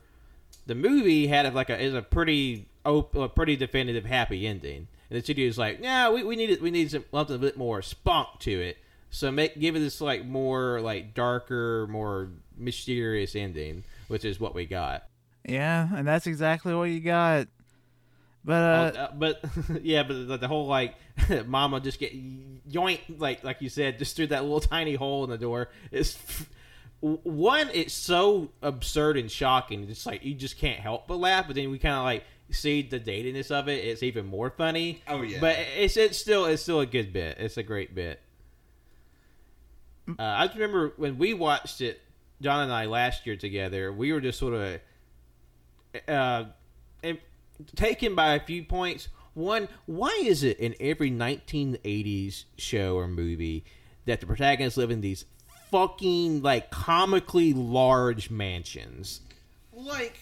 the 0.66 0.76
movie 0.76 1.28
had 1.28 1.52
like 1.54 1.70
a 1.70 1.80
is 1.80 1.94
a 1.94 2.02
pretty 2.02 2.68
op- 2.86 3.16
a 3.16 3.30
pretty 3.30 3.56
definitive 3.56 4.06
happy 4.06 4.48
ending, 4.48 4.88
and 5.10 5.20
the 5.20 5.22
studio's 5.22 5.58
like, 5.58 5.80
yeah, 5.82 6.10
we, 6.10 6.24
we 6.24 6.36
need 6.36 6.50
it, 6.50 6.62
we 6.62 6.72
need 6.72 6.92
some 6.92 7.06
something 7.12 7.36
a 7.36 7.40
bit 7.40 7.58
more 7.58 7.82
spunk 7.82 8.40
to 8.40 8.52
it, 8.52 8.78
so 9.16 9.32
make 9.32 9.58
give 9.58 9.78
it 9.78 9.80
this 9.80 10.02
like 10.02 10.26
more 10.26 10.82
like 10.82 11.14
darker, 11.14 11.88
more 11.90 12.32
mysterious 12.58 13.34
ending, 13.34 13.86
which 14.10 14.26
is 14.26 14.42
what 14.42 14.54
we 14.54 14.66
got. 14.66 15.06
Yeah, 15.48 15.88
and 15.96 16.06
that's 16.06 16.28
exactly 16.28 16.76
what 16.76 16.90
you 16.90 17.00
got. 17.00 17.48
But 18.44 18.54
uh, 18.54 19.00
Uh, 19.00 19.12
but 19.16 19.46
yeah, 19.82 20.04
but 20.04 20.28
the, 20.28 20.38
the 20.38 20.48
whole 20.50 20.68
like 20.68 20.96
mama 21.46 21.80
just 21.80 21.98
get 21.98 22.14
yoink 22.70 23.00
like 23.18 23.42
like 23.42 23.62
you 23.62 23.70
said 23.70 24.00
just 24.00 24.18
through 24.18 24.28
that 24.28 24.44
little 24.44 24.60
tiny 24.60 24.96
hole 24.96 25.24
in 25.24 25.30
the 25.30 25.38
door 25.38 25.70
is 25.92 26.18
one. 27.00 27.70
It's 27.74 27.94
so 27.94 28.50
absurd 28.62 29.16
and 29.16 29.32
shocking. 29.32 29.88
It's 29.90 30.06
like 30.06 30.26
you 30.26 30.34
just 30.34 30.58
can't 30.58 30.82
help 30.82 31.08
but 31.08 31.20
laugh. 31.20 31.48
But 31.48 31.56
then 31.56 31.72
we 31.72 31.80
kind 31.80 31.96
of 31.96 32.04
like 32.04 32.26
see 32.52 32.82
the 32.82 33.00
datiness 33.00 33.50
of 33.50 33.70
it. 33.70 33.86
It's 33.86 34.04
even 34.04 34.26
more 34.26 34.50
funny. 34.50 35.02
Oh, 35.08 35.22
yeah. 35.22 35.40
but 35.40 35.56
it's 35.78 35.96
it's 35.96 36.18
still 36.18 36.44
it's 36.44 36.64
still 36.64 36.82
a 36.82 36.86
good 36.86 37.14
bit. 37.14 37.38
It's 37.40 37.56
a 37.56 37.64
great 37.64 37.96
bit. 37.96 38.20
Uh, 40.08 40.22
I 40.22 40.50
remember 40.54 40.94
when 40.98 41.18
we 41.18 41.34
watched 41.34 41.82
it, 41.82 42.02
John 42.42 42.64
and 42.64 42.72
I 42.72 42.86
last 42.86 43.26
year 43.26 43.36
together. 43.36 43.92
We 43.92 44.12
were 44.14 44.22
just 44.22 44.40
sort 44.40 44.54
of 44.54 44.80
uh, 46.08 46.46
taken 47.76 48.16
by 48.16 48.36
a 48.36 48.40
few 48.40 48.64
points. 48.64 49.08
One, 49.34 49.68
why 49.86 50.22
is 50.24 50.44
it 50.44 50.60
in 50.60 50.76
every 50.80 51.12
1980s 51.12 52.46
show 52.58 52.96
or 52.96 53.08
movie 53.08 53.66
that 54.06 54.22
the 54.22 54.26
protagonists 54.26 54.78
live 54.78 54.92
in 54.92 55.02
these 55.02 55.26
fucking 55.72 56.42
like 56.42 56.72
comically 56.72 57.54
large 57.54 58.30
mansions? 58.30 59.22
Like, 59.74 60.18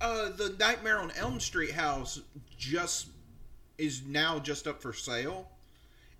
uh, 0.00 0.30
the 0.30 0.54
Nightmare 0.60 1.00
on 1.00 1.10
Elm 1.12 1.40
Street 1.40 1.72
house 1.72 2.20
just 2.56 3.08
is 3.78 4.02
now 4.06 4.38
just 4.38 4.66
up 4.66 4.80
for 4.80 4.92
sale, 4.92 5.48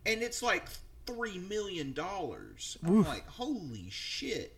and 0.04 0.22
it's 0.22 0.42
like 0.42 0.64
three 1.06 1.38
million 1.38 1.92
dollars. 1.92 2.76
I'm 2.84 3.04
like, 3.04 3.26
holy 3.28 3.88
shit! 3.90 4.56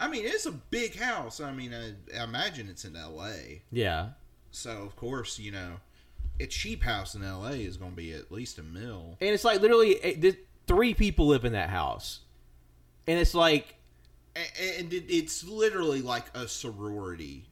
I 0.00 0.08
mean, 0.08 0.24
it's 0.24 0.46
a 0.46 0.52
big 0.52 0.96
house. 0.96 1.40
I 1.40 1.52
mean, 1.52 1.72
I, 1.72 1.92
I 2.18 2.24
imagine 2.24 2.68
it's 2.68 2.84
in 2.84 2.96
L.A. 2.96 3.62
Yeah, 3.70 4.08
So 4.50 4.82
of 4.82 4.96
course, 4.96 5.38
you 5.38 5.52
know, 5.52 5.74
a 6.40 6.46
cheap 6.46 6.82
house 6.82 7.14
in 7.14 7.22
L.A. 7.22 7.52
is 7.56 7.76
going 7.76 7.92
to 7.92 7.96
be 7.96 8.12
at 8.12 8.32
least 8.32 8.58
a 8.58 8.62
mill. 8.62 9.16
and 9.20 9.30
it's 9.30 9.44
like 9.44 9.60
literally 9.60 10.00
eh, 10.02 10.32
three 10.66 10.94
people 10.94 11.28
live 11.28 11.44
in 11.44 11.52
that 11.52 11.70
house, 11.70 12.20
and 13.06 13.18
it's 13.18 13.34
like 13.34 13.76
and 14.34 14.92
it, 14.92 15.04
it's 15.08 15.44
literally 15.44 16.02
like 16.02 16.24
a 16.34 16.48
sorority. 16.48 17.46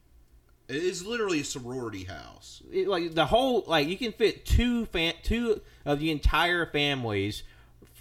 It 0.69 0.77
is 0.77 1.05
literally 1.05 1.41
a 1.41 1.45
sorority 1.45 2.05
house. 2.05 2.61
it, 2.71 2.87
like 2.87 3.13
the 3.13 3.25
whole 3.25 3.63
like 3.67 3.87
you 3.87 3.97
can 3.97 4.11
fit 4.11 4.45
two 4.45 4.85
fan 4.87 5.13
two 5.23 5.61
of 5.85 5.99
the 5.99 6.09
entire 6.11 6.65
families 6.65 7.43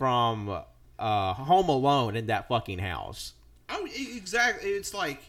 from 0.02 0.48
uh 0.98 1.32
Home 1.34 1.68
Alone 1.68 2.16
in 2.16 2.26
that 2.26 2.48
fucking 2.48 2.80
house. 2.80 3.34
Oh, 3.68 3.86
exactly. 3.94 4.70
It's 4.70 4.92
like 4.92 5.22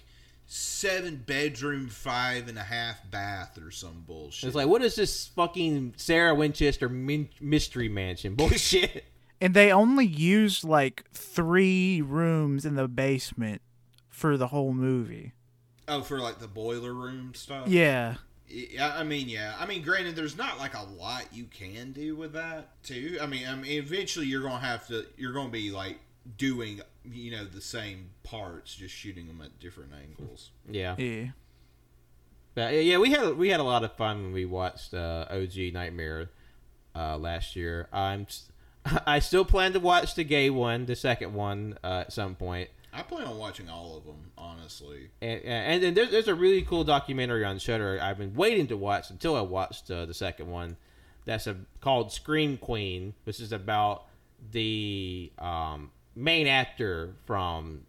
seven 0.48 1.18
bedroom, 1.28 1.90
five 1.90 2.48
and 2.48 2.58
a 2.58 2.64
half 2.64 2.98
bath, 3.12 3.60
or 3.64 3.70
some 3.70 4.04
bullshit. 4.08 4.48
It's 4.48 4.56
like 4.56 4.68
what 4.68 4.82
is 4.82 4.96
this 4.96 5.28
fucking 5.28 5.94
Sarah 5.98 6.34
Winchester 6.34 6.90
min- 6.90 7.30
mystery 7.40 7.88
mansion 7.88 8.34
bullshit? 8.38 9.04
and 9.40 9.54
they 9.54 9.72
only 9.72 10.08
used 10.08 10.64
like 10.64 11.04
three 11.14 12.02
rooms 12.02 12.66
in 12.66 12.74
the 12.74 12.88
basement 12.88 13.62
for 14.10 14.38
the 14.38 14.48
whole 14.48 14.74
movie. 14.74 15.34
oh, 15.88 16.02
for 16.02 16.20
like 16.20 16.40
the 16.40 16.48
boiler 16.48 16.96
room 16.96 17.34
stuff. 17.36 17.68
Yeah. 17.68 18.16
Yeah, 18.50 18.94
I 18.96 19.04
mean, 19.04 19.30
yeah. 19.30 19.56
I 19.60 19.66
mean, 19.66 19.82
granted, 19.82 20.16
there's 20.16 20.38
not 20.38 20.60
like 20.60 20.76
a 20.76 20.84
lot 20.84 21.26
you 21.32 21.46
can 21.46 21.92
do 21.92 22.16
with 22.16 22.34
that 22.34 22.84
too. 22.84 23.18
I 23.22 23.26
mean, 23.26 23.48
I 23.48 23.56
mean, 23.56 23.72
eventually 23.72 24.28
you're 24.28 24.44
gonna 24.44 24.60
have 24.60 24.88
to. 24.88 25.06
You're 25.18 25.34
gonna 25.34 25.50
be 25.50 25.72
like 25.72 26.00
doing, 26.38 26.82
you 27.06 27.32
know, 27.32 27.46
the 27.46 27.62
same 27.62 28.10
parts, 28.24 28.76
just 28.76 28.94
shooting 28.94 29.28
them 29.28 29.42
at 29.42 29.60
different 29.60 29.92
angles. 29.94 30.52
yeah. 30.70 30.96
Yeah. 30.98 31.28
But 32.56 32.84
yeah, 32.84 33.00
we 33.00 33.10
had 33.10 33.36
we 33.38 33.50
had 33.50 33.60
a 33.60 33.64
lot 33.64 33.84
of 33.84 33.94
fun 33.94 34.22
when 34.24 34.34
we 34.34 34.46
watched 34.46 34.94
uh, 34.94 35.26
OG 35.32 35.74
Nightmare 35.74 36.30
uh, 36.96 37.18
last 37.18 37.56
year. 37.56 37.88
I'm 37.92 38.28
I 39.08 39.20
still 39.20 39.46
plan 39.46 39.74
to 39.74 39.80
watch 39.80 40.14
the 40.16 40.24
gay 40.24 40.50
one, 40.50 40.86
the 40.86 40.96
second 40.96 41.34
one, 41.34 41.78
uh, 41.84 42.02
at 42.02 42.14
some 42.14 42.36
point. 42.36 42.70
I 42.94 43.02
plan 43.02 43.26
on 43.28 43.38
watching 43.38 43.70
all 43.70 43.98
of 43.98 44.06
them, 44.06 44.32
honestly. 44.38 45.10
And 45.22 45.42
and 45.44 45.84
then 45.84 45.94
there's, 45.94 46.12
there's 46.12 46.28
a 46.28 46.36
really 46.36 46.62
cool 46.62 46.84
documentary 46.84 47.44
on 47.44 47.58
Shutter 47.58 48.00
I've 48.02 48.18
been 48.18 48.36
waiting 48.36 48.68
to 48.68 48.78
watch 48.78 49.10
until 49.10 49.36
I 49.36 49.42
watched 49.42 49.90
uh, 49.90 50.06
the 50.06 50.14
second 50.14 50.50
one. 50.50 50.78
That's 51.26 51.48
a, 51.48 51.56
called 51.80 52.12
Scream 52.12 52.58
Queen, 52.58 53.14
which 53.24 53.40
is 53.40 53.52
about 53.52 54.06
the 54.52 55.32
um, 55.40 55.92
main 56.16 56.48
actor 56.48 57.16
from 57.26 57.84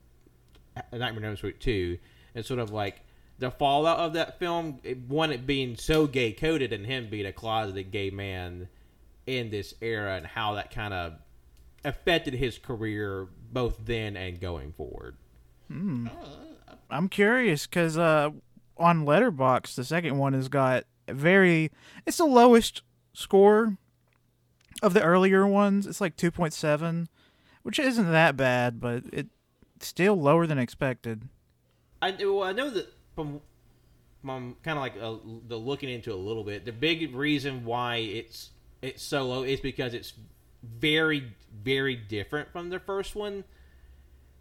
Nightmare 0.93 1.17
on 1.17 1.25
Elm 1.25 1.37
Street 1.37 1.61
2 1.61 1.99
and 2.35 2.45
sort 2.45 2.61
of 2.61 2.71
like 2.71 3.01
the 3.39 3.51
fallout 3.51 3.99
of 3.99 4.15
that 4.15 4.39
film. 4.39 4.81
One, 5.09 5.33
it 5.33 5.47
being 5.47 5.77
so 5.77 6.07
gay 6.07 6.33
coded 6.33 6.73
and 6.73 6.87
him 6.87 7.09
being 7.11 7.27
a 7.27 7.33
closeted 7.33 7.91
gay 7.91 8.11
man 8.11 8.69
in 9.27 9.51
this 9.51 9.75
era 9.81 10.17
and 10.17 10.27
how 10.27 10.55
that 10.55 10.71
kind 10.71 10.95
of 10.95 11.15
affected 11.85 12.35
his 12.35 12.59
career 12.59 13.29
both 13.55 13.79
then 13.87 14.17
and 14.17 14.41
going 14.41 14.73
forward. 14.73 15.17
I'm 16.91 17.09
curious 17.09 17.67
because 17.67 17.97
uh, 17.97 18.31
on 18.77 19.07
Letterboxd, 19.07 19.77
the 19.77 19.85
second 19.85 20.19
one 20.19 20.35
has 20.35 20.49
got 20.49 20.85
very. 21.09 21.71
It's 22.05 22.19
the 22.19 22.27
lowest 22.27 22.83
score 23.15 23.79
of 24.83 24.93
the 24.93 25.03
earlier 25.03 25.47
ones. 25.47 25.87
It's 25.87 26.01
like 26.01 26.17
2.7, 26.17 27.07
which 27.63 27.79
isn't 27.79 28.13
that 28.13 28.37
bad, 28.37 28.81
but 28.81 29.05
it's 29.13 29.31
still 29.81 30.21
lower 30.21 30.47
than 30.47 30.59
expected. 30.59 31.29
I 32.03 32.11
well, 32.21 32.43
I 32.43 32.53
know 32.53 32.69
that 32.71 32.93
from 33.15 33.41
from 34.25 34.57
kind 34.63 34.79
of 34.79 34.83
like 34.83 34.95
uh 35.01 35.17
the 35.49 35.57
looking 35.57 35.89
into 35.89 36.13
a 36.13 36.17
little 36.17 36.45
bit. 36.45 36.65
The 36.65 36.73
big 36.73 37.15
reason 37.15 37.65
why 37.65 37.97
it's 37.97 38.51
it's 38.83 39.03
so 39.03 39.27
low 39.27 39.43
is 39.43 39.61
because 39.61 39.95
it's 39.95 40.13
very 40.79 41.33
very 41.63 41.97
different 41.97 42.53
from 42.53 42.71
the 42.71 42.79
first 42.79 43.15
one. 43.15 43.45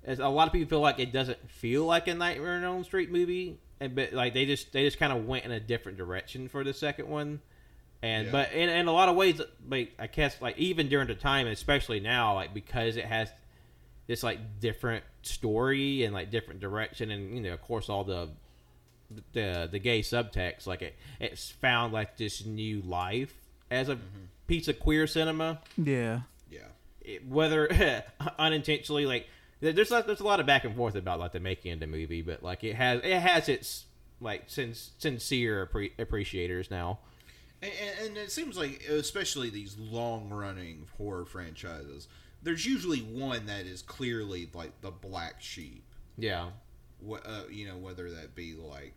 As 0.03 0.19
a 0.19 0.27
lot 0.27 0.47
of 0.47 0.53
people 0.53 0.69
feel 0.69 0.81
like 0.81 0.99
it 0.99 1.13
doesn't 1.13 1.49
feel 1.49 1.85
like 1.85 2.07
a 2.07 2.13
Nightmare 2.13 2.57
on 2.57 2.63
Elm 2.63 2.83
Street 2.83 3.11
movie, 3.11 3.59
and 3.79 3.95
but 3.95 4.13
like 4.13 4.33
they 4.33 4.45
just 4.45 4.73
they 4.73 4.83
just 4.83 4.99
kind 4.99 5.13
of 5.13 5.25
went 5.25 5.45
in 5.45 5.51
a 5.51 5.59
different 5.59 5.97
direction 5.97 6.49
for 6.49 6.63
the 6.63 6.73
second 6.73 7.07
one. 7.07 7.41
And 8.01 8.25
Yeah. 8.25 8.31
but 8.33 8.51
in, 8.51 8.67
in 8.67 8.87
a 8.87 8.91
lot 8.91 9.07
of 9.07 9.15
ways, 9.15 9.39
like 9.69 9.93
I 9.97 10.07
guess 10.07 10.41
like 10.41 10.57
even 10.57 10.89
during 10.89 11.07
the 11.07 11.15
time, 11.15 11.47
and 11.47 11.53
especially 11.53 12.01
now, 12.01 12.33
like 12.35 12.53
because 12.53 12.97
it 12.97 13.05
has 13.05 13.29
this 14.07 14.23
like 14.23 14.59
different 14.59 15.05
story 15.21 16.03
and 16.03 16.13
like 16.13 16.29
different 16.29 16.59
direction, 16.59 17.11
and 17.11 17.33
you 17.35 17.41
know, 17.41 17.53
of 17.53 17.61
course, 17.61 17.87
all 17.87 18.03
the 18.03 18.29
the 19.31 19.69
the 19.71 19.79
gay 19.79 20.01
subtext. 20.01 20.67
Like 20.67 20.81
it, 20.81 20.95
it's 21.21 21.49
found 21.49 21.93
like 21.93 22.17
this 22.17 22.45
new 22.45 22.81
life 22.81 23.33
as 23.71 23.87
a 23.87 23.95
mm-hmm. 23.95 24.25
Piece 24.47 24.67
of 24.67 24.79
queer 24.79 25.07
cinema. 25.07 25.61
Yeah. 25.77 26.21
Yeah. 26.51 26.59
It- 27.01 27.27
whether 27.27 27.67
unintentionally, 28.39 29.05
like 29.05 29.27
there's 29.59 29.91
like, 29.91 30.05
there's 30.05 30.19
a 30.19 30.25
lot 30.25 30.39
of 30.39 30.45
back 30.45 30.65
and 30.65 30.75
forth 30.75 30.95
about 30.95 31.19
like 31.19 31.31
the 31.31 31.39
making 31.39 31.71
of 31.73 31.79
the 31.79 31.87
movie, 31.87 32.21
but 32.21 32.43
like 32.43 32.63
it 32.63 32.75
has 32.75 33.01
it 33.03 33.19
has 33.19 33.47
its 33.49 33.85
like 34.19 34.43
sin- 34.47 34.73
sincere 34.73 35.65
appre- 35.67 35.91
appreciators 35.99 36.69
now. 36.71 36.99
And, 37.61 37.71
and- 37.99 38.07
and 38.09 38.17
it 38.17 38.31
seems 38.31 38.57
like, 38.57 38.83
especially 38.89 39.49
these 39.49 39.77
long-running 39.77 40.87
horror 40.97 41.25
franchises, 41.25 42.07
there's 42.41 42.65
usually 42.65 42.99
one 42.99 43.45
that 43.45 43.65
is 43.65 43.81
clearly 43.81 44.49
like 44.53 44.81
the 44.81 44.91
black 44.91 45.35
sheep. 45.41 45.83
Yeah, 46.17 46.49
Wh- 47.05 47.25
Uh, 47.25 47.43
you 47.49 47.67
know, 47.67 47.77
whether 47.77 48.11
that 48.11 48.35
be 48.35 48.53
like 48.53 48.93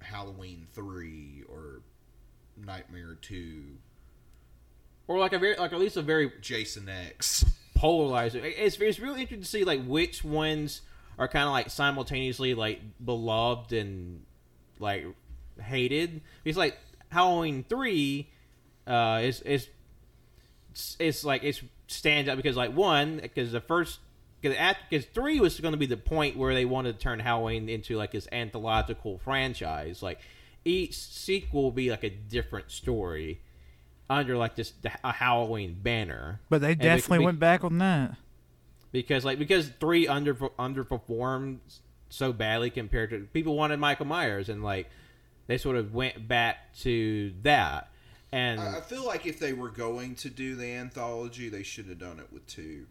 Halloween 0.00 0.66
three 0.72 1.44
or 1.48 1.82
Nightmare 2.56 3.16
two, 3.20 3.76
or 5.08 5.18
like 5.18 5.32
a 5.32 5.38
very 5.38 5.56
like 5.56 5.72
at 5.72 5.80
least 5.80 5.96
a 5.96 6.02
very 6.02 6.30
Jason 6.40 6.88
X. 6.88 7.44
polarized. 7.74 8.36
It's 8.36 8.76
it's 8.78 8.98
really 8.98 9.22
interesting 9.22 9.40
to 9.40 9.46
see 9.46 9.64
like 9.64 9.84
which 9.84 10.22
ones 10.22 10.82
are 11.18 11.28
kind 11.28 11.44
of 11.44 11.52
like 11.52 11.70
simultaneously 11.70 12.54
like 12.54 12.80
beloved 13.02 13.72
and 13.72 14.24
like 14.78 15.06
hated. 15.60 16.20
Because 16.44 16.58
like 16.58 16.76
Halloween 17.08 17.64
three, 17.68 18.28
uh, 18.86 19.20
is 19.22 19.40
is 19.42 19.68
it's, 20.70 20.96
it's 21.00 21.24
like 21.24 21.42
it's 21.44 21.62
stands 21.86 22.28
out 22.28 22.36
because 22.36 22.56
like 22.56 22.74
one 22.74 23.16
because 23.16 23.52
the 23.52 23.60
first 23.60 24.00
because 24.42 25.04
three 25.06 25.40
was 25.40 25.58
going 25.58 25.72
to 25.72 25.78
be 25.78 25.86
the 25.86 25.96
point 25.96 26.36
where 26.36 26.54
they 26.54 26.64
wanted 26.64 26.92
to 26.92 26.98
turn 26.98 27.18
Halloween 27.18 27.68
into 27.68 27.96
like 27.96 28.12
this 28.12 28.28
anthological 28.30 29.18
franchise. 29.18 30.02
Like 30.02 30.20
each 30.64 30.94
sequel 30.94 31.62
will 31.62 31.72
be 31.72 31.90
like 31.90 32.04
a 32.04 32.10
different 32.10 32.70
story 32.70 33.40
under 34.10 34.36
like 34.36 34.54
this 34.56 34.72
a 35.04 35.12
Halloween 35.12 35.76
banner. 35.82 36.40
But 36.48 36.60
they 36.60 36.74
definitely 36.74 37.18
we- 37.20 37.24
went 37.26 37.38
back 37.40 37.64
on 37.64 37.78
that. 37.78 38.16
because 38.92 39.24
like 39.24 39.38
because 39.38 39.68
three 39.80 40.08
under 40.08 40.34
underperformed 40.34 41.58
so 42.08 42.32
badly 42.32 42.70
compared 42.70 43.10
to 43.10 43.18
people 43.32 43.54
wanted 43.54 43.78
Michael 43.78 44.06
Myers 44.06 44.48
and 44.48 44.62
like 44.62 44.88
they 45.46 45.58
sort 45.58 45.76
of 45.76 45.94
went 45.94 46.26
back 46.26 46.74
to 46.80 47.32
that 47.42 47.90
and 48.32 48.60
I 48.60 48.78
I 48.78 48.80
feel 48.80 49.04
like 49.04 49.26
if 49.26 49.38
they 49.38 49.52
were 49.52 49.68
going 49.70 50.14
to 50.16 50.30
do 50.30 50.56
the 50.56 50.66
anthology, 50.72 51.48
they 51.50 51.62
should 51.62 51.86
have 51.86 51.98
done 51.98 52.18
it 52.18 52.32
with 52.32 52.46
two. 52.46 52.86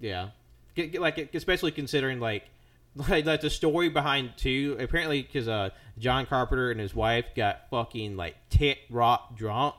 yeah 0.00 0.30
Get- 0.74 0.92
get, 0.92 1.00
like 1.00 1.34
especially 1.34 1.70
considering 1.70 2.18
like 2.20 2.44
like, 2.96 3.24
like 3.26 3.40
the 3.42 3.50
story 3.50 3.88
behind 3.90 4.32
two 4.36 4.76
apparently 4.80 5.22
because 5.22 5.46
uh 5.48 5.70
John 5.98 6.26
Carpenter 6.26 6.70
and 6.70 6.80
his 6.80 6.94
wife 6.94 7.26
got 7.36 7.68
fucking 7.70 8.16
like 8.16 8.36
tit 8.50 8.78
rock 8.90 9.36
drunk 9.36 9.74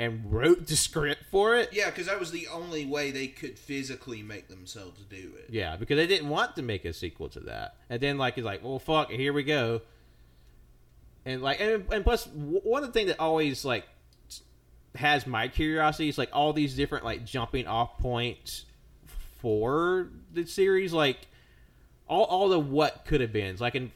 and 0.00 0.32
wrote 0.32 0.66
the 0.66 0.76
script 0.76 1.24
for 1.30 1.54
it 1.54 1.68
Yeah, 1.72 1.90
because 1.90 2.06
that 2.06 2.18
was 2.18 2.30
the 2.30 2.48
only 2.48 2.86
way 2.86 3.10
they 3.10 3.26
could 3.26 3.58
physically 3.58 4.22
make 4.22 4.48
themselves 4.48 5.02
do 5.10 5.34
it. 5.38 5.50
Yeah, 5.50 5.76
because 5.76 5.96
they 5.96 6.06
didn't 6.06 6.30
want 6.30 6.56
to 6.56 6.62
make 6.62 6.86
a 6.86 6.94
sequel 6.94 7.28
to 7.28 7.40
that, 7.40 7.76
and 7.90 8.00
then 8.00 8.16
like 8.16 8.38
it's 8.38 8.44
like, 8.44 8.64
well, 8.64 8.78
fuck, 8.78 9.12
it, 9.12 9.20
here 9.20 9.34
we 9.34 9.44
go. 9.44 9.82
And 11.26 11.42
like, 11.42 11.60
and, 11.60 11.84
and 11.92 12.04
one 12.04 12.82
of 12.82 12.88
the 12.88 12.92
things 12.94 13.08
that 13.08 13.20
always 13.20 13.62
like 13.62 13.86
has 14.94 15.26
my 15.26 15.48
curiosity 15.48 16.08
is 16.08 16.16
like 16.16 16.30
all 16.32 16.54
these 16.54 16.74
different 16.74 17.04
like 17.04 17.26
jumping 17.26 17.66
off 17.66 17.98
points 17.98 18.64
for 19.42 20.08
the 20.32 20.46
series, 20.46 20.94
like 20.94 21.28
all 22.08 22.24
all 22.24 22.48
the 22.48 22.58
what 22.58 23.04
could 23.04 23.20
have 23.20 23.34
been. 23.34 23.54
Like 23.60 23.74
in 23.74 23.92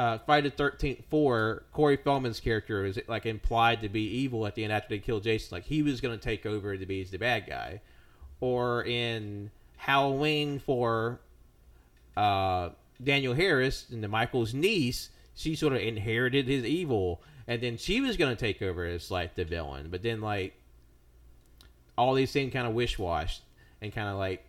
uh, 0.00 0.16
Friday 0.24 0.48
Thirteenth 0.48 1.04
Four, 1.10 1.64
Corey 1.74 1.98
Feldman's 1.98 2.40
character 2.40 2.86
is 2.86 2.98
like 3.06 3.26
implied 3.26 3.82
to 3.82 3.90
be 3.90 4.00
evil 4.00 4.46
at 4.46 4.54
the 4.54 4.64
end 4.64 4.72
after 4.72 4.88
they 4.88 4.98
kill 4.98 5.20
Jason. 5.20 5.54
Like 5.54 5.64
he 5.64 5.82
was 5.82 6.00
going 6.00 6.18
to 6.18 6.24
take 6.24 6.46
over 6.46 6.74
to 6.74 6.86
be 6.86 7.04
the 7.04 7.18
bad 7.18 7.46
guy, 7.46 7.82
or 8.40 8.82
in 8.82 9.50
Halloween 9.76 10.58
four 10.58 11.20
uh, 12.16 12.70
Danielle 13.04 13.34
Harris 13.34 13.90
and 13.90 14.02
the 14.02 14.08
Michael's 14.08 14.54
niece, 14.54 15.10
she 15.34 15.54
sort 15.54 15.74
of 15.74 15.80
inherited 15.80 16.48
his 16.48 16.64
evil, 16.64 17.20
and 17.46 17.62
then 17.62 17.76
she 17.76 18.00
was 18.00 18.16
going 18.16 18.34
to 18.34 18.40
take 18.40 18.62
over 18.62 18.86
as 18.86 19.10
like 19.10 19.34
the 19.34 19.44
villain. 19.44 19.88
But 19.90 20.02
then 20.02 20.22
like 20.22 20.54
all 21.98 22.14
these 22.14 22.32
things 22.32 22.54
kind 22.54 22.66
of 22.66 22.72
wish 22.72 22.98
washed 22.98 23.42
and 23.82 23.94
kind 23.94 24.08
of 24.08 24.16
like 24.16 24.46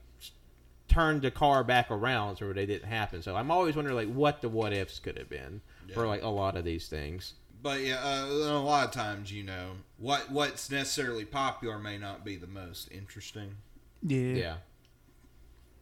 turned 0.92 1.22
the 1.22 1.32
car 1.32 1.64
back 1.64 1.90
around 1.90 2.36
so 2.36 2.52
they 2.52 2.66
didn't 2.66 2.88
happen. 2.88 3.22
So 3.22 3.36
I'm 3.36 3.50
always 3.50 3.76
wondering 3.76 3.96
like 3.96 4.14
what 4.14 4.42
the 4.42 4.50
what 4.50 4.74
ifs 4.74 5.00
could 5.00 5.18
have 5.18 5.30
been 5.30 5.62
for 5.94 6.06
like 6.06 6.22
a 6.22 6.28
lot 6.28 6.58
of 6.58 6.66
these 6.66 6.88
things. 6.88 7.34
But 7.64 7.82
yeah, 7.82 8.00
uh, 8.04 8.26
a 8.26 8.60
lot 8.60 8.86
of 8.86 8.92
times, 8.92 9.32
you 9.32 9.44
know, 9.44 9.72
what 9.98 10.30
what's 10.32 10.70
necessarily 10.70 11.26
popular 11.26 11.80
may 11.80 11.98
not 11.98 12.26
be 12.26 12.36
the 12.36 12.48
most 12.48 12.92
interesting. 12.92 13.56
Yeah. 14.04 14.20
Yeah. 14.20 14.56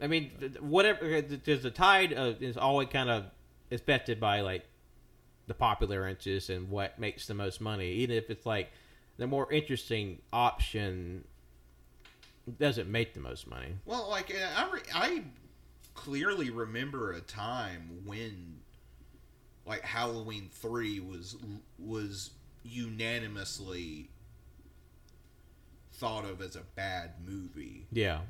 I 0.02 0.08
mean, 0.08 0.32
th- 0.40 0.54
th- 0.54 0.62
whatever. 0.62 1.22
There's 1.22 1.64
the 1.64 1.72
tide 1.72 2.14
uh, 2.14 2.34
is 2.40 2.58
always 2.58 2.90
kind 2.90 3.10
of 3.10 3.26
affected 3.72 4.20
by 4.20 4.42
like 4.42 4.66
the 5.48 5.54
popular 5.54 6.08
interest 6.08 6.50
and 6.50 6.70
what 6.70 7.00
makes 7.00 7.28
the 7.28 7.34
most 7.34 7.62
money. 7.62 7.92
Even 7.94 8.16
if 8.16 8.30
it's 8.30 8.46
like 8.46 8.72
the 9.18 9.28
more 9.28 9.52
interesting 9.52 10.20
option 10.32 11.24
doesn't 12.58 12.90
make 12.90 13.14
the 13.14 13.20
most 13.20 13.48
money. 13.48 13.74
Well, 13.86 14.10
like 14.10 14.34
I, 14.56 14.70
re- 14.72 14.82
I 14.94 15.24
clearly 15.94 16.50
remember 16.50 17.12
a 17.12 17.22
time 17.22 18.02
when, 18.06 18.58
like 19.66 19.82
Halloween 19.82 20.50
three 20.52 21.00
was 21.00 21.36
was 21.78 22.32
unanimously 22.64 24.10
thought 25.94 26.26
of 26.26 26.42
as 26.42 26.56
a 26.56 26.62
bad 26.76 27.12
movie. 27.26 27.86
Yeah. 27.92 28.22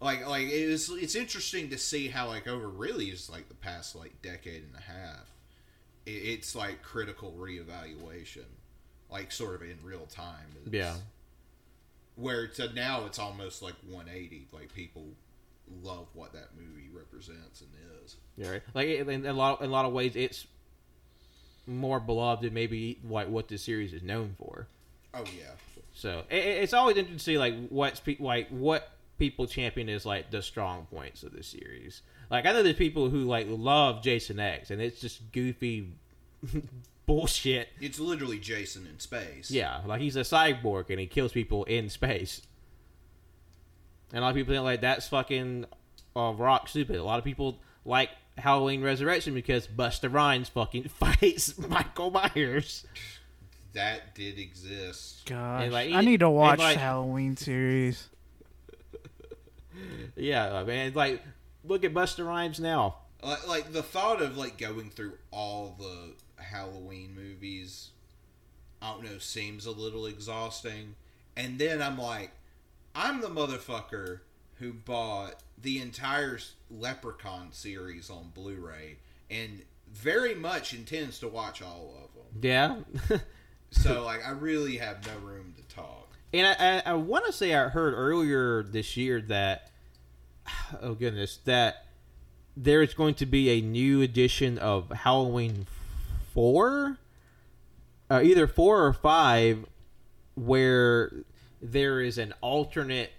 Like 0.00 0.26
like 0.26 0.48
it's 0.48 0.88
it's 0.90 1.14
interesting 1.14 1.70
to 1.70 1.78
see 1.78 2.08
how 2.08 2.26
like 2.28 2.46
over 2.48 2.68
really 2.68 3.06
is 3.06 3.30
like 3.30 3.48
the 3.48 3.54
past 3.54 3.94
like 3.96 4.20
decade 4.22 4.64
and 4.64 4.74
a 4.76 4.82
half, 4.82 5.30
it, 6.04 6.10
it's 6.10 6.54
like 6.54 6.82
critical 6.82 7.32
reevaluation, 7.38 8.44
like 9.10 9.32
sort 9.32 9.54
of 9.54 9.62
in 9.62 9.78
real 9.82 10.06
time. 10.06 10.46
It's- 10.66 10.72
Yeah. 10.74 10.96
Where 12.16 12.46
to 12.46 12.72
now 12.74 13.04
it's 13.06 13.18
almost 13.18 13.60
like 13.62 13.74
180 13.88 14.48
like 14.52 14.72
people 14.74 15.04
love 15.82 16.06
what 16.14 16.32
that 16.32 16.48
movie 16.56 16.88
represents 16.92 17.60
and 17.62 17.70
is 18.04 18.16
Yeah. 18.36 18.50
Right. 18.50 18.62
Like 18.74 18.88
in 18.88 19.26
a 19.26 19.32
lot 19.32 19.60
in 19.60 19.68
a 19.68 19.72
lot 19.72 19.84
of 19.84 19.92
ways, 19.92 20.14
it's 20.14 20.46
more 21.66 21.98
beloved 22.00 22.42
than 22.44 22.52
maybe 22.54 22.98
like 23.08 23.28
what 23.28 23.48
this 23.48 23.62
series 23.62 23.92
is 23.92 24.02
known 24.02 24.34
for. 24.38 24.66
oh 25.14 25.24
yeah 25.38 25.52
So 25.94 26.24
it- 26.30 26.36
it's 26.62 26.74
always 26.74 26.96
interesting 26.96 27.18
to 27.18 27.24
see 27.24 27.38
like 27.38 27.68
what's 27.68 28.00
pe- 28.00 28.16
like 28.20 28.48
what 28.50 28.90
people 29.18 29.46
champion 29.46 29.88
is 29.88 30.04
like 30.04 30.30
the 30.30 30.42
strong 30.42 30.86
points 30.86 31.22
of 31.22 31.32
the 31.32 31.42
series. 31.42 32.02
Like 32.30 32.46
I 32.46 32.52
know 32.52 32.62
there's 32.62 32.76
people 32.76 33.08
who 33.10 33.20
like 33.24 33.46
love 33.48 34.02
Jason 34.02 34.38
X 34.38 34.70
and 34.70 34.82
it's 34.82 35.00
just 35.00 35.32
goofy 35.32 35.88
bullshit. 37.06 37.68
it's 37.80 37.98
literally 38.00 38.38
jason 38.38 38.86
in 38.86 38.98
space 38.98 39.50
Yeah, 39.50 39.80
like 39.86 40.00
he's 40.00 40.16
a 40.16 40.20
cyborg 40.20 40.90
and 40.90 40.98
he 40.98 41.06
kills 41.06 41.32
people 41.32 41.64
in 41.64 41.88
space. 41.90 42.40
And 44.10 44.18
a 44.18 44.22
lot 44.22 44.30
of 44.30 44.36
people 44.36 44.54
think 44.54 44.64
like 44.64 44.80
that's 44.80 45.08
fucking 45.08 45.66
uh, 46.16 46.32
rock 46.36 46.68
stupid. 46.68 46.96
A 46.96 47.02
lot 47.04 47.18
of 47.18 47.24
people 47.24 47.58
like 47.84 48.10
Halloween 48.38 48.82
Resurrection 48.82 49.34
because 49.34 49.66
Busta 49.66 50.12
Rhymes 50.12 50.48
fucking 50.48 50.84
fights 50.88 51.58
Michael 51.58 52.10
Myers. 52.10 52.86
that 53.72 54.14
did 54.14 54.38
exist 54.38 55.26
Gosh, 55.26 55.70
like, 55.72 55.92
I 55.92 56.00
need 56.02 56.20
to 56.20 56.30
watch 56.30 56.58
like- 56.60 56.74
the 56.76 56.80
Halloween 56.80 57.36
series. 57.36 58.08
Yeah, 60.16 60.54
I 60.54 60.64
mean, 60.64 60.92
like 60.94 61.22
look 61.64 61.84
at 61.84 61.92
Busta 61.92 62.24
Rhymes 62.26 62.60
now. 62.60 62.96
like, 63.22 63.46
like 63.48 63.72
the 63.72 63.82
thought 63.82 64.22
of 64.22 64.36
like 64.36 64.58
going 64.58 64.90
through 64.90 65.14
all 65.32 65.74
the 65.78 66.12
halloween 66.44 67.14
movies 67.14 67.90
i 68.82 68.90
don't 68.90 69.04
know 69.04 69.18
seems 69.18 69.66
a 69.66 69.70
little 69.70 70.06
exhausting 70.06 70.94
and 71.36 71.58
then 71.58 71.80
i'm 71.82 71.98
like 71.98 72.30
i'm 72.94 73.20
the 73.20 73.28
motherfucker 73.28 74.20
who 74.58 74.72
bought 74.72 75.34
the 75.60 75.80
entire 75.80 76.38
leprechaun 76.70 77.48
series 77.52 78.08
on 78.10 78.30
blu-ray 78.34 78.96
and 79.30 79.62
very 79.92 80.34
much 80.34 80.74
intends 80.74 81.18
to 81.18 81.28
watch 81.28 81.62
all 81.62 81.94
of 82.04 82.14
them 82.14 82.42
Yeah. 82.42 83.18
So 83.70 84.04
like 84.04 84.26
I 84.26 84.30
really 84.30 84.76
have 84.78 85.06
no 85.06 85.16
room 85.26 85.54
to 85.56 85.74
talk. 85.74 86.08
And 86.32 86.46
I, 86.46 86.78
I, 86.78 86.92
I 86.92 86.94
want 86.94 87.26
to 87.26 87.32
say 87.32 87.54
I 87.54 87.68
heard 87.68 87.94
earlier 87.94 88.62
this 88.62 88.96
year 88.96 89.20
that, 89.22 89.70
oh 90.80 90.94
goodness, 90.94 91.38
that 91.44 91.86
there 92.56 92.82
is 92.82 92.94
going 92.94 93.14
to 93.14 93.26
be 93.26 93.50
a 93.50 93.60
new 93.60 94.00
edition 94.00 94.58
of 94.58 94.90
Halloween 94.90 95.66
four, 96.34 96.98
uh, 98.10 98.20
either 98.22 98.46
four 98.46 98.84
or 98.84 98.92
five, 98.92 99.64
where 100.34 101.12
there 101.62 102.00
is 102.00 102.18
an 102.18 102.34
alternate 102.42 103.12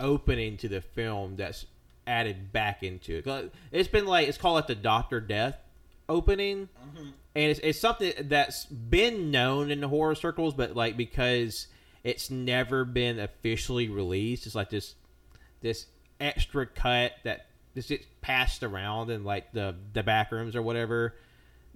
opening 0.00 0.56
to 0.56 0.68
the 0.68 0.80
film 0.80 1.36
that's 1.36 1.66
added 2.06 2.52
back 2.52 2.82
into 2.82 3.22
it. 3.24 3.52
It's 3.70 3.88
been 3.88 4.06
like 4.06 4.26
it's 4.28 4.38
called 4.38 4.56
like 4.56 4.66
the 4.66 4.74
Doctor 4.74 5.20
Death 5.20 5.56
opening, 6.08 6.68
and 7.34 7.50
it's, 7.50 7.60
it's 7.62 7.78
something 7.78 8.12
that's 8.22 8.64
been 8.66 9.30
known 9.30 9.70
in 9.70 9.80
the 9.80 9.88
horror 9.88 10.14
circles, 10.16 10.54
but 10.54 10.74
like 10.74 10.96
because 10.96 11.68
it's 12.02 12.30
never 12.30 12.84
been 12.84 13.20
officially 13.20 13.88
released, 13.88 14.46
it's 14.46 14.54
like 14.56 14.70
this 14.70 14.96
this 15.60 15.86
extra 16.20 16.66
cut 16.66 17.12
that 17.22 17.46
this 17.74 17.86
gets 17.86 18.06
passed 18.20 18.62
around 18.62 19.10
in 19.10 19.22
like 19.24 19.52
the 19.52 19.76
the 19.92 20.02
back 20.02 20.32
rooms 20.32 20.56
or 20.56 20.62
whatever. 20.62 21.14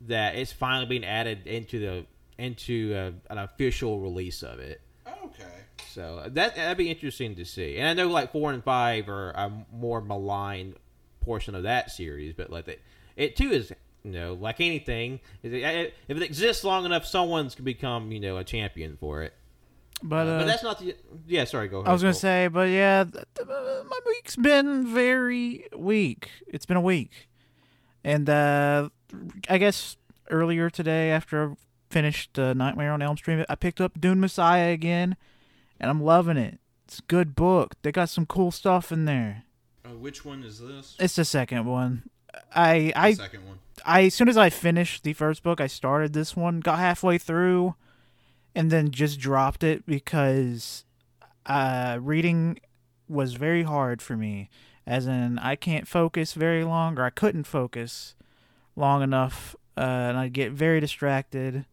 That 0.09 0.36
it's 0.36 0.53
finally 0.53 0.86
being 0.86 1.05
added 1.05 1.47
into 1.47 1.78
the 1.78 2.07
into 2.38 2.94
uh 2.94 3.32
an 3.32 3.38
official 3.38 4.01
release 4.01 4.42
of 4.42 4.59
it. 4.59 4.80
Okay. 5.24 5.44
So 5.90 6.22
that 6.26 6.57
that'd 6.57 6.76
be 6.76 6.90
interesting 6.90 7.34
to 7.36 7.44
see. 7.44 7.78
And 7.78 7.88
I 7.88 7.94
know 7.94 8.09
like 8.11 8.32
four 8.32 8.53
and 8.53 8.62
five 8.62 9.09
are 9.09 9.30
a 9.30 9.51
more 9.72 10.01
maligned 10.01 10.76
portion 11.20 11.55
of 11.55 11.62
that 11.64 11.90
series, 11.90 12.34
but 12.34 12.51
like 12.51 12.68
it, 12.68 12.80
it 13.16 13.36
too 13.36 13.51
is 13.51 13.72
you 14.05 14.12
know 14.12 14.34
like 14.34 14.61
anything. 14.61 15.20
If 15.42 15.53
it, 15.53 15.94
if 16.09 16.16
it 16.16 16.22
exists 16.22 16.62
long 16.64 16.84
enough, 16.84 17.07
someone's 17.07 17.55
can 17.55 17.64
become 17.64 18.12
you 18.12 18.20
know 18.20 18.36
a 18.36 18.44
champion 18.44 18.97
for 18.99 19.22
it. 19.22 19.32
But, 20.03 20.26
uh, 20.26 20.38
but 20.40 20.47
that's 20.47 20.62
not 20.62 20.78
the 20.78 20.94
yeah. 21.26 21.44
Sorry, 21.44 21.68
go 21.68 21.78
ahead. 21.78 21.88
I 21.88 21.92
was 21.92 22.03
gonna 22.03 22.12
Colt. 22.12 22.20
say, 22.20 22.49
but 22.49 22.68
yeah, 22.68 23.05
th- 23.05 23.24
th- 23.34 23.49
uh, 23.49 23.82
my 23.88 23.99
week's 24.07 24.36
been 24.36 24.92
very 24.92 25.66
weak. 25.74 26.28
It's 26.47 26.66
been 26.66 26.76
a 26.76 26.82
week, 26.82 27.28
and 28.07 28.30
uh, 28.30 28.88
I 29.48 29.59
guess 29.59 29.96
earlier 30.30 30.70
today, 30.70 31.11
after 31.11 31.50
I 31.50 31.54
finished 31.90 32.38
uh, 32.38 32.54
Nightmare 32.54 32.92
on 32.92 33.02
Elm 33.02 33.16
Street, 33.16 33.44
I 33.48 33.57
picked 33.57 33.80
up 33.80 34.00
Dune 34.00 34.20
Messiah 34.20 34.72
again, 34.72 35.16
and 35.80 35.90
I'm 35.90 36.00
loving 36.00 36.36
it. 36.36 36.61
It's 36.84 37.00
a 37.00 37.02
good 37.09 37.34
book. 37.34 37.74
They 37.82 37.90
got 37.90 38.09
some 38.09 38.24
cool 38.24 38.52
stuff 38.52 38.92
in 38.92 39.07
there. 39.07 39.42
Uh, 39.84 39.96
which 39.96 40.24
one 40.24 40.44
is 40.44 40.61
this? 40.61 40.94
It's 41.00 41.16
the 41.16 41.24
second 41.24 41.66
one. 41.66 42.04
I 42.54 42.78
The 42.78 42.96
I 42.96 43.12
second 43.14 43.44
one. 43.44 43.59
I 43.84 44.04
as 44.04 44.14
soon 44.14 44.28
as 44.28 44.36
I 44.36 44.50
finished 44.50 45.02
the 45.02 45.12
first 45.12 45.42
book, 45.42 45.61
I 45.61 45.66
started 45.66 46.12
this 46.12 46.36
one, 46.36 46.61
got 46.61 46.78
halfway 46.78 47.18
through, 47.18 47.74
and 48.54 48.70
then 48.70 48.92
just 48.92 49.18
dropped 49.18 49.64
it 49.64 49.84
because 49.84 50.84
uh, 51.44 51.98
reading 52.00 52.61
was 53.09 53.34
very 53.34 53.64
hard 53.64 54.00
for 54.00 54.16
me. 54.16 54.48
As 54.87 55.07
in, 55.07 55.39
I 55.39 55.57
can't 55.57 55.89
focus 55.89 56.34
very 56.34 56.62
long, 56.62 56.99
or 56.99 57.05
I 57.05 57.11
couldn't 57.11 57.45
focus 57.45 58.14
long 58.76 59.03
enough, 59.03 59.57
uh, 59.76 59.80
and 59.80 60.16
I'd 60.16 60.32
get 60.32 60.53
very 60.53 60.78
distracted. 60.78 61.64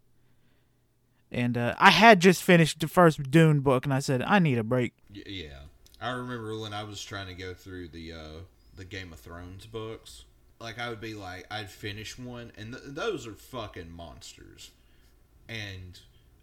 And 1.32 1.58
uh, 1.58 1.76
I 1.78 1.92
had 1.92 2.20
just 2.20 2.42
finished 2.44 2.80
the 2.80 2.88
first 2.88 3.30
Dune 3.30 3.60
book, 3.60 3.86
and 3.86 3.94
I 3.94 4.00
said 4.00 4.22
I 4.24 4.40
need 4.40 4.58
a 4.58 4.64
break. 4.64 4.94
Yeah, 5.12 5.60
I 6.02 6.12
remember 6.12 6.58
when 6.58 6.74
I 6.74 6.84
was 6.84 7.04
trying 7.04 7.28
to 7.28 7.34
go 7.34 7.54
through 7.54 7.90
the 7.90 8.14
uh, 8.14 8.40
the 8.76 8.86
Game 8.86 9.14
of 9.14 9.20
Thrones 9.20 9.66
books. 9.68 10.26
Like 10.60 10.80
I 10.80 10.90
would 10.90 11.02
be 11.02 11.14
like, 11.14 11.46
I'd 11.52 11.70
finish 11.70 12.18
one, 12.18 12.52
and 12.58 12.74
th- 12.74 12.84
those 12.88 13.28
are 13.28 13.34
fucking 13.34 13.92
monsters. 13.92 14.72
And 15.50 16.00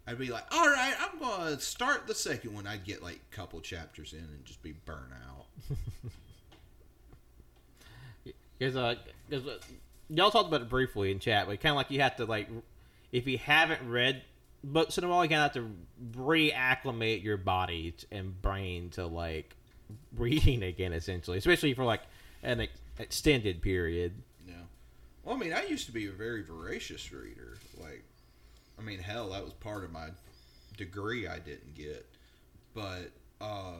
I'd 0.07 0.19
be 0.19 0.29
like, 0.29 0.45
all 0.51 0.67
right, 0.67 0.93
I'm 0.99 1.19
gonna 1.19 1.59
start 1.59 2.07
the 2.07 2.15
second 2.15 2.53
one. 2.53 2.67
I'd 2.67 2.83
get 2.85 3.01
like 3.01 3.19
a 3.31 3.35
couple 3.35 3.59
chapters 3.61 4.13
in 4.13 4.19
and 4.19 4.45
just 4.45 4.61
be 4.61 4.73
burnt 4.85 5.11
out. 5.27 5.45
Because 8.61 8.75
uh, 8.75 8.93
'cause, 9.27 9.47
uh, 9.47 9.57
y'all 10.09 10.29
talked 10.29 10.47
about 10.47 10.61
it 10.61 10.69
briefly 10.69 11.09
in 11.09 11.17
chat, 11.17 11.47
but 11.47 11.59
kind 11.61 11.71
of 11.71 11.77
like 11.77 11.89
you 11.89 11.99
have 12.01 12.15
to 12.17 12.25
like, 12.25 12.47
if 13.11 13.25
you 13.25 13.39
haven't 13.39 13.89
read 13.89 14.21
books 14.63 14.99
in 14.99 15.03
a 15.03 15.07
while, 15.07 15.23
you 15.23 15.29
kind 15.31 15.41
of 15.41 15.51
have 15.51 15.63
to 15.63 16.19
reacclimate 16.19 17.23
your 17.23 17.37
body 17.37 17.95
and 18.11 18.39
brain 18.39 18.91
to 18.91 19.07
like 19.07 19.55
reading 20.15 20.61
again, 20.61 20.93
essentially, 20.93 21.39
especially 21.39 21.73
for 21.73 21.83
like 21.83 22.03
an 22.43 22.59
ex- 22.59 22.79
extended 22.99 23.63
period. 23.63 24.13
Yeah. 24.47 24.53
Well, 25.23 25.35
I 25.35 25.39
mean, 25.39 25.53
I 25.53 25.65
used 25.65 25.87
to 25.87 25.91
be 25.91 26.05
a 26.05 26.11
very 26.11 26.43
voracious 26.43 27.11
reader. 27.11 27.57
Like, 27.79 28.03
I 28.77 28.83
mean, 28.83 28.99
hell, 28.99 29.31
that 29.31 29.43
was 29.43 29.53
part 29.53 29.83
of 29.83 29.91
my 29.91 30.09
degree 30.77 31.27
I 31.27 31.39
didn't 31.39 31.73
get. 31.73 32.05
But 32.75 33.09
uh, 33.41 33.77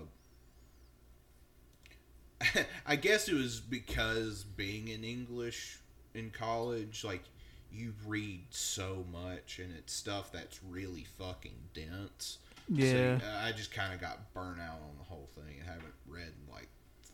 I 2.86 2.96
guess 2.96 3.28
it 3.28 3.36
was 3.36 3.60
because 3.60 4.44
being 4.44 4.88
in 4.88 5.04
English 5.04 5.80
in 6.14 6.32
college, 6.32 7.04
like, 7.04 7.24
you 7.74 7.94
read 8.06 8.46
so 8.50 9.06
much 9.12 9.60
and 9.60 9.74
it's 9.78 9.94
stuff 9.94 10.32
that's 10.32 10.60
really 10.70 11.06
fucking 11.18 11.56
dense. 11.74 12.40
Yeah. 12.68 13.20
So, 13.20 13.26
uh, 13.26 13.46
I 13.46 13.52
just 13.54 13.72
kind 13.72 13.94
of 13.94 14.02
got 14.02 14.34
burnt 14.34 14.60
out 14.60 14.80
on 14.82 14.98
the 14.98 15.04
whole 15.04 15.30
thing 15.36 15.56
and 15.60 15.68
haven't 15.68 15.94
read 16.08 16.28
in 16.28 16.54
like 16.54 16.68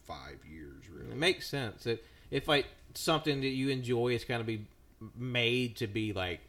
five 0.06 0.40
years, 0.50 0.90
really. 0.90 1.12
It 1.12 1.18
makes 1.18 1.48
sense. 1.48 1.86
If, 1.86 2.00
if 2.32 2.48
like 2.48 2.66
something 2.96 3.42
that 3.42 3.48
you 3.48 3.70
enjoy 3.70 4.10
is 4.10 4.24
kind 4.24 4.42
of 4.42 4.48
be 4.48 4.66
made 5.16 5.76
to 5.78 5.88
be 5.88 6.14
like 6.14 6.40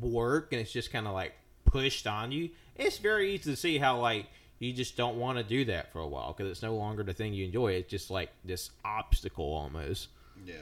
work 0.00 0.52
and 0.52 0.60
it's 0.60 0.72
just 0.72 0.92
kind 0.92 1.06
of 1.06 1.14
like 1.14 1.34
pushed 1.64 2.06
on 2.06 2.32
you, 2.32 2.50
it's 2.76 2.98
very 2.98 3.34
easy 3.34 3.50
to 3.50 3.56
see 3.56 3.78
how 3.78 4.00
like 4.00 4.26
you 4.62 4.72
just 4.72 4.96
don't 4.96 5.16
want 5.18 5.38
to 5.38 5.44
do 5.44 5.64
that 5.66 5.92
for 5.92 5.98
a 5.98 6.06
while 6.06 6.32
because 6.32 6.50
it's 6.50 6.62
no 6.62 6.74
longer 6.76 7.02
the 7.02 7.12
thing 7.12 7.34
you 7.34 7.44
enjoy. 7.46 7.72
It's 7.72 7.90
just 7.90 8.10
like 8.10 8.30
this 8.44 8.70
obstacle 8.84 9.52
almost. 9.52 10.08
yeah. 10.46 10.54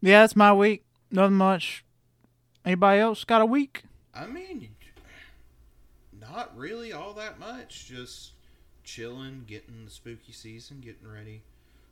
Yeah, 0.00 0.20
that's 0.22 0.36
my 0.36 0.52
week. 0.52 0.84
Nothing 1.10 1.36
much. 1.36 1.84
Anybody 2.64 3.00
else 3.00 3.24
got 3.24 3.40
a 3.40 3.46
week? 3.46 3.84
I 4.14 4.26
mean, 4.26 4.68
not 6.20 6.56
really 6.56 6.92
all 6.92 7.12
that 7.14 7.38
much. 7.38 7.86
Just 7.86 8.32
chilling, 8.84 9.44
getting 9.46 9.84
the 9.84 9.90
spooky 9.90 10.32
season, 10.32 10.80
getting 10.80 11.08
ready 11.10 11.42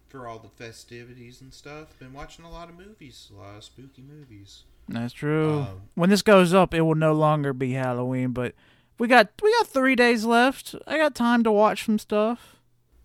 for 0.09 0.27
all 0.27 0.39
the 0.39 0.49
festivities 0.49 1.41
and 1.41 1.55
stuff. 1.55 1.99
Been 1.99 2.13
watching 2.13 2.45
a 2.45 2.51
lot 2.51 2.69
of 2.69 2.77
movies, 2.77 3.31
a 3.35 3.39
lot 3.41 3.57
of 3.57 3.65
spooky 3.65 4.03
movies. 4.03 4.65
That's 4.89 5.13
true. 5.13 5.61
Um, 5.61 5.83
when 5.95 6.11
this 6.11 6.23
goes 6.23 6.53
up, 6.55 6.75
it 6.75 6.83
will 6.83 6.95
no 6.95 7.13
longer 7.13 7.53
be 7.53 7.73
Halloween, 7.73 8.31
but 8.31 8.55
we 8.99 9.09
got 9.09 9.29
we 9.43 9.53
got 9.59 9.67
three 9.69 9.95
days 9.97 10.25
left. 10.25 10.75
I 10.87 10.97
got 10.99 11.15
time 11.15 11.43
to 11.45 11.53
watch 11.53 11.85
some 11.87 11.99
stuff. 11.99 12.57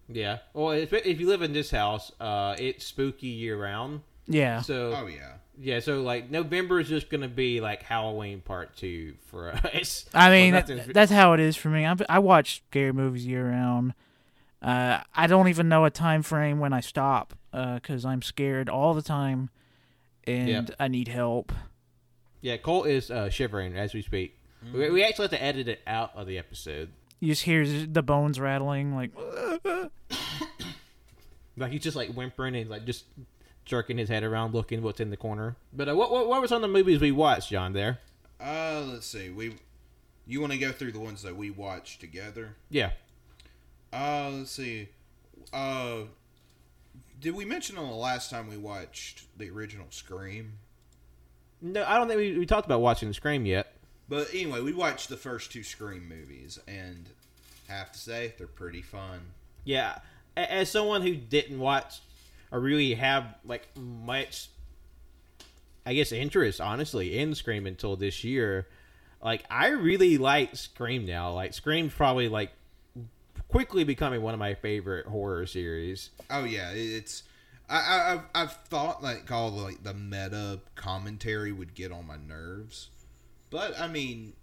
Yeah. 0.08 0.40
Well, 0.54 0.72
if, 0.72 0.92
if 0.94 1.20
you 1.20 1.28
live 1.28 1.42
in 1.42 1.54
this 1.54 1.72
house, 1.72 2.12
uh, 2.20 2.56
it's 2.60 2.86
spooky 2.86 3.28
year 3.28 3.58
round. 3.62 4.02
Yeah, 4.28 4.62
So 4.62 4.94
Oh 4.96 5.08
yeah, 5.08 5.34
yeah, 5.58 5.80
so 5.80 6.02
like 6.02 6.30
November 6.30 6.80
is 6.80 6.88
just 6.88 7.10
gonna 7.10 7.28
be 7.28 7.60
like 7.60 7.82
Halloween 7.84 8.42
part 8.42 8.76
two 8.78 9.16
for 9.26 9.52
us. 9.52 10.06
I 10.14 10.30
mean 10.30 10.54
Well, 10.54 10.64
that- 10.64 10.94
that's 10.94 11.12
how 11.12 11.34
it 11.34 11.40
is 11.40 11.56
for 11.58 11.70
me. 11.70 11.86
I, 11.86 11.96
I 12.08 12.20
watch 12.20 12.62
scary 12.70 12.94
movies 12.94 13.26
year 13.26 13.50
round. 13.50 13.94
Uh, 14.62 15.00
I 15.16 15.26
don't 15.28 15.48
even 15.48 15.68
know 15.70 15.86
a 15.86 15.90
time 15.90 16.22
frame 16.22 16.60
when 16.60 16.72
I 16.72 16.82
stop 16.82 17.34
because 17.52 18.06
I'm 18.06 18.22
scared 18.22 18.70
all 18.70 18.94
the 18.94 19.02
time, 19.02 19.50
and 20.26 20.48
Yeah. 20.48 20.62
I 20.80 20.88
need 20.88 21.08
help. 21.08 21.52
Yeah, 22.42 22.58
Colt 22.58 22.86
is 22.88 23.10
uh, 23.12 23.30
shivering 23.30 23.76
as 23.76 23.94
we 23.94 24.02
speak. 24.04 24.38
We, 24.74 24.90
we 24.90 25.04
actually 25.04 25.24
have 25.24 25.32
to 25.32 25.44
edit 25.44 25.68
it 25.68 25.82
out 25.88 26.12
of 26.16 26.28
the 26.28 26.38
episode. 26.38 26.90
You 27.20 27.30
just 27.30 27.44
hear 27.44 27.66
the 27.66 28.02
bones 28.02 28.40
rattling, 28.40 28.96
like 28.96 29.12
Like 31.58 31.72
he's 31.72 31.84
just 31.84 31.96
like 31.98 32.10
whimpering 32.14 32.56
and 32.56 32.70
like 32.70 32.86
just 32.86 33.06
jerking 33.66 33.98
his 33.98 34.10
head 34.10 34.24
around, 34.24 34.54
looking 34.54 34.82
what's 34.82 35.00
in 35.00 35.10
the 35.10 35.18
corner. 35.18 35.56
But 35.74 35.90
uh, 35.90 35.96
what, 35.96 36.12
what 36.12 36.28
what 36.28 36.42
were 36.42 36.48
some 36.48 36.58
of 36.58 36.62
the 36.64 36.68
movies 36.68 37.00
we 37.00 37.12
watched, 37.12 37.50
John? 37.50 37.74
There. 37.74 38.00
Uh, 38.40 38.84
let's 38.88 39.06
see. 39.06 39.30
We, 39.30 39.56
you 40.26 40.42
want 40.42 40.54
to 40.54 40.58
go 40.58 40.72
through 40.72 40.94
the 40.94 41.00
ones 41.00 41.22
that 41.22 41.36
we 41.36 41.52
watched 41.52 42.00
together? 42.00 42.56
Yeah. 42.70 42.92
Uh, 43.94 44.32
let's 44.34 44.52
see. 44.52 44.90
Uh, 45.54 46.04
did 47.20 47.36
we 47.36 47.46
mention 47.46 47.78
on 47.78 47.88
the 47.88 47.96
last 47.96 48.32
time 48.32 48.50
we 48.50 48.58
watched 48.58 49.26
the 49.38 49.50
original 49.52 49.86
Scream? 49.92 50.54
No, 51.62 51.84
I 51.86 51.98
don't 51.98 52.08
think 52.08 52.18
we, 52.18 52.40
we 52.40 52.46
talked 52.48 52.66
about 52.66 52.82
watching 52.82 53.10
the 53.10 53.14
Scream 53.14 53.46
yet. 53.46 53.71
But 54.12 54.28
anyway, 54.34 54.60
we 54.60 54.74
watched 54.74 55.08
the 55.08 55.16
first 55.16 55.54
two 55.54 55.64
Scream 55.64 56.10
movies, 56.10 56.60
and 56.68 57.08
have 57.70 57.94
to 57.94 57.98
say 57.98 58.34
they're 58.38 58.46
pretty 58.46 58.82
fun. 58.82 59.22
Yeah, 59.64 60.00
as 60.36 60.70
someone 60.70 61.02
who 61.02 61.16
didn't 61.16 61.58
watch 61.58 62.02
or 62.52 62.60
really 62.60 62.94
have 62.96 63.36
like 63.46 63.70
much, 63.78 64.50
I 65.86 65.94
guess, 65.94 66.12
interest 66.12 66.60
honestly 66.60 67.18
in 67.18 67.34
Scream 67.36 67.66
until 67.66 67.96
this 67.96 68.26
year, 68.26 68.68
like 69.24 69.46
I 69.50 69.70
really 69.70 70.18
like 70.18 70.58
Scream 70.58 71.06
now. 71.06 71.32
Like 71.32 71.54
Scream's 71.54 71.94
probably 71.94 72.28
like 72.28 72.52
quickly 73.48 73.86
becoming 73.86 74.22
one 74.22 74.34
of 74.34 74.42
my 74.42 74.56
favorite 74.56 75.06
horror 75.06 75.46
series. 75.46 76.10
Oh 76.30 76.44
yeah, 76.44 76.72
it's. 76.74 77.24
I, 77.70 77.78
I 77.78 78.14
I've, 78.14 78.22
I've 78.36 78.52
thought 78.66 79.02
like 79.02 79.32
all 79.32 79.52
the, 79.52 79.64
like 79.64 79.84
the 79.84 79.94
meta 79.94 80.60
commentary 80.76 81.54
would 81.54 81.76
get 81.76 81.94
on 81.94 82.08
my 82.08 82.18
nerves, 82.18 82.90
but 83.52 83.80
I 83.80 83.88
mean, 83.88 84.34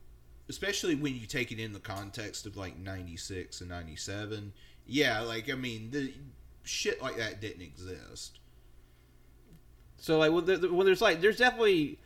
especially 0.48 0.94
when 0.94 1.16
you 1.16 1.26
take 1.26 1.50
it 1.50 1.58
in 1.58 1.72
the 1.72 1.80
context 1.80 2.46
of 2.46 2.56
like 2.56 2.78
'96 2.78 3.60
and 3.60 3.70
'97. 3.70 4.52
Yeah, 4.86 5.20
like 5.20 5.50
I 5.50 5.54
mean, 5.54 5.90
the 5.90 6.14
shit 6.62 7.02
like 7.02 7.16
that 7.16 7.40
didn't 7.40 7.62
exist. 7.62 8.38
So 9.96 10.18
like 10.18 10.30
when, 10.30 10.44
there, 10.44 10.58
when 10.58 10.86
there's 10.86 11.00
like 11.02 11.20
there's 11.20 11.38
definitely 11.38 11.98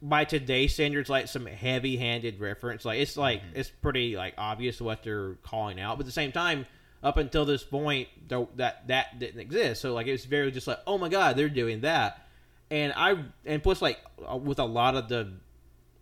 by 0.00 0.24
today's 0.24 0.74
standards 0.74 1.08
like 1.08 1.28
some 1.28 1.46
heavy-handed 1.46 2.40
reference. 2.40 2.84
Like 2.84 3.00
it's 3.00 3.16
like 3.16 3.42
it's 3.54 3.70
pretty 3.70 4.16
like 4.16 4.34
obvious 4.38 4.80
what 4.80 5.02
they're 5.02 5.34
calling 5.42 5.80
out, 5.80 5.98
but 5.98 6.02
at 6.02 6.06
the 6.06 6.12
same 6.12 6.32
time, 6.32 6.66
up 7.02 7.16
until 7.16 7.44
this 7.44 7.62
point, 7.62 8.08
though 8.28 8.48
that 8.56 8.88
that 8.88 9.18
didn't 9.18 9.40
exist. 9.40 9.82
So 9.82 9.94
like 9.94 10.06
it's 10.06 10.24
very 10.24 10.50
just 10.50 10.66
like 10.66 10.80
oh 10.86 10.98
my 10.98 11.08
god, 11.08 11.36
they're 11.36 11.48
doing 11.48 11.82
that, 11.82 12.26
and 12.70 12.92
I 12.96 13.24
and 13.44 13.62
plus 13.62 13.82
like 13.82 13.98
uh, 14.30 14.36
with 14.36 14.58
a 14.58 14.64
lot 14.64 14.94
of 14.94 15.08
the 15.08 15.32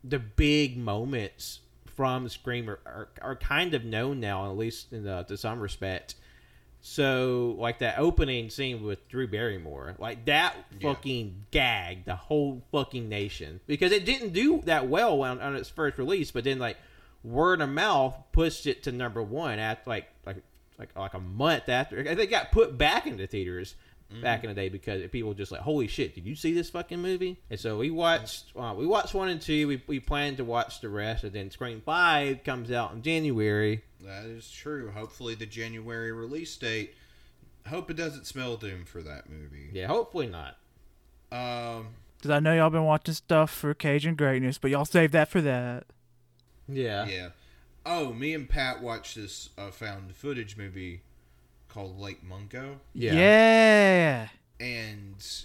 the 0.06 0.18
big 0.18 0.76
moments 0.76 1.60
from 1.86 2.28
Scream 2.28 2.68
are, 2.68 2.80
are, 2.84 3.08
are 3.22 3.36
kind 3.36 3.72
of 3.74 3.84
known 3.84 4.20
now, 4.20 4.50
at 4.50 4.56
least 4.56 4.92
in 4.92 5.04
the, 5.04 5.22
to 5.24 5.36
some 5.36 5.60
respect. 5.60 6.16
So 6.80 7.56
like 7.58 7.78
that 7.78 7.98
opening 7.98 8.50
scene 8.50 8.82
with 8.84 9.08
Drew 9.08 9.26
Barrymore, 9.26 9.94
like 9.98 10.26
that 10.26 10.54
Yeah. 10.78 10.92
fucking 10.92 11.46
gagged 11.50 12.04
the 12.04 12.16
whole 12.16 12.62
fucking 12.72 13.08
nation 13.08 13.60
because 13.66 13.90
it 13.90 14.04
didn't 14.04 14.34
do 14.34 14.60
that 14.66 14.86
well 14.88 15.22
on, 15.22 15.40
on 15.40 15.56
its 15.56 15.70
first 15.70 15.96
release, 15.96 16.30
but 16.30 16.44
then 16.44 16.58
like 16.58 16.76
word 17.22 17.62
of 17.62 17.70
mouth 17.70 18.14
pushed 18.32 18.66
it 18.66 18.82
to 18.82 18.92
number 18.92 19.22
one 19.22 19.58
at 19.58 19.86
like 19.86 20.08
like 20.26 20.42
like 20.78 20.94
like 20.94 21.14
a 21.14 21.20
month 21.20 21.70
after. 21.70 22.02
They 22.14 22.26
got 22.26 22.52
put 22.52 22.76
back 22.76 23.06
into 23.06 23.26
theaters 23.26 23.76
back 24.22 24.44
in 24.44 24.48
the 24.48 24.54
day 24.54 24.68
because 24.68 25.02
people 25.10 25.30
were 25.30 25.34
just 25.34 25.50
like, 25.52 25.62
"Holy 25.62 25.86
shit! 25.86 26.14
Did 26.14 26.24
you 26.24 26.34
see 26.36 26.52
this 26.52 26.70
fucking 26.70 27.00
movie?" 27.00 27.40
And 27.50 27.58
so 27.58 27.78
we 27.78 27.90
watched 27.90 28.44
uh, 28.56 28.74
we 28.76 28.86
watched 28.86 29.14
one 29.14 29.28
and 29.28 29.40
two. 29.40 29.66
We 29.68 29.82
we 29.86 30.00
planned 30.00 30.36
to 30.36 30.44
watch 30.44 30.80
the 30.80 30.88
rest, 30.88 31.24
and 31.24 31.32
then 31.32 31.50
Scream 31.50 31.82
Five 31.84 32.44
comes 32.44 32.70
out 32.70 32.92
in 32.92 33.02
January. 33.02 33.82
That 34.00 34.24
is 34.26 34.50
true. 34.50 34.90
Hopefully, 34.90 35.34
the 35.34 35.46
January 35.46 36.12
release 36.12 36.56
date. 36.56 36.94
Hope 37.66 37.90
it 37.90 37.96
doesn't 37.96 38.26
smell 38.26 38.56
doom 38.56 38.84
for 38.84 39.02
that 39.02 39.30
movie. 39.30 39.70
Yeah, 39.72 39.86
hopefully 39.86 40.26
not. 40.26 40.58
Um, 41.32 41.88
Because 42.18 42.30
I 42.30 42.38
know 42.40 42.52
y'all 42.54 42.68
been 42.70 42.84
watching 42.84 43.14
stuff 43.14 43.50
for 43.50 43.72
Cajun 43.72 44.14
Greatness, 44.16 44.58
but 44.58 44.70
y'all 44.70 44.84
save 44.84 45.12
that 45.12 45.30
for 45.30 45.40
that. 45.40 45.84
Yeah. 46.68 47.06
yeah. 47.06 47.28
Oh, 47.86 48.12
me 48.12 48.34
and 48.34 48.48
Pat 48.48 48.82
watched 48.82 49.16
this 49.16 49.48
uh, 49.58 49.70
found 49.70 50.14
footage 50.14 50.56
movie 50.56 51.02
called 51.74 51.98
Lake 52.00 52.22
Mungo, 52.22 52.78
Yeah. 52.94 53.14
Yeah. 53.14 54.28
and 54.60 55.44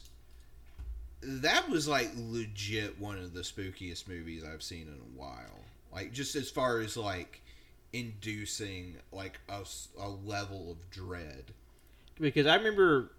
that 1.21 1.69
was 1.69 1.87
like 1.87 2.11
legit 2.15 2.99
one 2.99 3.17
of 3.17 3.33
the 3.33 3.41
spookiest 3.41 4.07
movies 4.07 4.43
I've 4.43 4.63
seen 4.63 4.83
in 4.83 4.93
a 4.93 5.19
while. 5.19 5.59
Like 5.91 6.13
just 6.13 6.35
as 6.35 6.49
far 6.49 6.79
as 6.79 6.95
like 6.95 7.41
inducing 7.91 8.97
like 9.11 9.39
a, 9.49 9.63
a 9.99 10.07
level 10.07 10.71
of 10.71 10.89
dread. 10.91 11.45
because 12.19 12.45
I 12.45 12.55
remember, 12.55 13.11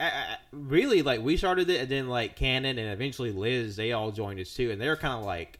I, 0.00 0.06
I, 0.06 0.36
really 0.50 1.02
like 1.02 1.20
we 1.20 1.36
started 1.36 1.68
it, 1.68 1.82
and 1.82 1.90
then 1.90 2.08
like 2.08 2.36
Cannon 2.36 2.78
and 2.78 2.90
eventually 2.90 3.32
Liz, 3.32 3.76
they 3.76 3.92
all 3.92 4.10
joined 4.10 4.40
us 4.40 4.54
too, 4.54 4.70
and 4.70 4.80
they're 4.80 4.96
kind 4.96 5.18
of 5.20 5.24
like, 5.24 5.58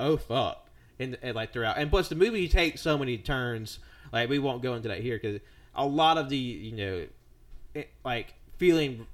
oh 0.00 0.16
fuck, 0.16 0.66
and, 0.98 1.18
and 1.22 1.36
like 1.36 1.52
throughout, 1.52 1.76
and 1.76 1.90
plus 1.90 2.08
the 2.08 2.14
movie 2.14 2.48
takes 2.48 2.80
so 2.80 2.96
many 2.96 3.18
turns. 3.18 3.78
Like 4.12 4.28
we 4.28 4.38
won't 4.38 4.62
go 4.62 4.74
into 4.74 4.88
that 4.88 5.00
here 5.00 5.18
because 5.22 5.40
a 5.74 5.86
lot 5.86 6.18
of 6.18 6.28
the 6.28 6.36
you 6.36 6.72
know, 6.72 7.06
it, 7.74 7.90
like 8.04 8.34
feeling 8.58 9.06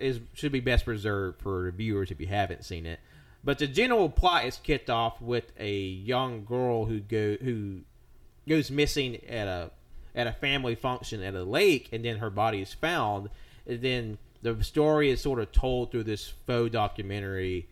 is 0.00 0.20
should 0.34 0.52
be 0.52 0.60
best 0.60 0.84
preserved 0.84 1.40
for 1.40 1.70
viewers 1.70 2.10
if 2.10 2.20
you 2.20 2.26
haven't 2.26 2.64
seen 2.64 2.86
it. 2.86 3.00
But 3.44 3.58
the 3.58 3.68
general 3.68 4.08
plot 4.08 4.44
is 4.44 4.56
kicked 4.56 4.90
off 4.90 5.20
with 5.22 5.52
a 5.58 5.72
young 5.72 6.44
girl 6.44 6.86
who 6.86 6.98
go 6.98 7.36
who 7.36 7.82
goes 8.48 8.70
missing 8.70 9.24
at 9.28 9.46
a 9.46 9.70
at 10.16 10.26
a 10.26 10.32
family 10.32 10.74
function 10.74 11.22
at 11.22 11.34
a 11.34 11.44
lake, 11.44 11.90
and 11.92 12.04
then 12.04 12.18
her 12.18 12.30
body 12.30 12.60
is 12.62 12.72
found. 12.72 13.28
And 13.66 13.82
then 13.82 14.18
the 14.42 14.62
story 14.64 15.10
is 15.10 15.20
sort 15.20 15.38
of 15.38 15.52
told 15.52 15.92
through 15.92 16.04
this 16.04 16.32
faux 16.46 16.72
documentary 16.72 17.68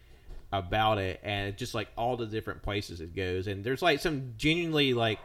about 0.52 0.98
it, 0.98 1.20
and 1.24 1.56
just 1.56 1.74
like 1.74 1.88
all 1.96 2.16
the 2.16 2.26
different 2.26 2.62
places 2.62 3.00
it 3.00 3.16
goes. 3.16 3.46
And 3.48 3.64
there's 3.64 3.82
like 3.82 4.00
some 4.00 4.34
genuinely 4.36 4.94
like 4.94 5.18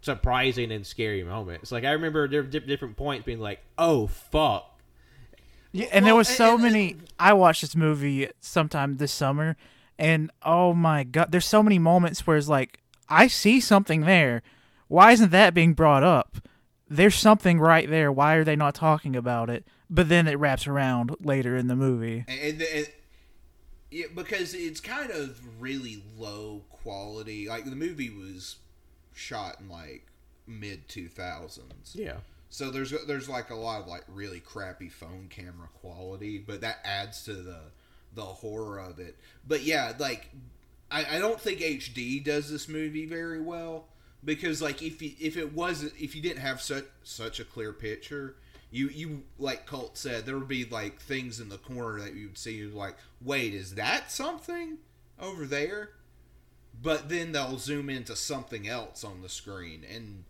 surprising 0.00 0.70
and 0.72 0.86
scary 0.86 1.22
moments. 1.24 1.70
Like 1.72 1.84
I 1.84 1.92
remember 1.92 2.28
there 2.28 2.42
were 2.42 2.48
different 2.48 2.96
points 2.96 3.24
being 3.26 3.40
like, 3.40 3.60
"Oh 3.76 4.06
fuck." 4.06 4.80
Yeah, 5.72 5.86
and 5.92 6.04
there 6.06 6.14
Well, 6.14 6.18
was 6.18 6.28
so 6.28 6.54
and- 6.54 6.62
many. 6.62 6.96
I 7.18 7.32
watched 7.34 7.60
this 7.60 7.76
movie 7.76 8.28
sometime 8.40 8.96
this 8.96 9.12
summer, 9.12 9.56
and 9.98 10.30
oh 10.42 10.72
my 10.72 11.04
god, 11.04 11.30
there's 11.32 11.46
so 11.46 11.62
many 11.62 11.78
moments 11.78 12.26
where 12.26 12.36
it's 12.36 12.48
like, 12.48 12.80
I 13.08 13.26
see 13.26 13.60
something 13.60 14.02
there. 14.02 14.42
Why 14.88 15.12
isn't 15.12 15.30
that 15.30 15.52
being 15.54 15.74
brought 15.74 16.02
up? 16.02 16.38
There's 16.88 17.14
something 17.16 17.60
right 17.60 17.88
there. 17.90 18.10
Why 18.10 18.34
are 18.36 18.44
they 18.44 18.56
not 18.56 18.74
talking 18.74 19.14
about 19.14 19.50
it? 19.50 19.66
But 19.90 20.08
then 20.08 20.26
it 20.26 20.38
wraps 20.38 20.66
around 20.66 21.14
later 21.20 21.54
in 21.56 21.66
the 21.66 21.76
movie. 21.76 22.24
and, 22.28 22.40
and, 22.40 22.62
and 22.62 22.88
yeah, 23.90 24.06
because 24.14 24.54
it's 24.54 24.80
kind 24.80 25.10
of 25.10 25.38
really 25.60 26.02
low 26.16 26.64
quality. 26.70 27.46
Like 27.48 27.64
the 27.66 27.76
movie 27.76 28.08
was 28.10 28.56
shot 29.18 29.60
in 29.60 29.68
like 29.68 30.06
mid 30.46 30.88
two 30.88 31.08
thousands, 31.08 31.94
Yeah. 31.94 32.18
so 32.48 32.70
there's 32.70 32.92
there's 33.06 33.28
like 33.28 33.50
a 33.50 33.54
lot 33.54 33.82
of 33.82 33.86
like 33.88 34.04
really 34.08 34.40
crappy 34.40 34.88
phone 34.88 35.26
camera 35.28 35.68
quality, 35.80 36.38
but 36.38 36.60
that 36.62 36.78
adds 36.84 37.22
to 37.24 37.34
the 37.34 37.60
the 38.14 38.22
horror 38.22 38.78
of 38.78 38.98
it. 38.98 39.16
But 39.46 39.62
yeah, 39.62 39.92
like 39.98 40.30
I, 40.90 41.16
I 41.16 41.18
don't 41.18 41.40
think 41.40 41.60
HD 41.60 42.22
does 42.24 42.50
this 42.50 42.68
movie 42.68 43.04
very 43.06 43.40
well 43.40 43.88
because 44.24 44.62
like 44.62 44.82
if 44.82 45.02
you, 45.02 45.12
if 45.20 45.36
it 45.36 45.52
wasn't 45.52 45.92
if 46.00 46.16
you 46.16 46.22
didn't 46.22 46.40
have 46.40 46.60
such 46.60 46.86
such 47.02 47.38
a 47.40 47.44
clear 47.44 47.72
picture 47.72 48.36
you 48.70 48.88
you 48.88 49.22
like 49.38 49.64
Colt 49.66 49.96
said 49.96 50.26
there 50.26 50.38
would 50.38 50.48
be 50.48 50.64
like 50.64 51.00
things 51.00 51.40
in 51.40 51.48
the 51.48 51.58
corner 51.58 52.00
that 52.00 52.14
you 52.14 52.26
would 52.28 52.38
see 52.38 52.64
like 52.64 52.96
wait 53.22 53.54
is 53.54 53.76
that 53.76 54.10
something 54.10 54.78
over 55.20 55.44
there 55.46 55.90
but 56.82 57.08
then 57.08 57.32
they'll 57.32 57.58
zoom 57.58 57.90
into 57.90 58.14
something 58.16 58.68
else 58.68 59.04
on 59.04 59.20
the 59.22 59.28
screen 59.28 59.84
and 59.92 60.24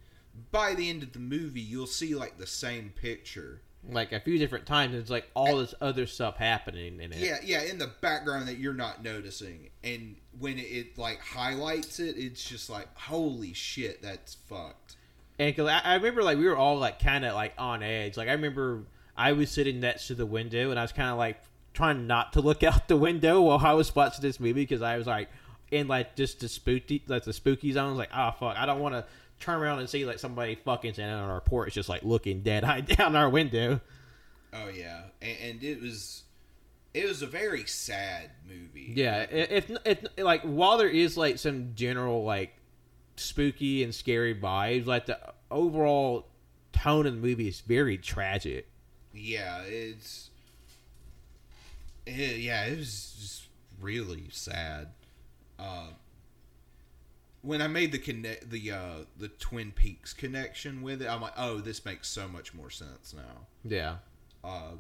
by 0.51 0.75
the 0.75 0.89
end 0.89 1.03
of 1.03 1.13
the 1.13 1.19
movie 1.19 1.61
you'll 1.61 1.87
see 1.87 2.15
like 2.15 2.39
the 2.39 2.47
same 2.47 2.93
picture 2.95 3.61
Like 3.91 4.13
a 4.13 4.21
few 4.21 4.39
different 4.39 4.67
times, 4.67 4.95
it's 4.95 5.11
like 5.11 5.31
all 5.35 5.57
this 5.59 5.75
other 5.81 6.07
stuff 6.07 6.37
happening 6.37 7.01
in 7.01 7.13
it. 7.13 7.19
yeah 7.19 7.39
yeah 7.45 7.63
in 7.63 7.79
the 7.79 7.91
background 8.01 8.47
that 8.49 8.59
you're 8.59 8.73
not 8.75 9.03
noticing 9.03 9.71
and 9.83 10.17
when 10.39 10.59
it, 10.59 10.97
like 10.99 11.21
highlights 11.21 11.99
it 12.01 12.17
it's 12.17 12.45
just 12.49 12.71
like 12.71 12.87
holy 12.97 13.53
shit 13.53 14.01
that's 14.03 14.35
fucked 14.49 14.97
And 15.41 15.55
cause 15.57 15.69
I, 15.69 15.81
I 15.85 15.95
remember 15.95 16.23
like 16.23 16.39
we 16.39 16.47
were 16.47 16.57
all 16.57 16.79
like 16.79 16.99
kind 17.01 17.25
of 17.25 17.35
like 17.35 17.55
on 17.59 17.83
edge. 17.83 18.17
Like 18.17 18.29
I 18.29 18.33
remember 18.33 18.85
I 19.17 19.33
was 19.33 19.51
sitting 19.51 19.81
next 19.81 20.07
to 20.09 20.15
the 20.15 20.27
window 20.27 20.71
and 20.71 20.79
I 20.79 20.83
was 20.83 20.93
kind 20.93 21.11
of 21.11 21.19
like 21.19 21.41
trying 21.75 22.07
not 22.07 22.33
to 22.35 22.41
look 22.41 22.63
out 22.69 22.87
the 22.89 22.97
window 22.97 23.43
while 23.43 23.59
I 23.59 23.73
was 23.73 23.95
watching 23.95 24.23
this 24.23 24.39
movie 24.39 24.53
because 24.65 24.83
I 24.83 24.97
was 24.99 25.07
like 25.09 25.29
in 25.71 25.89
like 25.89 26.17
just 26.17 26.41
the 26.41 26.49
spooky 26.49 27.03
like 27.07 27.25
the 27.25 27.33
spooky 27.33 27.73
zone. 27.73 27.87
I 27.87 27.89
was 27.91 27.99
like, 27.99 28.11
oh 28.15 28.31
fuck, 28.39 28.57
I 28.57 28.67
don't 28.67 28.81
want 28.81 28.95
to 28.95 29.05
turn 29.41 29.61
around 29.61 29.79
and 29.81 29.89
see 29.89 30.05
like 30.05 30.19
somebody 30.19 30.57
fucking 30.57 30.95
standing 30.95 31.17
on 31.17 31.31
our 31.31 31.41
porch 31.41 31.75
just 31.75 31.89
like 31.89 32.03
looking 32.03 32.43
dead 32.43 32.65
eye 32.65 32.81
down 32.81 33.15
our 33.17 33.29
window. 33.29 33.81
oh 34.53 34.69
yeah 34.69 35.03
and, 35.23 35.37
and 35.43 35.63
it 35.63 35.81
was 35.81 36.25
it 36.95 37.07
was 37.07 37.23
a 37.23 37.27
very 37.27 37.65
sad 37.67 38.31
movie 38.49 38.93
Yeah, 38.97 39.27
if 39.31 39.71
if 39.85 40.05
like 40.19 40.43
while 40.43 40.79
there 40.79 40.89
is 40.89 41.17
like 41.17 41.39
some 41.39 41.73
general 41.75 42.25
like 42.25 42.55
spooky 43.17 43.85
and 43.85 43.95
scary 43.95 44.35
vibes, 44.35 44.87
like 44.87 45.07
the 45.07 45.19
overall 45.51 46.27
tone 46.73 47.07
of 47.07 47.15
the 47.15 47.21
movie 47.21 47.47
is 47.49 47.61
very 47.61 47.97
tragic. 47.99 48.69
yeah 49.15 49.63
it's 49.63 50.31
it, 52.07 52.39
yeah 52.39 52.65
it 52.65 52.79
was 52.79 53.15
just 53.21 53.43
really 53.81 54.27
sad 54.31 54.89
uh 55.59 55.89
when 57.43 57.61
i 57.63 57.67
made 57.67 57.93
the 57.93 57.99
connect 57.99 58.51
the 58.51 58.71
uh 58.71 59.05
the 59.19 59.29
twin 59.29 59.71
peaks 59.73 60.13
connection 60.13 60.83
with 60.83 61.01
it 61.03 61.09
i'm 61.09 61.21
like 61.21 61.33
oh 61.37 61.59
this 61.59 61.85
makes 61.85 62.09
so 62.09 62.27
much 62.29 62.53
more 62.55 62.71
sense 62.71 63.15
now 63.15 63.47
Yeah. 63.65 63.97
uh 64.45 64.73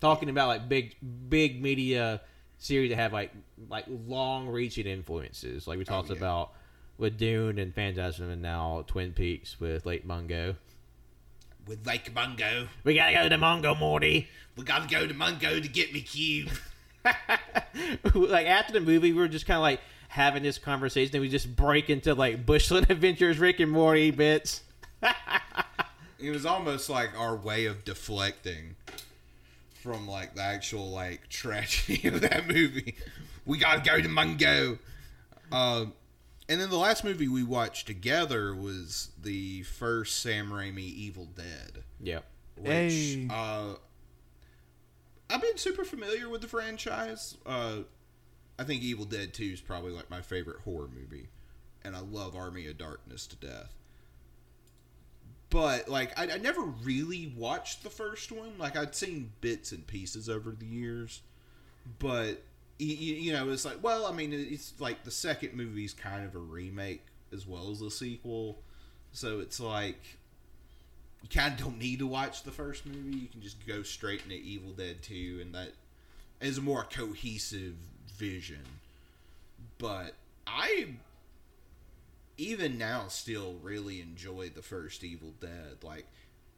talking 0.00 0.28
about 0.30 0.48
like 0.48 0.68
big 0.68 0.96
big 1.28 1.60
media 1.62 2.20
series 2.58 2.90
that 2.90 2.96
have 2.96 3.12
like 3.12 3.32
like 3.68 3.84
long 4.06 4.48
reaching 4.48 4.86
influences 4.86 5.66
like 5.66 5.78
we 5.78 5.84
talked 5.84 6.10
yeah. 6.10 6.16
about 6.16 6.52
with 6.98 7.16
Dune 7.16 7.58
and 7.58 7.74
Phantasm 7.74 8.28
and 8.30 8.42
now 8.42 8.84
Twin 8.86 9.12
Peaks 9.12 9.58
with 9.58 9.86
Lake 9.86 10.04
Mungo. 10.04 10.56
with 11.66 11.86
lake 11.86 12.14
mungo 12.14 12.68
We 12.84 12.94
gotta 12.94 13.14
go 13.14 13.28
to 13.30 13.38
Mungo, 13.38 13.74
Morty. 13.74 14.28
we 14.56 14.64
gotta 14.64 14.86
go 14.86 15.06
to 15.06 15.14
mungo 15.14 15.60
to 15.60 15.68
get 15.68 15.92
me 15.94 16.00
cube 16.02 16.50
like 18.14 18.46
after 18.46 18.72
the 18.72 18.80
movie, 18.80 19.12
we 19.12 19.18
were 19.18 19.28
just 19.28 19.46
kind 19.46 19.56
of 19.56 19.62
like 19.62 19.80
having 20.08 20.42
this 20.42 20.58
conversation, 20.58 21.14
and 21.16 21.22
we 21.22 21.28
just 21.28 21.54
break 21.54 21.88
into 21.90 22.14
like 22.14 22.44
Bushworld 22.46 22.88
Adventures, 22.90 23.38
Rick 23.38 23.60
and 23.60 23.70
Morty 23.70 24.10
bits. 24.10 24.62
it 26.18 26.30
was 26.30 26.44
almost 26.44 26.90
like 26.90 27.10
our 27.18 27.34
way 27.36 27.66
of 27.66 27.84
deflecting 27.84 28.76
from 29.82 30.06
like 30.06 30.34
the 30.34 30.42
actual 30.42 30.90
like 30.90 31.28
tragedy 31.28 32.06
of 32.08 32.20
that 32.20 32.46
movie. 32.48 32.96
We 33.46 33.58
gotta 33.58 33.80
go 33.80 34.00
to 34.00 34.08
Mungo. 34.08 34.78
Uh, 35.50 35.86
and 36.48 36.60
then 36.60 36.68
the 36.70 36.76
last 36.76 37.02
movie 37.04 37.28
we 37.28 37.42
watched 37.42 37.86
together 37.86 38.54
was 38.54 39.10
the 39.22 39.62
first 39.62 40.20
Sam 40.20 40.50
Raimi 40.50 40.78
Evil 40.80 41.26
Dead, 41.36 41.84
Yep. 42.00 42.24
which 42.56 42.68
Hey. 42.68 43.28
uh, 43.30 43.74
I've 45.30 45.42
been 45.42 45.56
super 45.58 45.84
familiar 45.84 46.28
with 46.28 46.42
the 46.42 46.48
franchise. 46.48 47.36
Uh, 47.46 47.80
I 48.58 48.64
think 48.64 48.82
Evil 48.82 49.04
Dead 49.06 49.32
Two 49.34 49.44
is 49.52 49.60
probably 49.60 49.92
like 49.92 50.10
my 50.10 50.20
favorite 50.22 50.60
horror 50.62 50.88
movie, 50.88 51.28
and 51.84 51.96
I 51.96 52.00
love 52.00 52.36
Army 52.36 52.66
of 52.68 52.78
Darkness 52.78 53.26
to 53.28 53.36
death. 53.36 53.74
but 55.50 55.88
like 55.88 56.16
I, 56.18 56.24
I 56.34 56.38
never 56.38 56.62
really 56.62 57.32
watched 57.36 57.82
the 57.82 57.90
first 57.90 58.30
one. 58.32 58.56
Like 58.58 58.76
I'd 58.76 58.94
seen 58.94 59.32
bits 59.40 59.72
and 59.72 59.86
pieces 59.86 60.28
over 60.28 60.52
the 60.52 60.66
years, 60.66 61.22
but 61.98 62.42
you, 62.78 62.94
you 62.96 63.32
know 63.32 63.50
it's 63.50 63.64
like 63.64 63.82
well, 63.82 64.06
I 64.06 64.12
mean 64.12 64.32
it's 64.32 64.74
like 64.80 65.04
the 65.04 65.10
second 65.10 65.54
movie's 65.54 65.94
kind 65.94 66.24
of 66.26 66.34
a 66.34 66.38
remake 66.38 67.06
as 67.32 67.46
well 67.46 67.70
as 67.70 67.80
a 67.82 67.90
sequel, 67.90 68.62
so 69.12 69.40
it's 69.40 69.60
like 69.60 70.18
you 71.22 71.28
kind 71.28 71.52
of 71.54 71.60
don't 71.60 71.78
need 71.78 71.98
to 71.98 72.06
watch 72.06 72.42
the 72.42 72.50
first 72.50 72.86
movie. 72.86 73.16
You 73.16 73.28
can 73.28 73.42
just 73.42 73.66
go 73.66 73.82
straight 73.82 74.22
into 74.22 74.36
Evil 74.36 74.72
Dead 74.72 75.02
Two, 75.02 75.38
and 75.42 75.54
that 75.54 75.72
is 76.40 76.58
a 76.58 76.62
more 76.62 76.84
cohesive 76.84 77.74
vision. 78.16 78.62
But 79.78 80.14
I 80.46 80.94
even 82.38 82.78
now 82.78 83.08
still 83.08 83.56
really 83.62 84.00
enjoy 84.00 84.48
the 84.48 84.62
first 84.62 85.04
Evil 85.04 85.34
Dead. 85.40 85.78
Like, 85.82 86.06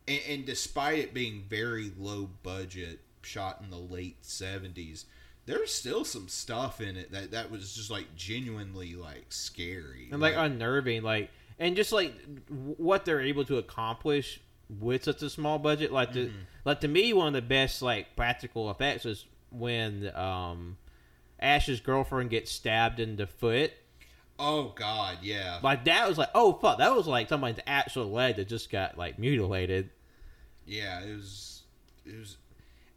and, 0.06 0.20
and 0.28 0.46
despite 0.46 0.98
it 1.00 1.14
being 1.14 1.44
very 1.48 1.90
low 1.98 2.30
budget, 2.42 3.00
shot 3.22 3.60
in 3.62 3.70
the 3.70 3.76
late 3.76 4.18
seventies, 4.22 5.06
there's 5.46 5.74
still 5.74 6.04
some 6.04 6.28
stuff 6.28 6.80
in 6.80 6.96
it 6.96 7.10
that 7.10 7.32
that 7.32 7.50
was 7.50 7.74
just 7.74 7.90
like 7.90 8.14
genuinely 8.14 8.94
like 8.94 9.26
scary 9.30 10.08
and 10.12 10.22
like 10.22 10.34
unnerving, 10.36 11.02
like 11.02 11.30
and 11.58 11.74
just 11.74 11.92
like 11.92 12.14
w- 12.48 12.74
what 12.78 13.04
they're 13.04 13.20
able 13.20 13.44
to 13.44 13.58
accomplish 13.58 14.40
with 14.80 15.04
such 15.04 15.22
a 15.22 15.30
small 15.30 15.58
budget. 15.58 15.92
Like 15.92 16.12
the 16.12 16.30
like 16.64 16.80
to 16.80 16.88
me, 16.88 17.12
one 17.12 17.28
of 17.28 17.32
the 17.32 17.42
best 17.42 17.82
like 17.82 18.16
practical 18.16 18.70
effects 18.70 19.04
is 19.06 19.26
when 19.50 20.10
um 20.16 20.76
Ash's 21.40 21.80
girlfriend 21.80 22.30
gets 22.30 22.50
stabbed 22.52 23.00
in 23.00 23.16
the 23.16 23.26
foot. 23.26 23.72
oh 24.38 24.72
god, 24.74 25.18
yeah, 25.22 25.58
Like 25.62 25.84
that 25.84 26.08
was 26.08 26.18
like 26.18 26.30
oh 26.34 26.54
fuck, 26.54 26.78
that 26.78 26.94
was 26.94 27.06
like 27.06 27.28
somebody's 27.28 27.62
actual 27.66 28.10
leg 28.10 28.36
that 28.36 28.48
just 28.48 28.70
got 28.70 28.96
like 28.96 29.18
mutilated. 29.18 29.90
yeah, 30.66 31.00
it 31.00 31.14
was 31.14 31.62
it 32.06 32.18
was. 32.18 32.36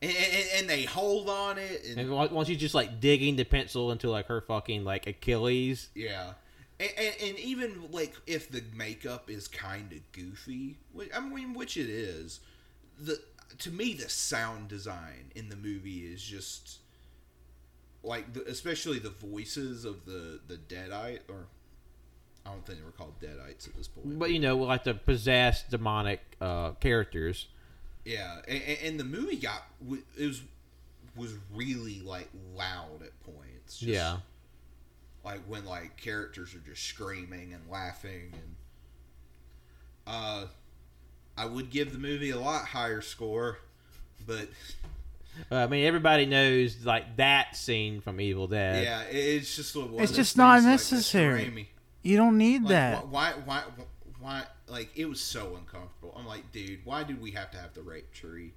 And, 0.01 0.11
and, 0.11 0.47
and 0.57 0.69
they 0.69 0.83
hold 0.83 1.29
on 1.29 1.57
it, 1.57 1.83
and 1.87 1.99
And 1.99 2.11
once 2.31 2.47
you 2.49 2.55
just 2.55 2.75
like 2.75 2.99
digging 2.99 3.37
the 3.37 3.43
pencil 3.45 3.91
into 3.91 4.09
like 4.09 4.27
her 4.27 4.41
fucking 4.41 4.83
like 4.83 5.07
Achilles. 5.07 5.89
Yeah. 5.95 6.33
And, 6.79 6.89
and, 6.97 7.15
and 7.21 7.39
even 7.39 7.89
like 7.91 8.13
if 8.27 8.51
the 8.51 8.61
makeup 8.75 9.29
is 9.29 9.47
kind 9.47 9.91
of 9.93 9.99
goofy, 10.11 10.77
which, 10.93 11.09
I 11.15 11.19
mean, 11.21 11.53
which 11.53 11.77
it 11.77 11.89
is, 11.89 12.41
the 12.99 13.19
to 13.59 13.71
me 13.71 13.93
the 13.93 14.09
sound 14.09 14.67
design 14.67 15.31
in 15.35 15.47
the 15.49 15.55
movie 15.55 15.99
is 15.99 16.21
just 16.21 16.79
like, 18.03 18.33
the, 18.33 18.43
especially 18.47 18.99
the 18.99 19.09
voices 19.09 19.85
of 19.85 20.05
the 20.05 20.39
the 20.47 20.57
Deadite, 20.57 21.21
or 21.29 21.47
I 22.45 22.51
don't 22.51 22.65
think 22.65 22.79
they 22.79 22.85
were 22.85 22.91
called 22.91 23.19
Deadites 23.21 23.67
at 23.67 23.75
this 23.75 23.87
point. 23.87 24.19
But 24.19 24.31
you 24.31 24.39
know, 24.39 24.57
like 24.57 24.83
the 24.83 24.93
possessed 24.93 25.69
demonic 25.71 26.19
uh 26.41 26.71
characters. 26.81 27.47
yeah, 28.03 28.41
and, 28.47 28.61
and- 28.61 28.77
and 28.83 28.99
the 28.99 29.03
movie 29.05 29.37
got 29.37 29.63
it 30.17 30.25
was 30.27 30.41
was 31.15 31.33
really 31.53 32.01
like 32.01 32.27
loud 32.53 33.01
at 33.01 33.17
points. 33.23 33.77
Just, 33.79 33.83
yeah. 33.83 34.17
Like 35.25 35.41
when 35.47 35.65
like 35.65 35.97
characters 35.97 36.53
are 36.55 36.59
just 36.59 36.83
screaming 36.83 37.53
and 37.53 37.61
laughing 37.69 38.31
and 38.33 38.55
uh 40.07 40.45
I 41.37 41.45
would 41.45 41.69
give 41.69 41.91
the 41.91 41.97
movie 41.99 42.29
a 42.29 42.39
lot 42.39 42.63
higher 42.65 43.01
score, 43.01 43.57
but 44.25 44.47
Uh, 45.51 45.55
I 45.55 45.67
mean, 45.67 45.83
everybody 45.85 46.25
knows 46.25 46.85
like 46.85 47.17
that 47.17 47.57
scene 47.57 47.99
from 47.99 48.21
Evil 48.21 48.47
Dead. 48.47 48.83
yeah, 48.85 49.01
it's 49.01 49.53
just 49.53 49.75
one 49.75 49.89
It's 49.95 50.11
those 50.11 50.15
just 50.15 50.37
not 50.37 50.53
things, 50.59 50.65
like, 50.65 50.71
necessary. 50.73 51.69
You 52.03 52.15
don't 52.15 52.37
need 52.37 52.61
Like, 52.61 52.69
that. 52.69 53.07
why, 53.09 53.31
why, 53.43 53.63
why, 53.75 53.85
why? 54.21 54.43
Like 54.67 54.91
it 54.95 55.09
was 55.09 55.19
so 55.19 55.57
uncomfortable. 55.57 56.13
I'm 56.17 56.25
like, 56.25 56.51
dude, 56.53 56.85
why 56.85 57.03
did 57.03 57.19
we 57.19 57.31
have 57.31 57.51
to 57.51 57.57
have 57.57 57.73
the 57.73 57.81
rape 57.81 58.13
tree? 58.13 58.53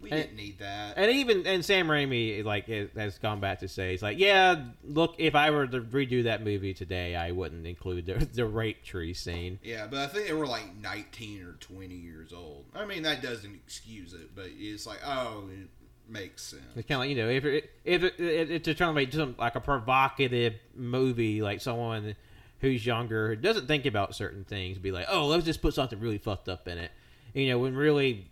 We 0.00 0.10
And- 0.10 0.22
didn't 0.22 0.36
need 0.36 0.58
that. 0.60 0.94
And 0.96 1.10
even 1.10 1.46
and 1.46 1.64
Sam 1.64 1.88
Raimi 1.88 2.42
like 2.44 2.66
has- 2.66 3.18
gone 3.18 3.40
back 3.40 3.58
to 3.60 3.68
say 3.68 3.90
he's 3.90 4.02
like, 4.02 4.18
yeah, 4.18 4.64
look, 4.82 5.14
if 5.18 5.34
I 5.34 5.50
were 5.50 5.66
to 5.66 5.80
redo 5.80 6.24
that 6.24 6.42
movie 6.42 6.72
today, 6.74 7.14
I 7.16 7.32
wouldn't 7.32 7.66
include 7.66 8.06
the 8.06 8.14
the 8.32 8.46
rape 8.46 8.82
tree 8.82 9.12
scene. 9.14 9.58
yeah, 9.62 9.86
but 9.86 9.98
I 9.98 10.06
think 10.06 10.26
they 10.28 10.32
were 10.32 10.46
like 10.46 10.74
19 10.76 11.42
or 11.42 11.52
20 11.52 11.94
years 11.94 12.32
old. 12.32 12.64
I 12.74 12.86
mean, 12.86 13.02
that 13.02 13.22
doesn't 13.22 13.54
excuse 13.54 14.14
it, 14.14 14.34
but 14.34 14.46
it's 14.58 14.86
like, 14.86 15.00
oh, 15.04 15.48
it 15.52 15.68
makes 16.10 16.42
sense. 16.42 16.62
It's 16.76 16.88
kind 16.88 16.96
of 16.96 17.00
like 17.00 17.10
you 17.10 17.16
know 17.16 17.28
if 17.28 17.44
it, 17.44 17.70
if 17.84 18.02
it, 18.02 18.18
it, 18.18 18.50
it's 18.66 18.78
trying 18.78 18.90
to 18.90 18.94
make 18.94 19.12
some 19.12 19.34
like 19.38 19.54
a 19.54 19.60
provocative 19.60 20.54
movie, 20.74 21.42
like 21.42 21.60
someone 21.60 22.16
who's 22.60 22.84
younger 22.84 23.28
who 23.28 23.36
doesn't 23.36 23.66
think 23.66 23.86
about 23.86 24.14
certain 24.14 24.44
things, 24.44 24.78
be 24.78 24.92
like, 24.92 25.06
oh, 25.10 25.26
let's 25.26 25.44
just 25.44 25.60
put 25.62 25.74
something 25.74 26.00
really 26.00 26.18
fucked 26.18 26.48
up 26.48 26.66
in 26.68 26.78
it. 26.78 26.90
You 27.34 27.48
know, 27.48 27.58
when 27.58 27.74
really, 27.74 28.29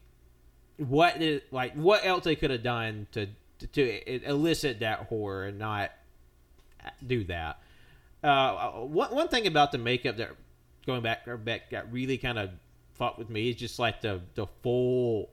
what 0.79 1.19
did 1.19 1.43
like 1.51 1.75
what 1.75 2.05
else 2.07 2.25
they 2.25 2.37
could 2.37 2.51
have 2.51 2.63
done 2.63 3.07
to 3.13 3.27
to 3.73 4.29
elicit 4.29 4.81
that 4.81 5.01
horror 5.09 5.45
and 5.47 5.59
not 5.59 5.91
do 7.05 7.25
that. 7.25 7.59
Uh, 8.23 8.71
one 8.71 9.15
one 9.15 9.29
thing 9.29 9.47
about 9.47 9.73
the 9.73 9.79
makeup 9.79 10.17
that 10.17 10.31
going 10.87 11.03
back 11.03 11.27
back 11.45 11.71
got 11.71 11.93
really 11.93 12.19
kind 12.19 12.39
of 12.39 12.51
fucked 12.95 13.19
with 13.19 13.29
me 13.31 13.51
is 13.51 13.57
just 13.57 13.79
like 13.79 14.01
the 14.01 14.21
the 14.35 14.47
full 14.63 15.29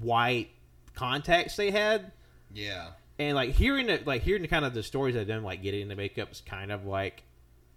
white 0.00 0.50
contacts 0.94 1.56
they 1.56 1.70
had 1.70 2.12
Yeah. 2.52 2.88
and 3.18 3.34
like 3.34 3.50
hearing 3.50 3.88
it 3.90 4.06
like 4.06 4.22
hearing 4.22 4.42
the 4.42 4.48
kind 4.48 4.64
of 4.64 4.72
the 4.74 4.82
stories 4.82 5.16
of 5.16 5.26
them 5.26 5.42
like 5.44 5.62
getting 5.62 5.88
the 5.88 5.96
makeup 5.96 6.30
is 6.32 6.40
kind 6.40 6.70
of 6.72 6.86
like 6.86 7.22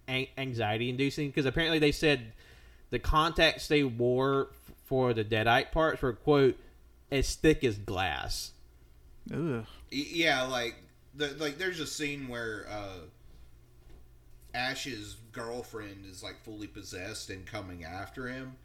an- 0.08 0.28
anxiety 0.38 0.90
inducing 0.90 1.28
because 1.30 1.46
apparently 1.46 1.80
they 1.80 1.92
said 1.92 2.32
the 2.90 3.00
contacts 3.00 3.68
they 3.68 3.84
wore 3.84 4.48
f- 4.52 4.76
for 4.86 5.14
the 5.14 5.26
deadite 5.26 5.72
parts 5.72 6.02
were 6.02 6.14
quote 6.14 6.58
as 7.12 7.36
thick 7.36 7.64
as 7.64 7.78
glass 7.78 8.52
Ugh. 9.34 9.66
Yeah, 9.92 10.44
like 10.44 10.76
the 11.16 11.28
like 11.40 11.58
there's 11.58 11.80
a 11.80 11.88
scene 11.88 12.28
where 12.28 12.66
uh 12.70 13.00
Ash's 14.54 15.18
girlfriend 15.32 16.06
is 16.10 16.24
like 16.24 16.44
fully 16.44 16.68
possessed 16.68 17.30
and 17.30 17.46
coming 17.46 17.84
after 17.84 18.28
him 18.28 18.56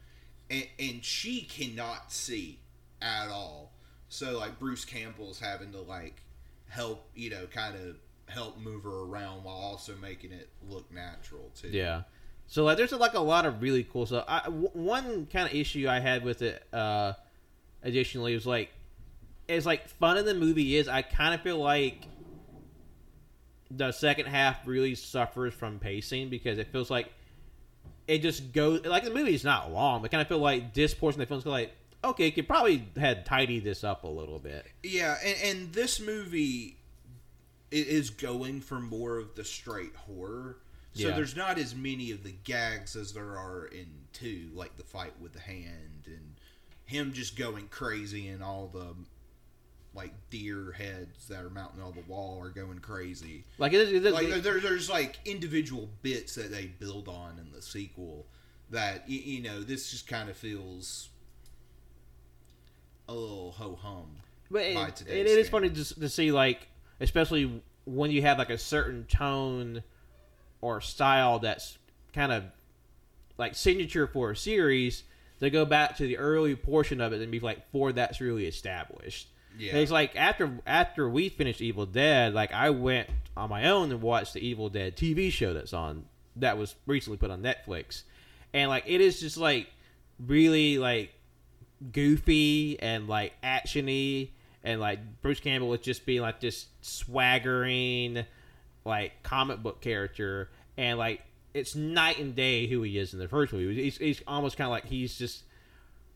and 0.49 0.65
and 0.79 1.03
she 1.03 1.41
cannot 1.41 2.11
see 2.11 2.59
at 3.01 3.29
all. 3.29 3.73
So 4.09 4.37
like 4.39 4.59
Bruce 4.59 4.85
Campbell's 4.85 5.39
having 5.39 5.71
to 5.73 5.81
like 5.81 6.21
help, 6.69 7.07
you 7.15 7.29
know, 7.29 7.45
kind 7.47 7.75
of 7.75 7.97
help 8.33 8.57
move 8.57 8.83
her 8.83 9.01
around 9.03 9.43
while 9.43 9.55
also 9.55 9.93
making 10.01 10.31
it 10.31 10.49
look 10.67 10.89
natural 10.91 11.51
too. 11.59 11.67
yeah 11.67 12.03
so 12.47 12.63
like 12.63 12.77
there's 12.77 12.91
like 12.93 13.13
a 13.13 13.19
lot 13.19 13.45
of 13.45 13.61
really 13.61 13.83
cool 13.83 14.05
stuff 14.05 14.23
I, 14.27 14.43
w- 14.45 14.69
one 14.71 15.27
kind 15.27 15.47
of 15.47 15.53
issue 15.53 15.87
i 15.89 15.99
had 15.99 16.23
with 16.23 16.41
it 16.41 16.63
uh 16.73 17.13
additionally 17.83 18.33
was 18.33 18.45
like 18.45 18.71
as 19.49 19.65
like 19.65 19.87
fun 19.89 20.17
in 20.17 20.25
the 20.25 20.33
movie 20.33 20.75
is 20.77 20.87
i 20.87 21.01
kind 21.01 21.33
of 21.33 21.41
feel 21.41 21.57
like 21.57 22.07
the 23.71 23.91
second 23.91 24.27
half 24.27 24.65
really 24.67 24.95
suffers 24.95 25.53
from 25.53 25.79
pacing 25.79 26.29
because 26.29 26.57
it 26.57 26.67
feels 26.67 26.89
like 26.91 27.11
it 28.07 28.19
just 28.21 28.53
goes 28.53 28.85
like 28.85 29.03
the 29.03 29.13
movie 29.13 29.33
is 29.33 29.43
not 29.43 29.71
long 29.71 30.01
but 30.01 30.11
kind 30.11 30.21
of 30.21 30.27
feel 30.27 30.37
like 30.39 30.73
this 30.73 30.93
portion 30.93 31.21
of 31.21 31.27
the 31.27 31.31
film's 31.31 31.45
like 31.45 31.71
okay 32.03 32.29
could 32.31 32.47
probably 32.47 32.87
had 32.97 33.25
tidy 33.25 33.59
this 33.59 33.83
up 33.83 34.03
a 34.03 34.07
little 34.07 34.39
bit 34.39 34.65
Yeah, 34.83 35.17
and, 35.23 35.37
and 35.43 35.73
this 35.73 35.99
movie 35.99 36.77
is 37.71 38.09
going 38.11 38.61
for 38.61 38.79
more 38.79 39.17
of 39.17 39.33
the 39.33 39.43
straight 39.43 39.95
horror. 39.95 40.57
So 40.91 41.07
Yeah. 41.07 41.15
there's 41.15 41.35
not 41.35 41.57
as 41.57 41.73
many 41.73 42.11
of 42.11 42.23
the 42.23 42.31
gags 42.43 42.95
as 42.95 43.13
there 43.13 43.35
are 43.35 43.65
in 43.65 43.87
two, 44.11 44.51
like 44.53 44.77
the 44.77 44.83
fight 44.83 45.13
with 45.19 45.33
the 45.33 45.39
hand 45.39 45.71
and 45.81 45.92
him 46.85 47.13
just 47.13 47.37
going 47.37 47.67
crazy 47.67 48.27
and 48.27 48.43
all 48.43 48.69
the 48.73 48.95
like 49.95 50.11
deer 50.29 50.71
heads 50.71 51.27
that 51.27 51.43
are 51.43 51.49
mounting 51.49 51.81
on 51.81 51.93
the 51.93 52.01
wall 52.11 52.41
are 52.41 52.49
going 52.49 52.79
crazy. 52.79 53.43
like 53.57 53.73
it 53.73 53.93
it 53.93 54.11
Like 54.11 54.27
there, 54.41 54.59
there's 54.59 54.89
like 54.89 55.19
individual 55.25 55.89
bits 56.01 56.35
that 56.35 56.51
they 56.51 56.65
build 56.65 57.07
on 57.07 57.37
in 57.37 57.51
the 57.53 57.61
sequel 57.61 58.25
that 58.71 59.07
you, 59.07 59.19
you 59.19 59.43
know 59.43 59.61
this 59.61 59.91
just 59.91 60.07
kind 60.07 60.29
of 60.29 60.35
feels 60.35 61.09
a 63.07 63.13
little 63.13 63.51
ho 63.51 63.77
hum. 63.81 64.15
But 64.49 64.73
by 64.73 64.87
it, 64.87 64.95
today's 64.95 65.31
it 65.31 65.39
is 65.39 65.49
funny 65.49 65.69
to, 65.69 65.99
to 65.99 66.09
see, 66.09 66.31
like, 66.31 66.67
especially 66.99 67.63
when 67.85 68.11
you 68.11 68.21
have 68.21 68.37
like 68.37 68.49
a 68.49 68.57
certain 68.57 69.05
tone 69.05 69.83
or 70.61 70.79
style 70.79 71.39
that's 71.39 71.77
kind 72.13 72.31
of 72.31 72.43
like 73.37 73.55
signature 73.55 74.07
for 74.07 74.31
a 74.31 74.35
series. 74.35 75.03
They 75.43 75.49
go 75.49 75.65
back 75.65 75.97
to 75.97 76.07
the 76.07 76.17
early 76.19 76.55
portion 76.55 77.01
of 77.01 77.11
it 77.11 77.21
and 77.21 77.29
be 77.29 77.41
like, 77.41 77.69
for 77.71 77.91
that's 77.91 78.21
really 78.21 78.45
established. 78.45 79.27
Yeah. 79.59 79.71
And 79.71 79.79
it's 79.79 79.91
like 79.91 80.15
after 80.15 80.57
after 80.65 81.09
we 81.09 81.27
finished 81.27 81.59
Evil 81.59 81.85
Dead, 81.85 82.33
like 82.33 82.53
I 82.53 82.69
went 82.69 83.09
on 83.35 83.49
my 83.49 83.69
own 83.69 83.91
and 83.91 84.01
watched 84.01 84.33
the 84.35 84.39
Evil 84.39 84.69
Dead 84.69 84.95
TV 84.95 85.29
show 85.29 85.53
that's 85.53 85.73
on 85.73 86.05
that 86.37 86.57
was 86.57 86.75
recently 86.85 87.17
put 87.17 87.29
on 87.29 87.43
Netflix, 87.43 88.03
and 88.53 88.69
like 88.69 88.85
it 88.87 89.01
is 89.01 89.19
just 89.19 89.35
like 89.35 89.67
really 90.17 90.77
like 90.77 91.13
goofy 91.91 92.79
and 92.79 93.09
like 93.09 93.33
actiony 93.43 94.29
and 94.63 94.79
like 94.79 95.21
Bruce 95.21 95.41
Campbell 95.41 95.67
was 95.67 95.81
just 95.81 96.05
being 96.05 96.21
like 96.21 96.39
this 96.39 96.67
swaggering 96.79 98.25
like 98.85 99.21
comic 99.23 99.61
book 99.61 99.81
character 99.81 100.49
and 100.77 100.97
like 100.97 101.21
it's 101.53 101.75
night 101.75 102.19
and 102.19 102.35
day 102.35 102.67
who 102.67 102.81
he 102.81 102.97
is 102.97 103.13
in 103.13 103.19
the 103.19 103.27
first 103.27 103.53
movie. 103.53 103.83
He's, 103.83 103.97
he's 103.97 104.21
almost 104.27 104.57
kind 104.57 104.65
of 104.65 104.71
like 104.71 104.85
he's 104.85 105.17
just 105.17 105.43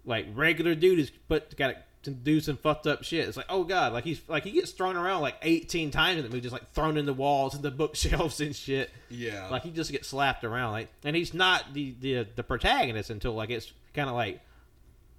like 0.06 0.26
regular 0.34 0.76
dude 0.76 1.00
is 1.00 1.12
put 1.28 1.56
got 1.58 1.76
to 2.04 2.12
do 2.12 2.40
some 2.40 2.58
fucked 2.58 2.88
up 2.88 3.04
shit. 3.04 3.28
It's 3.28 3.38
like 3.38 3.48
oh 3.50 3.64
god, 3.64 3.94
like 3.94 4.04
he's 4.04 4.22
like 4.28 4.44
he 4.44 4.52
gets 4.52 4.72
thrown 4.72 4.96
around 4.96 5.22
like 5.22 5.36
eighteen 5.42 5.92
times 5.92 6.18
in 6.18 6.24
the 6.24 6.30
movie, 6.30 6.42
just 6.42 6.54
like 6.54 6.72
thrown 6.72 6.98
in 6.98 7.06
the 7.06 7.14
walls 7.14 7.54
and 7.54 7.64
the 7.64 7.72
bookshelves 7.84 8.40
and 8.40 8.56
shit. 8.56 8.90
Yeah. 9.10 9.48
Like 9.50 9.64
he 9.64 9.72
just 9.72 9.92
gets 9.92 10.08
slapped 10.08 10.44
around, 10.44 10.72
like, 10.72 10.90
and 11.04 11.16
he's 11.16 11.34
not 11.34 11.74
the 11.74 11.96
the 12.00 12.28
the 12.36 12.44
protagonist 12.44 13.10
until 13.10 13.34
like 13.34 13.50
it's 13.50 13.72
kind 13.94 14.10
of 14.10 14.16
like 14.16 14.42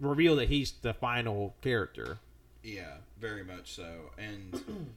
revealed 0.00 0.38
that 0.38 0.48
he's 0.48 0.72
the 0.82 0.94
final 0.94 1.54
character. 1.62 2.18
Yeah, 2.62 2.96
very 3.20 3.44
much 3.44 3.72
so. 3.72 3.88
And, 4.18 4.90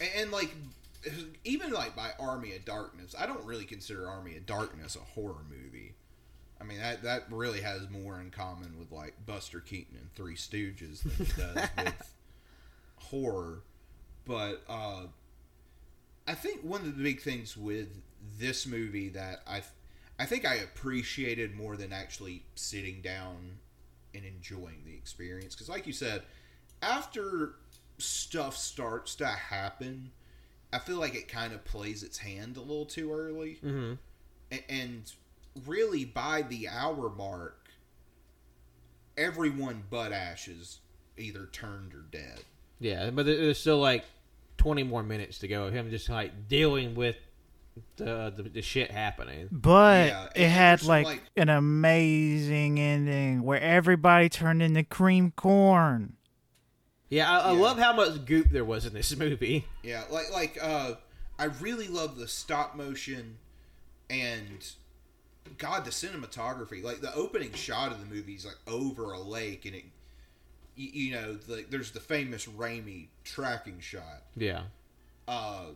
and, 0.16 0.30
like 0.30 0.54
even 1.44 1.70
like 1.72 1.94
by 1.94 2.10
Army 2.18 2.54
of 2.54 2.64
Darkness, 2.64 3.14
I 3.18 3.26
don't 3.26 3.44
really 3.44 3.64
consider 3.64 4.08
Army 4.08 4.36
of 4.36 4.46
Darkness 4.46 4.96
a 4.96 5.00
horror 5.00 5.44
movie. 5.48 5.94
I 6.60 6.64
mean 6.64 6.78
that 6.78 7.02
that 7.02 7.24
really 7.30 7.60
has 7.60 7.88
more 7.90 8.20
in 8.20 8.30
common 8.30 8.78
with 8.78 8.90
like 8.90 9.14
Buster 9.26 9.60
Keaton 9.60 9.96
and 9.96 10.12
Three 10.14 10.36
Stooges 10.36 11.02
than 11.02 11.26
it 11.26 11.36
does 11.36 11.68
with 11.84 12.14
horror. 12.96 13.62
But 14.24 14.62
uh 14.68 15.06
I 16.26 16.34
think 16.34 16.62
one 16.62 16.80
of 16.80 16.96
the 16.96 17.02
big 17.02 17.20
things 17.20 17.56
with 17.56 17.88
this 18.38 18.66
movie 18.66 19.10
that 19.10 19.42
I 19.46 19.62
I 20.18 20.24
think 20.24 20.46
I 20.46 20.54
appreciated 20.54 21.54
more 21.54 21.76
than 21.76 21.92
actually 21.92 22.44
sitting 22.54 23.02
down 23.02 23.58
and 24.14 24.24
enjoying 24.24 24.82
the 24.86 24.94
experience 24.94 25.54
because 25.54 25.68
like 25.68 25.86
you 25.86 25.92
said 25.92 26.22
after 26.82 27.56
stuff 27.98 28.56
starts 28.56 29.14
to 29.16 29.26
happen 29.26 30.10
i 30.72 30.78
feel 30.78 30.98
like 30.98 31.14
it 31.14 31.28
kind 31.28 31.52
of 31.52 31.64
plays 31.64 32.02
its 32.02 32.18
hand 32.18 32.56
a 32.56 32.60
little 32.60 32.86
too 32.86 33.12
early 33.12 33.58
Mm-hmm. 33.64 33.94
A- 34.52 34.70
and 34.70 35.12
really 35.66 36.04
by 36.04 36.42
the 36.42 36.68
hour 36.68 37.08
mark 37.10 37.68
everyone 39.16 39.84
but 39.90 40.12
ash 40.12 40.48
is 40.48 40.80
either 41.16 41.46
turned 41.52 41.94
or 41.94 42.04
dead 42.10 42.40
Yeah, 42.78 43.10
but 43.10 43.24
there's 43.26 43.58
still 43.58 43.78
like 43.78 44.04
twenty 44.58 44.82
more 44.82 45.02
minutes 45.02 45.38
to 45.38 45.48
go 45.48 45.64
of 45.64 45.72
him 45.72 45.90
just 45.90 46.08
like 46.08 46.48
dealing 46.48 46.94
with 46.94 47.16
the 47.96 48.32
the, 48.36 48.42
the 48.42 48.62
shit 48.62 48.90
happening. 48.90 49.48
But 49.50 50.08
Yeah, 50.08 50.28
it 50.34 50.48
had 50.48 50.82
like, 50.82 51.06
like- 51.06 51.22
an 51.36 51.48
amazing 51.48 52.78
ending 52.78 53.42
where 53.42 53.60
everybody 53.60 54.28
turned 54.28 54.62
into 54.62 54.82
cream 54.82 55.30
corn. 55.36 56.14
Yeah, 57.08 57.30
I, 57.30 57.50
I 57.50 57.52
Yeah. 57.52 57.60
love 57.60 57.78
how 57.78 57.92
much 57.92 58.24
goop 58.24 58.50
there 58.50 58.64
was 58.64 58.84
in 58.86 58.92
this 58.94 59.16
movie. 59.18 59.64
Yeah, 59.82 60.04
like 60.10 60.30
like 60.32 60.58
uh 60.60 60.94
I 61.38 61.44
really 61.44 61.88
love 61.88 62.16
the 62.18 62.28
stop 62.28 62.74
motion 62.76 63.38
and 64.10 64.66
God 65.58 65.84
the 65.84 65.90
cinematography. 65.90 66.82
Like 66.82 67.00
the 67.00 67.14
opening 67.14 67.52
shot 67.52 67.92
of 67.92 68.00
the 68.00 68.14
movie 68.14 68.34
is 68.34 68.44
like 68.46 68.58
over 68.66 69.12
a 69.12 69.20
lake 69.20 69.64
and 69.66 69.74
it 69.74 69.84
you, 70.74 70.88
you 70.92 71.14
know, 71.14 71.34
the, 71.34 71.64
there's 71.70 71.92
the 71.92 72.00
famous 72.00 72.46
Raimi 72.46 73.06
tracking 73.24 73.80
shot. 73.80 74.22
Yeah, 74.36 74.62
Uh 75.28 75.66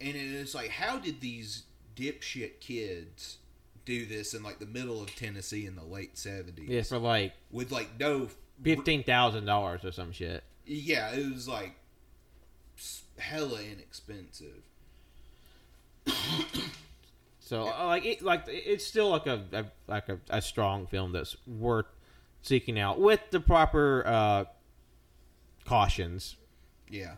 and 0.00 0.08
it 0.10 0.16
is 0.16 0.54
like 0.54 0.70
how 0.70 0.98
did 0.98 1.20
these 1.20 1.64
dipshit 1.96 2.60
kids 2.60 3.36
do 3.84 4.06
this 4.06 4.32
in 4.34 4.42
like 4.42 4.58
the 4.58 4.66
middle 4.66 5.02
of 5.02 5.14
Tennessee 5.16 5.66
in 5.66 5.74
the 5.76 5.84
late 5.84 6.14
70s 6.14 6.68
yeah, 6.68 6.82
for 6.82 6.98
like 6.98 7.32
with 7.50 7.70
like 7.72 7.98
no 7.98 8.28
fifteen 8.62 9.02
thousand 9.02 9.44
dollars 9.44 9.84
or 9.84 9.92
some 9.92 10.12
shit. 10.12 10.42
yeah, 10.66 11.10
it 11.12 11.32
was 11.32 11.48
like 11.48 11.74
hella 13.18 13.60
inexpensive. 13.60 14.62
So 17.40 17.62
uh, 17.62 17.86
like 17.86 18.04
it, 18.06 18.22
like 18.22 18.44
it's 18.46 18.86
still 18.86 19.10
like 19.10 19.26
a, 19.26 19.42
a 19.52 19.64
like 19.88 20.08
a, 20.08 20.18
a 20.30 20.40
strong 20.40 20.86
film 20.86 21.12
that's 21.12 21.36
worth 21.46 21.86
seeking 22.42 22.78
out 22.78 23.00
with 23.00 23.20
the 23.30 23.40
proper 23.40 24.04
uh, 24.06 24.44
cautions. 25.64 26.36
Yeah. 26.88 27.16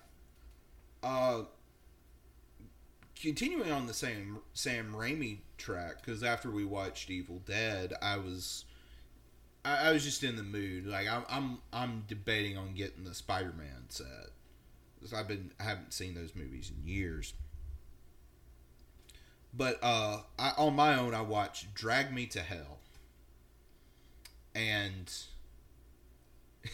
Uh, 1.03 1.43
continuing 3.21 3.71
on 3.71 3.87
the 3.87 3.95
same 3.95 4.39
Sam 4.55 4.95
Raimi 4.97 5.39
track, 5.59 5.97
because 6.01 6.23
after 6.23 6.51
we 6.51 6.65
watched 6.65 7.11
Evil 7.11 7.41
Dead, 7.45 7.93
I 8.01 8.17
was, 8.17 8.65
I, 9.65 9.89
I 9.89 9.93
was 9.93 10.05
just 10.05 10.23
in 10.25 10.37
the 10.37 10.43
mood. 10.43 10.87
Like 10.87 11.09
I'm, 11.09 11.25
I'm, 11.29 11.59
I'm 11.73 12.05
debating 12.09 12.57
on 12.57 12.75
getting 12.75 13.05
the 13.05 13.15
Spider-Man 13.15 13.87
set. 13.89 14.07
'Cause 15.01 15.13
I've 15.15 15.29
been, 15.29 15.53
I 15.61 15.65
haven't 15.65 15.93
seen 15.95 16.15
those 16.15 16.35
movies 16.35 16.71
in 16.77 16.89
years. 16.89 17.35
But 19.55 19.79
uh, 19.83 20.23
I, 20.39 20.51
on 20.59 20.75
my 20.77 20.95
own, 20.95 21.15
I 21.15 21.21
watched 21.23 21.75
Drag 21.75 22.13
Me 22.13 22.27
to 22.27 22.41
Hell, 22.43 22.81
and 24.55 25.13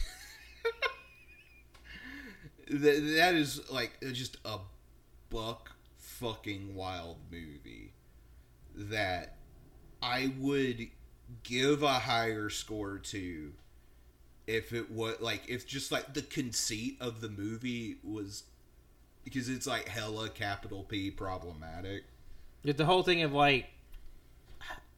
Th- 2.67 3.15
that 3.17 3.33
is 3.35 3.69
like 3.71 3.99
just 4.13 4.37
a 4.45 4.59
buck 5.29 5.71
fucking 5.97 6.75
wild 6.75 7.17
movie 7.31 7.93
that 8.75 9.37
I 10.01 10.33
would 10.39 10.87
give 11.43 11.83
a 11.83 11.93
higher 11.93 12.49
score 12.49 12.97
to 12.97 13.51
if 14.47 14.73
it 14.73 14.91
was 14.91 15.15
like 15.19 15.43
if 15.47 15.67
just 15.67 15.91
like 15.91 16.13
the 16.13 16.21
conceit 16.23 16.97
of 16.99 17.21
the 17.21 17.29
movie 17.29 17.97
was 18.03 18.43
because 19.23 19.47
it's 19.49 19.67
like 19.67 19.87
hella 19.87 20.29
capital 20.29 20.83
P 20.83 21.11
problematic. 21.11 22.03
Just 22.65 22.77
the 22.77 22.85
whole 22.85 23.03
thing 23.03 23.21
of 23.21 23.31
like 23.33 23.67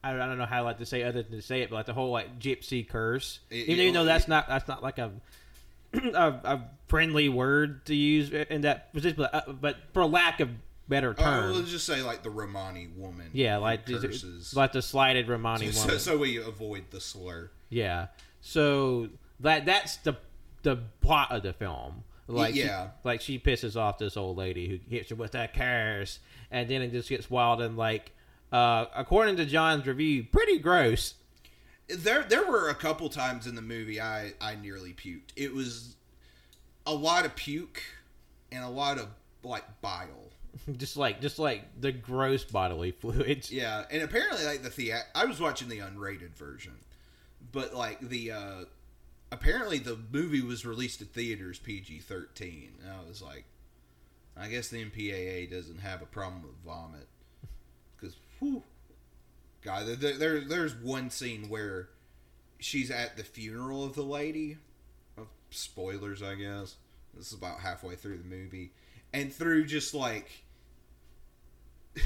I 0.04 0.14
don't 0.16 0.38
know 0.38 0.46
how 0.46 0.64
like 0.64 0.78
to 0.78 0.86
say 0.86 1.02
other 1.02 1.22
than 1.22 1.32
to 1.32 1.42
say 1.42 1.60
it, 1.60 1.70
but 1.70 1.76
like 1.76 1.86
the 1.86 1.92
whole 1.92 2.10
like 2.10 2.40
gypsy 2.40 2.88
curse. 2.88 3.38
It- 3.50 3.68
even, 3.68 3.80
even 3.80 3.94
though 3.94 4.04
that's 4.04 4.26
not 4.26 4.48
that's 4.48 4.66
not 4.66 4.82
like 4.82 4.98
a 4.98 5.12
a, 5.94 6.28
a 6.44 6.64
friendly 6.88 7.28
word 7.28 7.84
to 7.86 7.94
use 7.94 8.30
in 8.32 8.62
that 8.62 8.92
position, 8.94 9.16
but, 9.18 9.34
uh, 9.34 9.52
but 9.52 9.76
for 9.92 10.04
lack 10.06 10.40
of 10.40 10.48
better 10.88 11.10
Uh, 11.10 11.22
term, 11.22 11.52
let's 11.54 11.70
just 11.70 11.86
say 11.86 12.02
like 12.02 12.22
the 12.22 12.30
Romani 12.30 12.88
woman. 12.96 13.30
yeah, 13.32 13.56
like 13.58 13.86
curses. 13.86 14.54
like 14.54 14.72
the 14.72 14.82
slighted 14.82 15.28
Romani 15.28 15.70
so, 15.72 15.82
woman. 15.86 15.98
so 15.98 16.18
we 16.18 16.36
avoid 16.36 16.84
the 16.90 17.00
slur. 17.00 17.50
Yeah. 17.68 18.08
So 18.40 19.08
that 19.40 19.64
that's 19.66 19.96
the 19.98 20.16
the 20.62 20.76
plot 21.00 21.30
of 21.32 21.42
the 21.42 21.52
film. 21.52 22.04
Like 22.28 22.54
she- 22.54 22.60
yeah. 22.60 22.88
like 23.04 23.20
she 23.20 23.38
pisses 23.38 23.76
off 23.76 23.98
this 23.98 24.16
old 24.16 24.36
lady 24.36 24.68
who 24.68 24.78
hits 24.94 25.10
her 25.10 25.16
with 25.16 25.32
that 25.32 25.54
curse, 25.54 26.18
and 26.50 26.68
then 26.68 26.82
it 26.82 26.92
just 26.92 27.08
gets 27.08 27.28
wild 27.30 27.60
and 27.60 27.76
like, 27.76 28.12
uh, 28.52 28.86
according 28.94 29.36
to 29.36 29.44
John's 29.46 29.86
review, 29.86 30.24
pretty 30.24 30.58
gross. 30.58 31.14
there 31.88 32.22
there 32.22 32.44
were 32.46 32.68
a 32.68 32.74
couple 32.74 33.08
times 33.08 33.46
in 33.46 33.54
the 33.54 33.62
movie 33.62 34.00
I 34.00 34.32
I 34.40 34.54
nearly 34.54 34.92
puked. 34.92 35.30
It 35.36 35.52
was 35.52 35.96
a 36.86 36.94
lot 36.94 37.24
of 37.24 37.34
puke 37.36 37.82
and 38.50 38.64
a 38.64 38.68
lot 38.68 38.98
of 38.98 39.08
like 39.42 39.64
bile. 39.82 40.30
just 40.76 40.96
like 40.96 41.20
just 41.20 41.38
like 41.38 41.62
the 41.80 41.92
gross 41.92 42.44
bodily 42.44 42.90
fluids. 43.00 43.50
Yeah, 43.50 43.84
and 43.90 44.02
apparently 44.02 44.44
like 44.44 44.62
the 44.62 44.70
thea- 44.70 45.04
I 45.14 45.24
was 45.24 45.40
watching 45.40 45.68
the 45.68 45.78
unrated 45.78 46.34
version, 46.34 46.74
but 47.52 47.74
like 47.74 48.00
the 48.00 48.32
uh 48.32 48.64
apparently 49.30 49.78
the 49.78 49.98
movie 50.12 50.42
was 50.42 50.64
released 50.66 51.00
at 51.02 51.08
theaters 51.08 51.58
PG 51.58 52.00
thirteen. 52.00 52.72
And 52.82 52.92
I 52.92 53.08
was 53.08 53.22
like, 53.22 53.44
I 54.36 54.48
guess 54.48 54.68
the 54.68 54.84
MPAA 54.84 55.50
doesn't 55.50 55.80
have 55.80 56.02
a 56.02 56.06
problem 56.06 56.42
with 56.42 56.52
vomit 56.64 57.08
because 57.96 58.16
whew, 58.38 58.62
God, 59.62 59.86
there, 59.86 60.14
there 60.18 60.40
there's 60.40 60.74
one 60.74 61.10
scene 61.10 61.48
where 61.48 61.88
she's 62.58 62.90
at 62.90 63.16
the 63.16 63.24
funeral 63.24 63.84
of 63.84 63.94
the 63.94 64.02
lady. 64.02 64.58
Uh, 65.18 65.22
Spoilers, 65.50 66.22
I 66.22 66.34
guess. 66.34 66.76
This 67.14 67.26
is 67.28 67.34
about 67.34 67.60
halfway 67.60 67.94
through 67.94 68.18
the 68.18 68.24
movie, 68.24 68.72
and 69.12 69.32
through 69.32 69.64
just 69.66 69.94
like 69.94 70.30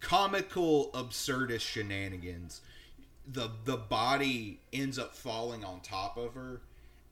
comical, 0.00 0.90
absurdist 0.94 1.60
shenanigans, 1.60 2.60
the 3.30 3.50
the 3.64 3.76
body 3.76 4.60
ends 4.72 4.98
up 4.98 5.14
falling 5.14 5.64
on 5.64 5.80
top 5.80 6.16
of 6.16 6.34
her, 6.34 6.60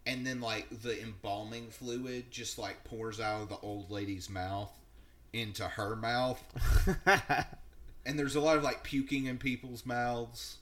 and 0.06 0.26
then 0.26 0.40
like 0.40 0.68
the 0.82 1.00
embalming 1.02 1.68
fluid 1.68 2.30
just 2.30 2.58
like 2.58 2.84
pours 2.84 3.20
out 3.20 3.42
of 3.42 3.48
the 3.48 3.58
old 3.62 3.90
lady's 3.90 4.28
mouth 4.28 4.70
into 5.32 5.62
her 5.64 5.94
mouth, 5.94 6.42
and 8.04 8.18
there's 8.18 8.34
a 8.36 8.40
lot 8.40 8.56
of 8.56 8.62
like 8.64 8.82
puking 8.82 9.26
in 9.26 9.38
people's 9.38 9.86
mouths. 9.86 10.56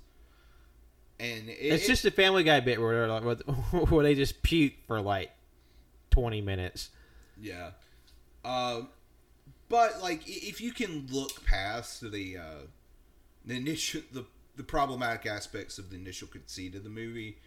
And 1.20 1.48
it, 1.48 1.56
It's 1.60 1.84
it- 1.84 1.88
just 1.88 2.04
a 2.04 2.10
Family 2.12 2.44
Guy 2.44 2.60
bit 2.60 2.80
where 2.80 2.94
they're 3.06 3.08
like, 3.20 3.90
where 3.90 4.02
they 4.04 4.14
just 4.14 4.42
puke 4.42 4.74
for 4.86 5.00
like 5.00 5.30
twenty 6.10 6.40
minutes. 6.40 6.90
Yeah. 7.40 7.70
Um, 8.44 8.88
but 9.68 10.02
like, 10.02 10.22
if 10.26 10.60
you 10.60 10.72
can 10.72 11.06
look 11.10 11.44
past 11.44 12.00
the 12.00 12.36
uh, 12.38 12.66
the 13.44 13.56
initial 13.56 14.02
the 14.12 14.24
the 14.56 14.62
problematic 14.62 15.26
aspects 15.26 15.78
of 15.78 15.90
the 15.90 15.96
initial 15.96 16.28
conceit 16.28 16.74
of 16.74 16.84
the 16.84 16.90
movie, 16.90 17.38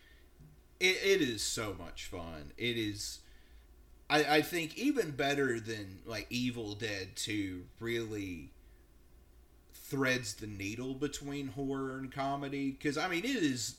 it, 0.79 0.97
it 1.03 1.21
is 1.21 1.41
so 1.41 1.75
much 1.77 2.05
fun. 2.05 2.53
It 2.57 2.77
is. 2.77 3.19
I, 4.09 4.37
I 4.37 4.41
think 4.41 4.77
even 4.77 5.11
better 5.11 5.59
than 5.59 5.99
like 6.05 6.27
Evil 6.29 6.75
Dead 6.75 7.15
2 7.15 7.63
really 7.79 8.51
threads 9.73 10.35
the 10.35 10.47
needle 10.47 10.93
between 10.93 11.47
horror 11.49 11.97
and 11.97 12.11
comedy 12.11 12.71
because 12.71 12.97
I 12.97 13.09
mean 13.09 13.25
it 13.25 13.35
is 13.43 13.75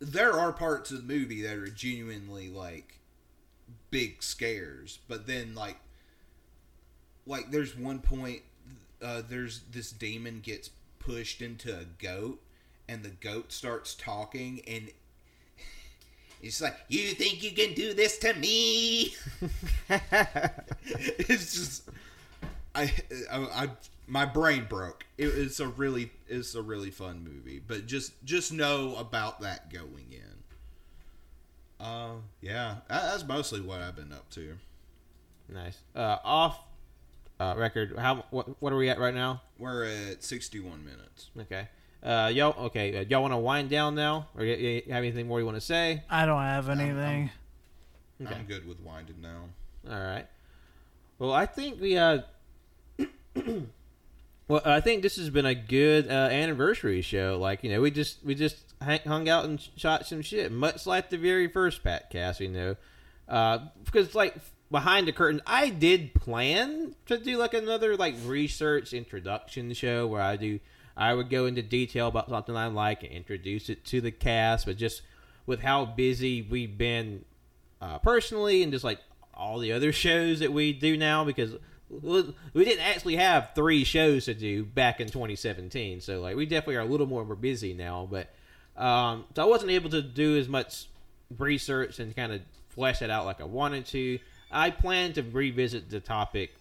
there 0.00 0.32
are 0.32 0.52
parts 0.52 0.90
of 0.90 1.06
the 1.06 1.12
movie 1.14 1.42
that 1.42 1.56
are 1.56 1.68
genuinely 1.68 2.48
like 2.48 2.98
big 3.90 4.22
scares, 4.22 4.98
but 5.08 5.26
then 5.26 5.54
like 5.54 5.76
like 7.30 7.50
there's 7.50 7.76
one 7.76 8.00
point 8.00 8.42
uh, 9.00 9.22
there's 9.26 9.60
this 9.70 9.90
demon 9.92 10.40
gets 10.42 10.70
pushed 10.98 11.40
into 11.40 11.72
a 11.72 11.84
goat 12.02 12.40
and 12.88 13.02
the 13.02 13.08
goat 13.08 13.52
starts 13.52 13.94
talking 13.94 14.60
and 14.66 14.90
it's 16.42 16.60
like 16.60 16.76
you 16.88 17.10
think 17.10 17.42
you 17.42 17.52
can 17.52 17.72
do 17.72 17.94
this 17.94 18.18
to 18.18 18.34
me? 18.34 19.14
It's 20.82 21.54
just 21.54 21.88
I, 22.74 22.92
I 23.30 23.38
i 23.64 23.68
my 24.06 24.24
brain 24.24 24.66
broke. 24.68 25.06
It, 25.16 25.26
it's 25.26 25.60
a 25.60 25.68
really 25.68 26.10
it's 26.28 26.54
a 26.56 26.62
really 26.62 26.90
fun 26.90 27.22
movie 27.22 27.60
but 27.64 27.86
just 27.86 28.12
just 28.24 28.52
know 28.52 28.96
about 28.96 29.40
that 29.40 29.72
going 29.72 30.06
in. 30.10 31.84
Uh 31.84 32.14
yeah 32.40 32.76
that, 32.88 33.02
that's 33.02 33.24
mostly 33.24 33.60
what 33.60 33.80
i've 33.80 33.96
been 33.96 34.12
up 34.12 34.28
to. 34.30 34.56
Nice. 35.48 35.78
Uh, 35.94 36.18
off 36.24 36.60
uh, 37.40 37.54
record. 37.56 37.94
How 37.98 38.24
what, 38.30 38.60
what 38.62 38.72
are 38.72 38.76
we 38.76 38.88
at 38.90 38.98
right 39.00 39.14
now? 39.14 39.42
we're 39.58 39.84
at 39.84 40.22
61 40.22 40.84
minutes 40.84 41.30
Okay. 41.38 41.68
Uh, 42.02 42.30
y'all 42.32 42.66
okay? 42.66 42.96
Uh, 42.98 43.04
y'all 43.08 43.20
want 43.22 43.32
to 43.32 43.38
wind 43.38 43.68
down 43.68 43.94
now, 43.94 44.28
or 44.36 44.44
y- 44.44 44.82
y- 44.88 44.92
have 44.92 45.02
anything 45.02 45.26
more 45.26 45.38
you 45.40 45.44
want 45.44 45.56
to 45.56 45.60
say? 45.60 46.02
I 46.08 46.24
don't 46.26 46.40
have 46.40 46.68
anything. 46.68 47.30
Okay. 48.22 48.34
i'm 48.34 48.44
good 48.46 48.66
with 48.68 48.80
winding 48.80 49.20
now 49.20 49.44
All 49.90 49.98
right. 49.98 50.26
Well, 51.18 51.32
I 51.32 51.46
think 51.46 51.80
we 51.80 51.96
uh. 51.98 52.20
well, 54.48 54.62
I 54.64 54.80
think 54.80 55.02
this 55.02 55.16
has 55.16 55.30
been 55.30 55.46
a 55.46 55.54
good 55.54 56.08
uh, 56.08 56.28
anniversary 56.30 57.02
show. 57.02 57.38
Like 57.40 57.62
you 57.62 57.70
know, 57.70 57.80
we 57.80 57.90
just 57.90 58.24
we 58.24 58.34
just 58.34 58.56
hang, 58.80 59.00
hung 59.00 59.28
out 59.28 59.44
and 59.44 59.60
shot 59.76 60.06
some 60.06 60.22
shit, 60.22 60.50
much 60.50 60.86
like 60.86 61.10
the 61.10 61.18
very 61.18 61.48
first 61.48 61.84
Patcast. 61.84 62.40
You 62.40 62.48
know, 62.48 62.76
uh, 63.28 63.58
because 63.84 64.14
like 64.14 64.34
behind 64.70 65.08
the 65.08 65.12
curtain, 65.12 65.42
I 65.46 65.70
did 65.70 66.14
plan 66.14 66.94
to 67.06 67.18
do 67.18 67.36
like 67.36 67.54
another 67.54 67.96
like 67.96 68.14
research 68.24 68.92
introduction 68.92 69.72
show 69.74 70.06
where 70.06 70.22
I 70.22 70.36
do 70.36 70.60
I 70.96 71.14
would 71.14 71.30
go 71.30 71.46
into 71.46 71.62
detail 71.62 72.08
about 72.08 72.28
something 72.28 72.56
I 72.56 72.66
like 72.66 73.02
and 73.02 73.12
introduce 73.12 73.68
it 73.68 73.84
to 73.86 74.00
the 74.00 74.10
cast, 74.10 74.66
but 74.66 74.76
just 74.76 75.02
with 75.46 75.60
how 75.62 75.84
busy 75.84 76.42
we've 76.42 76.76
been 76.76 77.24
uh, 77.80 77.98
personally 77.98 78.62
and 78.62 78.72
just 78.72 78.84
like 78.84 79.00
all 79.34 79.58
the 79.58 79.72
other 79.72 79.92
shows 79.92 80.40
that 80.40 80.52
we 80.52 80.72
do 80.72 80.96
now 80.96 81.24
because 81.24 81.54
we 81.90 82.64
didn't 82.64 82.84
actually 82.84 83.16
have 83.16 83.50
three 83.54 83.82
shows 83.82 84.26
to 84.26 84.34
do 84.34 84.64
back 84.64 85.00
in 85.00 85.08
2017 85.08 86.00
so 86.00 86.20
like 86.20 86.36
we 86.36 86.46
definitely 86.46 86.76
are 86.76 86.82
a 86.82 86.84
little 86.84 87.06
more 87.06 87.24
busy 87.34 87.74
now 87.74 88.06
but 88.08 88.28
um, 88.76 89.24
so 89.34 89.42
i 89.42 89.44
wasn't 89.44 89.68
able 89.68 89.90
to 89.90 90.00
do 90.00 90.36
as 90.36 90.48
much 90.48 90.86
research 91.36 91.98
and 91.98 92.14
kind 92.14 92.32
of 92.32 92.40
flesh 92.68 93.02
it 93.02 93.10
out 93.10 93.24
like 93.24 93.40
i 93.40 93.44
wanted 93.44 93.84
to 93.84 94.20
i 94.52 94.70
plan 94.70 95.12
to 95.12 95.22
revisit 95.22 95.90
the 95.90 96.00
topic 96.00 96.54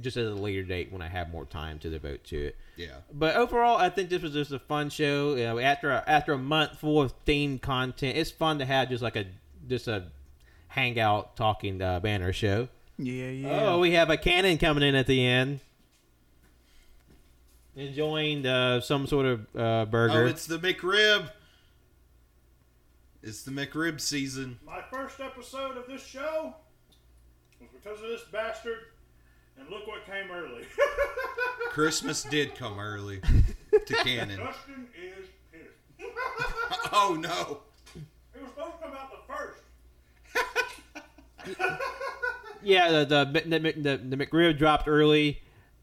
just 0.00 0.16
at 0.16 0.26
a 0.26 0.30
later 0.34 0.62
date 0.62 0.92
when 0.92 1.00
i 1.02 1.08
have 1.08 1.30
more 1.30 1.44
time 1.44 1.78
to 1.78 1.88
devote 1.88 2.22
to 2.24 2.36
it 2.46 2.56
yeah 2.76 2.88
but 3.12 3.36
overall, 3.36 3.78
I 3.78 3.88
think 3.88 4.10
this 4.10 4.20
was 4.20 4.32
just 4.32 4.52
a 4.52 4.58
fun 4.58 4.90
show. 4.90 5.34
You 5.34 5.44
know, 5.44 5.58
after 5.58 5.90
a, 5.90 6.04
after 6.06 6.34
a 6.34 6.38
month 6.38 6.78
full 6.78 7.00
of 7.00 7.14
themed 7.24 7.62
content, 7.62 8.18
it's 8.18 8.30
fun 8.30 8.58
to 8.58 8.66
have 8.66 8.90
just 8.90 9.02
like 9.02 9.16
a 9.16 9.24
just 9.66 9.88
a 9.88 10.04
hangout 10.68 11.36
talking 11.36 11.80
uh, 11.80 12.00
banner 12.00 12.34
show. 12.34 12.68
Yeah, 12.98 13.28
yeah. 13.30 13.66
Oh, 13.70 13.78
we 13.78 13.92
have 13.92 14.10
a 14.10 14.18
cannon 14.18 14.58
coming 14.58 14.82
in 14.82 14.94
at 14.94 15.06
the 15.06 15.24
end, 15.24 15.60
enjoying 17.74 18.44
uh, 18.46 18.80
some 18.82 19.06
sort 19.06 19.24
of 19.24 19.46
uh, 19.56 19.84
burger. 19.86 20.24
oh 20.24 20.26
it's 20.26 20.46
the 20.46 20.58
mcrib 20.58 21.30
it's 23.22 23.42
the 23.42 23.50
mcrib 23.50 24.00
season 24.00 24.58
My 24.66 24.82
first 24.90 25.20
episode 25.20 25.76
of 25.76 25.86
this 25.86 26.04
show 26.04 26.54
was 26.54 26.65
because 27.86 28.02
of 28.02 28.08
this 28.08 28.22
bastard, 28.32 28.78
and 29.58 29.68
look 29.68 29.86
what 29.86 30.04
came 30.06 30.30
early. 30.30 30.64
christmas 31.70 32.22
did 32.24 32.54
come 32.54 32.80
early 32.80 33.20
to 33.86 33.94
canon 34.02 34.38
Dustin 34.38 34.86
is 34.96 35.26
pissed. 35.52 36.10
oh 36.92 37.16
no 37.20 37.60
It 38.34 38.42
was 38.42 38.50
supposed 38.50 38.72
to 38.78 38.88
come 38.88 38.96
out 38.96 39.10
the 39.12 39.18
first. 39.34 39.62
yeah, 42.62 42.90
the 42.90 43.04
the, 43.04 43.42
the 43.46 43.58
the 43.58 44.16
the 44.16 44.16
McRib 44.16 44.58
dropped 44.58 44.88
early, 44.88 45.42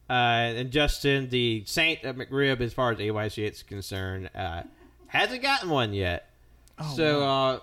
uh, 0.09 0.13
and 0.13 0.71
Justin, 0.71 1.29
the 1.29 1.63
saint 1.65 2.03
of 2.03 2.15
McRib, 2.15 2.59
as 2.59 2.73
far 2.73 2.91
as 2.91 2.97
AYC 2.97 3.51
is 3.51 3.63
concerned, 3.63 4.29
uh, 4.35 4.63
hasn't 5.07 5.41
gotten 5.41 5.69
one 5.69 5.93
yet. 5.93 6.29
Oh, 6.79 6.93
so, 6.95 7.23
uh, 7.23 7.59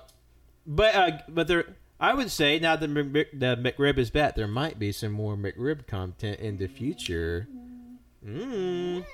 but 0.66 0.94
uh, 0.94 1.18
but 1.28 1.48
there, 1.48 1.64
I 2.00 2.14
would 2.14 2.30
say 2.30 2.58
now 2.58 2.76
that 2.76 2.86
the 2.86 3.56
McRib 3.56 3.98
is 3.98 4.10
back, 4.10 4.34
there 4.34 4.48
might 4.48 4.78
be 4.78 4.90
some 4.90 5.12
more 5.12 5.36
McRib 5.36 5.86
content 5.86 6.40
in 6.40 6.56
the 6.56 6.66
future. 6.66 7.46
Mm. 8.26 9.04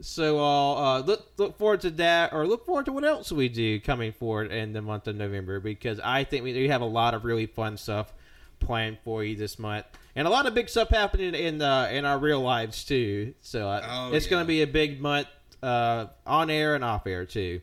So 0.00 0.38
uh, 0.38 0.74
uh, 0.74 0.98
look 1.00 1.26
look 1.36 1.58
forward 1.58 1.80
to 1.82 1.90
that, 1.90 2.32
or 2.32 2.46
look 2.46 2.64
forward 2.64 2.86
to 2.86 2.92
what 2.92 3.04
else 3.04 3.30
we 3.32 3.48
do 3.48 3.80
coming 3.80 4.12
forward 4.12 4.50
in 4.50 4.72
the 4.72 4.80
month 4.80 5.08
of 5.08 5.16
November, 5.16 5.60
because 5.60 6.00
I 6.00 6.24
think 6.24 6.44
we, 6.44 6.54
we 6.54 6.68
have 6.68 6.80
a 6.80 6.86
lot 6.86 7.12
of 7.12 7.24
really 7.24 7.46
fun 7.46 7.76
stuff 7.76 8.12
planned 8.60 8.98
for 9.04 9.24
you 9.24 9.36
this 9.36 9.58
month, 9.58 9.86
and 10.14 10.26
a 10.26 10.30
lot 10.30 10.46
of 10.46 10.54
big 10.54 10.68
stuff 10.68 10.88
happening 10.88 11.34
in 11.34 11.60
uh, 11.60 11.90
in 11.92 12.04
our 12.04 12.18
real 12.18 12.40
lives 12.40 12.84
too. 12.84 13.34
So 13.40 13.68
uh, 13.68 13.82
Oh, 13.86 14.14
it's 14.14 14.26
going 14.26 14.42
to 14.42 14.48
be 14.48 14.62
a 14.62 14.66
big 14.66 15.00
month 15.00 15.28
uh, 15.62 16.06
on 16.26 16.50
air 16.50 16.74
and 16.76 16.84
off 16.84 17.06
air 17.06 17.26
too. 17.26 17.60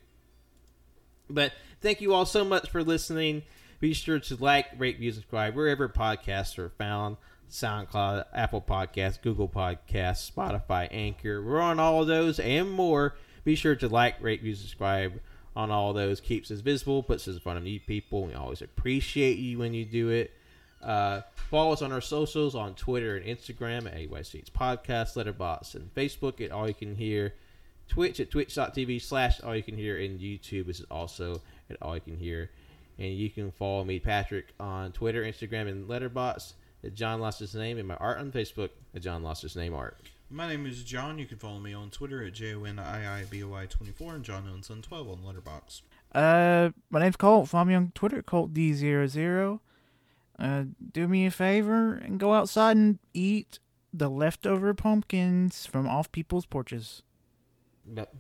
But 1.30 1.54
thank 1.82 2.02
you 2.02 2.14
all 2.14 2.26
so 2.26 2.46
much 2.46 2.70
for 2.70 2.84
listening. 2.84 3.44
Be 3.80 3.94
sure 3.94 4.20
to 4.20 4.36
like, 4.36 4.68
rate, 4.78 5.00
view, 5.00 5.12
subscribe 5.12 5.56
wherever 5.56 5.88
podcasts 5.88 6.58
are 6.58 6.70
found. 6.70 7.18
SoundCloud, 7.50 8.26
Apple 8.34 8.62
Podcasts, 8.62 9.22
Google 9.22 9.48
Podcasts, 9.48 10.30
Spotify, 10.32 10.88
Anchor. 10.92 11.42
We're 11.42 11.62
on 11.62 11.80
all 11.80 12.02
of 12.02 12.08
those 12.08 12.40
and 12.40 12.70
more. 12.70 13.16
Be 13.44 13.56
sure 13.56 13.76
to 13.76 13.88
like, 13.88 14.22
rate, 14.22 14.42
view, 14.42 14.56
subscribe 14.56 15.22
on 15.56 15.72
all 15.72 15.94
those. 15.94 16.20
Keeps 16.20 16.52
us 16.52 16.60
visible, 16.60 17.04
puts 17.04 17.28
us 17.28 17.36
in 17.36 17.40
front 17.40 17.58
of 17.58 17.64
new 17.64 17.80
people. 17.80 18.26
We 18.26 18.34
always 18.34 18.62
appreciate 18.62 19.38
you 19.38 19.60
when 19.60 19.74
you 19.74 19.86
do 19.86 20.10
it. 20.10 20.32
Uh, 20.82 21.22
follow 21.50 21.74
us 21.74 21.82
on 21.82 21.92
our 21.92 22.02
socials 22.02 22.54
on 22.56 22.76
Twitter 22.76 23.16
and 23.16 23.26
Instagram 23.26 23.88
at 23.88 23.96
AYC's 23.96 24.50
Podcast, 24.50 25.16
Letterboxd, 25.16 25.76
and 25.76 25.94
Facebook 25.96 26.44
at 26.44 26.52
All 26.52 26.68
You 26.68 26.74
Can 26.74 26.96
Hear. 26.96 27.34
Twitch 27.88 28.20
at 28.20 28.30
twitch.tv 28.30 29.02
slash 29.02 29.42
all 29.42 29.56
you 29.56 29.64
can 29.64 29.78
hear 29.78 29.98
and 29.98 30.20
YouTube 30.20 30.68
is 30.70 30.84
also 30.92 31.42
at 31.70 31.78
all 31.82 31.96
you 31.96 32.02
can 32.02 32.18
hear. 32.18 32.52
And 33.00 33.14
you 33.14 33.30
can 33.30 33.52
follow 33.52 33.84
me, 33.84 34.00
Patrick, 34.00 34.54
on 34.60 34.92
Twitter, 34.92 35.24
Instagram, 35.24 35.68
and 35.68 35.88
Letterboxd 35.88 36.54
at 36.84 36.94
John 36.96 37.20
Lost 37.20 37.40
His 37.40 37.54
Name 37.54 37.78
and 37.78 37.88
my 37.88 37.96
art 37.96 38.20
on 38.20 38.32
Facebook 38.32 38.70
at 38.96 39.02
John 39.02 39.24
Lost 39.24 39.44
His 39.44 39.56
Name 39.56 39.74
Art. 39.74 39.98
My 40.30 40.48
name 40.48 40.66
is 40.66 40.84
John. 40.84 41.20
You 41.20 41.26
can 41.26 41.38
follow 41.38 41.60
me 41.60 41.74
on 41.74 41.90
Twitter 41.90 42.24
at 42.24 42.34
J-O-N-I-I-B-O-I-24 42.34 44.16
and 44.16 44.24
John 44.24 44.48
Owens 44.50 44.70
12 44.82 45.10
on 45.10 45.18
Letterboxd. 45.20 45.82
Uh, 46.14 46.72
my 46.90 47.00
name's 47.00 47.16
Cole. 47.16 47.46
Follow 47.46 47.66
me 47.66 47.76
on 47.76 47.92
Twitter, 47.96 48.22
Colt 48.22 48.54
D00. 48.54 49.60
Uh, 50.40 50.64
do 50.92 51.08
me 51.08 51.26
a 51.26 51.32
favor 51.32 51.94
and 51.94 52.20
go 52.20 52.34
outside 52.34 52.78
and 52.78 53.00
eat 53.14 53.60
the 53.94 54.10
leftover 54.10 54.74
pumpkins 54.74 55.66
from 55.66 55.88
off 55.88 56.12
people's 56.12 56.46
porches. 56.46 57.04
But 57.86 58.14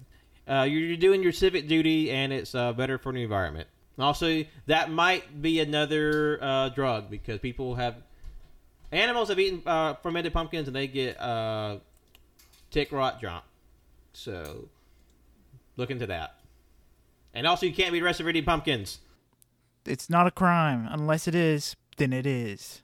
uh, 0.47 0.63
you're, 0.63 0.81
you're 0.81 0.97
doing 0.97 1.21
your 1.21 1.33
civic 1.33 1.67
duty, 1.67 2.09
and 2.09 2.31
it's 2.31 2.55
uh, 2.55 2.73
better 2.73 2.97
for 2.97 3.11
the 3.11 3.21
environment. 3.21 3.67
Also, 3.99 4.43
that 4.67 4.91
might 4.91 5.41
be 5.41 5.59
another 5.59 6.37
uh, 6.41 6.69
drug 6.69 7.09
because 7.09 7.39
people 7.39 7.75
have 7.75 7.95
animals 8.91 9.29
have 9.29 9.39
eaten 9.39 9.61
uh, 9.65 9.95
fermented 9.95 10.33
pumpkins 10.33 10.67
and 10.67 10.75
they 10.75 10.87
get 10.87 11.19
uh, 11.19 11.77
tick 12.69 12.91
rot 12.91 13.19
drunk. 13.19 13.43
So 14.13 14.69
look 15.77 15.89
into 15.89 16.07
that. 16.07 16.35
And 17.33 17.47
also, 17.47 17.65
you 17.65 17.73
can't 17.73 17.91
be 17.91 18.01
arrested 18.01 18.23
for 18.23 18.29
eating 18.29 18.45
pumpkins. 18.45 18.99
It's 19.85 20.09
not 20.09 20.27
a 20.27 20.31
crime. 20.31 20.87
Unless 20.89 21.27
it 21.27 21.35
is, 21.35 21.75
then 21.97 22.13
it 22.13 22.25
is. 22.25 22.81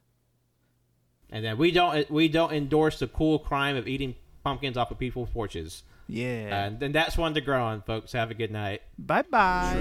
And 1.29 1.43
then 1.43 1.57
we 1.57 1.71
don't 1.71 2.09
we 2.11 2.27
don't 2.27 2.53
endorse 2.53 2.99
the 2.99 3.07
cool 3.07 3.39
crime 3.39 3.75
of 3.75 3.87
eating 3.87 4.15
pumpkins 4.43 4.77
off 4.77 4.91
of 4.91 4.99
people's 4.99 5.29
porches. 5.29 5.83
Yeah. 6.07 6.65
And 6.65 6.79
then 6.79 6.91
that's 6.91 7.17
one 7.17 7.33
to 7.33 7.41
grow 7.41 7.63
on, 7.63 7.81
folks. 7.81 8.13
Have 8.13 8.31
a 8.31 8.33
good 8.35 8.51
night. 8.51 8.81
bye 8.97 9.23
bye. 9.23 9.73